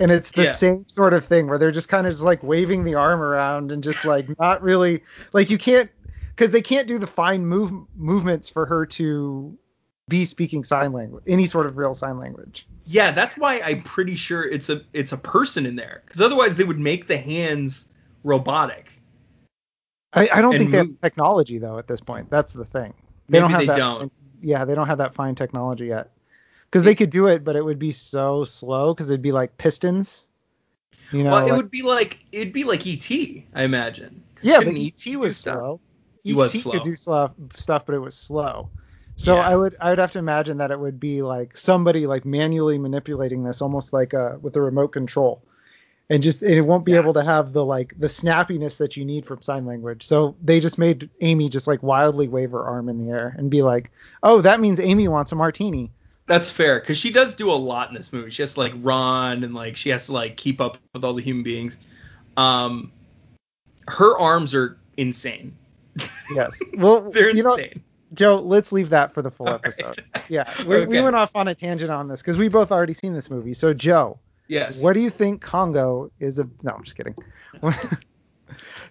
And 0.01 0.11
it's 0.11 0.31
the 0.31 0.45
Yeah. 0.45 0.53
same 0.53 0.89
sort 0.89 1.13
of 1.13 1.27
thing 1.27 1.49
where 1.49 1.59
they're 1.59 1.71
just 1.71 1.89
kind 1.89 2.07
of 2.07 2.13
just 2.13 2.23
like 2.23 2.43
waving 2.43 2.85
the 2.85 2.95
arm 2.95 3.21
around 3.21 3.73
and 3.73 3.83
just 3.83 4.05
like 4.05 4.27
not 4.39 4.63
really 4.63 5.03
like 5.33 5.51
you 5.51 5.59
can't 5.59 5.91
because 6.35 6.51
they 6.51 6.63
can't 6.63 6.89
do 6.89 6.99
the 6.99 7.07
fine 7.07 7.47
move 7.47 7.73
movements 7.95 8.49
for 8.49 8.67
her 8.67 8.87
to 8.87 9.57
be 10.09 10.25
speaking 10.25 10.65
sign 10.65 10.93
language, 10.93 11.23
any 11.27 11.47
sort 11.47 11.67
of 11.67 11.77
real 11.77 11.95
sign 11.95 12.19
language. 12.19 12.67
Yeah, 12.87 13.13
that's 13.13 13.37
why 13.37 13.61
I'm 13.65 13.83
pretty 13.83 14.15
sure 14.15 14.43
it's 14.43 14.69
a 14.69 14.83
it's 14.93 15.13
a 15.13 15.17
person 15.17 15.67
in 15.67 15.77
there, 15.77 16.03
because 16.07 16.21
otherwise 16.21 16.57
they 16.57 16.65
would 16.65 16.81
make 16.81 17.07
the 17.07 17.17
hands 17.17 17.89
robotic. 18.25 18.99
I, 20.15 20.29
I 20.33 20.43
don't 20.43 20.57
think 20.59 20.73
they 20.73 20.79
have 20.79 21.01
technology 21.01 21.59
though 21.59 21.79
at 21.79 21.87
this 21.87 22.01
point. 22.01 22.29
That's 22.31 22.53
the 22.53 22.65
thing. 22.65 22.93
They 23.29 23.39
Maybe 23.39 23.41
don't 23.41 23.51
have 23.51 23.61
they 23.61 23.67
that. 23.67 23.77
don't. 23.77 24.13
Yeah, 24.43 24.65
they 24.65 24.75
don't 24.75 24.89
have 24.89 24.99
that 24.99 25.15
fine 25.15 25.35
technology 25.35 25.87
yet. 25.87 26.11
Because 26.73 26.85
they 26.85 26.95
could 26.95 27.11
do 27.11 27.27
it, 27.27 27.45
but 27.45 27.55
it 27.55 27.63
would 27.63 27.79
be 27.79 27.91
so 27.91 28.45
slow. 28.45 28.95
Because 28.95 29.11
it'd 29.11 29.21
be 29.21 29.31
like 29.33 29.59
pistons. 29.59 30.27
You 31.13 31.23
know. 31.25 31.33
well, 31.33 31.47
it 31.47 31.51
like- 31.51 31.57
would 31.59 31.71
be 31.71 31.83
like 31.83 32.19
it'd 32.33 32.55
be 32.55 32.65
like 32.65 32.87
ET, 32.87 33.11
I 33.55 33.65
imagine. 33.65 34.23
yeah, 34.41 34.61
but 34.61 34.75
ET 34.75 35.17
was 35.17 35.37
slow. 35.37 35.81
He 36.25 36.31
ET 36.31 36.37
was 36.37 36.63
could 36.63 36.83
do 36.85 36.97
slow, 36.97 37.31
stuff, 37.57 37.85
but 37.85 37.95
it 37.95 37.99
was 37.99 38.15
slow. 38.17 38.71
So 39.17 39.35
Yeah. 39.35 39.47
I 39.47 39.55
would 39.55 39.77
I 39.79 39.91
would 39.91 39.99
have 39.99 40.13
to 40.13 40.19
imagine 40.19 40.57
that 40.59 40.71
it 40.71 40.81
would 40.81 40.99
be 40.99 41.21
like 41.21 41.55
somebody 41.59 42.07
like 42.07 42.25
manually 42.25 42.79
manipulating 42.79 43.45
this, 43.45 43.61
almost 43.61 43.93
like 43.93 44.15
uh 44.15 44.39
with 44.41 44.57
a 44.57 44.63
remote 44.63 44.89
control, 44.89 45.43
and 46.09 46.23
just 46.23 46.41
and 46.41 46.53
it 46.55 46.63
won't 46.63 46.87
be 46.87 46.93
Yeah. 46.93 47.01
able 47.01 47.13
to 47.13 47.23
have 47.23 47.53
the 47.53 47.63
like 47.63 47.93
the 47.99 48.07
snappiness 48.07 48.79
that 48.79 48.97
you 48.97 49.05
need 49.05 49.27
from 49.27 49.43
sign 49.43 49.67
language. 49.67 50.05
So 50.07 50.35
they 50.43 50.61
just 50.61 50.79
made 50.79 51.11
Amy 51.21 51.51
just 51.51 51.67
like 51.67 51.83
wildly 51.83 52.29
wave 52.29 52.53
her 52.53 52.65
arm 52.65 52.89
in 52.89 53.05
the 53.05 53.13
air 53.13 53.35
and 53.37 53.51
be 53.51 53.61
like, 53.61 53.91
oh, 54.23 54.41
that 54.41 54.61
means 54.61 54.81
Amy 54.81 55.09
wants 55.09 55.33
a 55.33 55.35
martini. 55.37 55.91
That's 56.27 56.51
fair, 56.51 56.79
because 56.81 56.97
she 56.99 57.13
does 57.13 57.35
do 57.35 57.51
a 57.51 57.55
lot 57.55 57.89
in 57.89 57.95
this 57.95 58.13
movie. 58.13 58.31
She 58.31 58.43
has 58.43 58.55
to 58.55 58.61
like 58.61 58.73
run 58.77 59.43
and 59.45 59.55
like 59.55 59.77
she 59.77 59.91
has 59.91 60.07
to 60.07 60.13
like 60.13 60.37
keep 60.37 60.61
up 60.61 60.79
with 60.95 61.05
all 61.05 61.15
the 61.15 61.23
human 61.23 61.43
beings. 61.43 61.79
Um, 62.37 62.93
her 63.89 64.17
arms 64.19 64.55
are 64.55 64.79
insane. 64.97 65.57
Yes. 66.35 66.63
Well, 66.75 67.11
They're 67.13 67.31
you 67.31 67.43
know, 67.43 67.55
insane. 67.55 67.83
Joe, 68.15 68.37
let's 68.37 68.73
leave 68.73 68.91
that 68.91 69.13
for 69.13 69.21
the 69.21 69.31
full 69.31 69.47
All 69.49 69.53
right. 69.55 69.65
episode. 69.65 70.03
Yeah, 70.29 70.51
we, 70.67 70.87
we 70.87 71.01
went 71.03 71.17
off 71.17 71.31
on 71.35 71.49
a 71.49 71.55
tangent 71.55 71.91
on 71.91 72.09
this 72.09 72.23
because 72.23 72.39
we 72.39 72.49
both 72.49 72.73
already 72.73 72.95
seen 72.95 73.13
this 73.13 73.31
movie. 73.31 73.53
So, 73.53 73.75
Joe, 73.75 74.19
Yes. 74.49 74.81
what 74.81 74.95
do 74.95 75.01
you 75.01 75.11
think 75.11 75.43
Congo 75.43 76.11
is 76.21 76.39
a? 76.39 76.49
No, 76.63 76.73
I'm 76.73 76.85
just 76.85 76.97
kidding. 76.97 77.15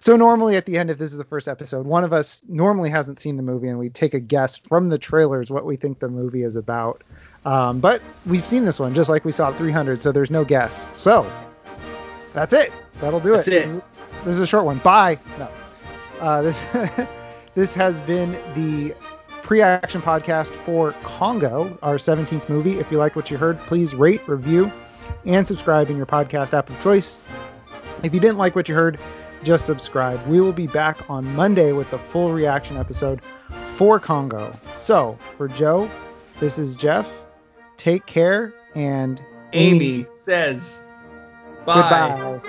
So 0.00 0.16
normally 0.16 0.56
at 0.56 0.66
the 0.66 0.78
end, 0.78 0.90
if 0.90 0.98
this 0.98 1.12
is 1.12 1.18
the 1.18 1.24
first 1.24 1.48
episode, 1.48 1.86
one 1.86 2.04
of 2.04 2.12
us 2.12 2.42
normally 2.48 2.90
hasn't 2.90 3.20
seen 3.20 3.36
the 3.36 3.42
movie, 3.42 3.68
and 3.68 3.78
we 3.78 3.88
take 3.88 4.14
a 4.14 4.20
guess 4.20 4.56
from 4.56 4.88
the 4.88 4.98
trailers 4.98 5.50
what 5.50 5.64
we 5.64 5.76
think 5.76 5.98
the 5.98 6.08
movie 6.08 6.42
is 6.42 6.56
about. 6.56 7.02
Um, 7.44 7.80
but 7.80 8.02
we've 8.26 8.46
seen 8.46 8.64
this 8.64 8.78
one 8.78 8.94
just 8.94 9.08
like 9.08 9.24
we 9.24 9.32
saw 9.32 9.52
300, 9.52 10.02
so 10.02 10.12
there's 10.12 10.30
no 10.30 10.44
guess. 10.44 10.88
So 10.96 11.30
that's 12.32 12.52
it. 12.52 12.72
That'll 13.00 13.20
do 13.20 13.32
That's 13.32 13.48
it. 13.48 13.54
it. 13.54 13.66
This, 13.66 13.70
is, 13.76 13.80
this 14.24 14.34
is 14.36 14.40
a 14.40 14.46
short 14.46 14.64
one. 14.64 14.78
Bye. 14.78 15.18
No. 15.38 15.48
Uh, 16.20 16.42
this 16.42 16.64
this 17.54 17.74
has 17.74 18.00
been 18.02 18.32
the 18.54 18.94
pre-action 19.42 20.00
podcast 20.00 20.50
for 20.64 20.92
Congo, 21.02 21.76
our 21.82 21.96
17th 21.96 22.48
movie. 22.48 22.78
If 22.78 22.90
you 22.92 22.98
liked 22.98 23.16
what 23.16 23.30
you 23.30 23.36
heard, 23.36 23.58
please 23.60 23.92
rate, 23.92 24.26
review, 24.28 24.70
and 25.26 25.46
subscribe 25.46 25.90
in 25.90 25.96
your 25.96 26.06
podcast 26.06 26.54
app 26.54 26.70
of 26.70 26.80
choice. 26.80 27.18
If 28.02 28.14
you 28.14 28.20
didn't 28.20 28.38
like 28.38 28.54
what 28.54 28.68
you 28.68 28.74
heard, 28.74 28.98
just 29.44 29.66
subscribe. 29.66 30.24
We 30.26 30.40
will 30.40 30.52
be 30.52 30.66
back 30.66 31.08
on 31.10 31.24
Monday 31.34 31.72
with 31.72 31.90
the 31.90 31.98
full 31.98 32.32
reaction 32.32 32.76
episode 32.76 33.20
for 33.76 33.98
Congo. 33.98 34.54
So, 34.76 35.18
for 35.36 35.48
Joe, 35.48 35.90
this 36.40 36.58
is 36.58 36.76
Jeff. 36.76 37.08
Take 37.76 38.06
care 38.06 38.54
and 38.74 39.22
Amy 39.52 40.06
says, 40.14 40.82
bye. 41.64 41.74
goodbye. 41.74 42.48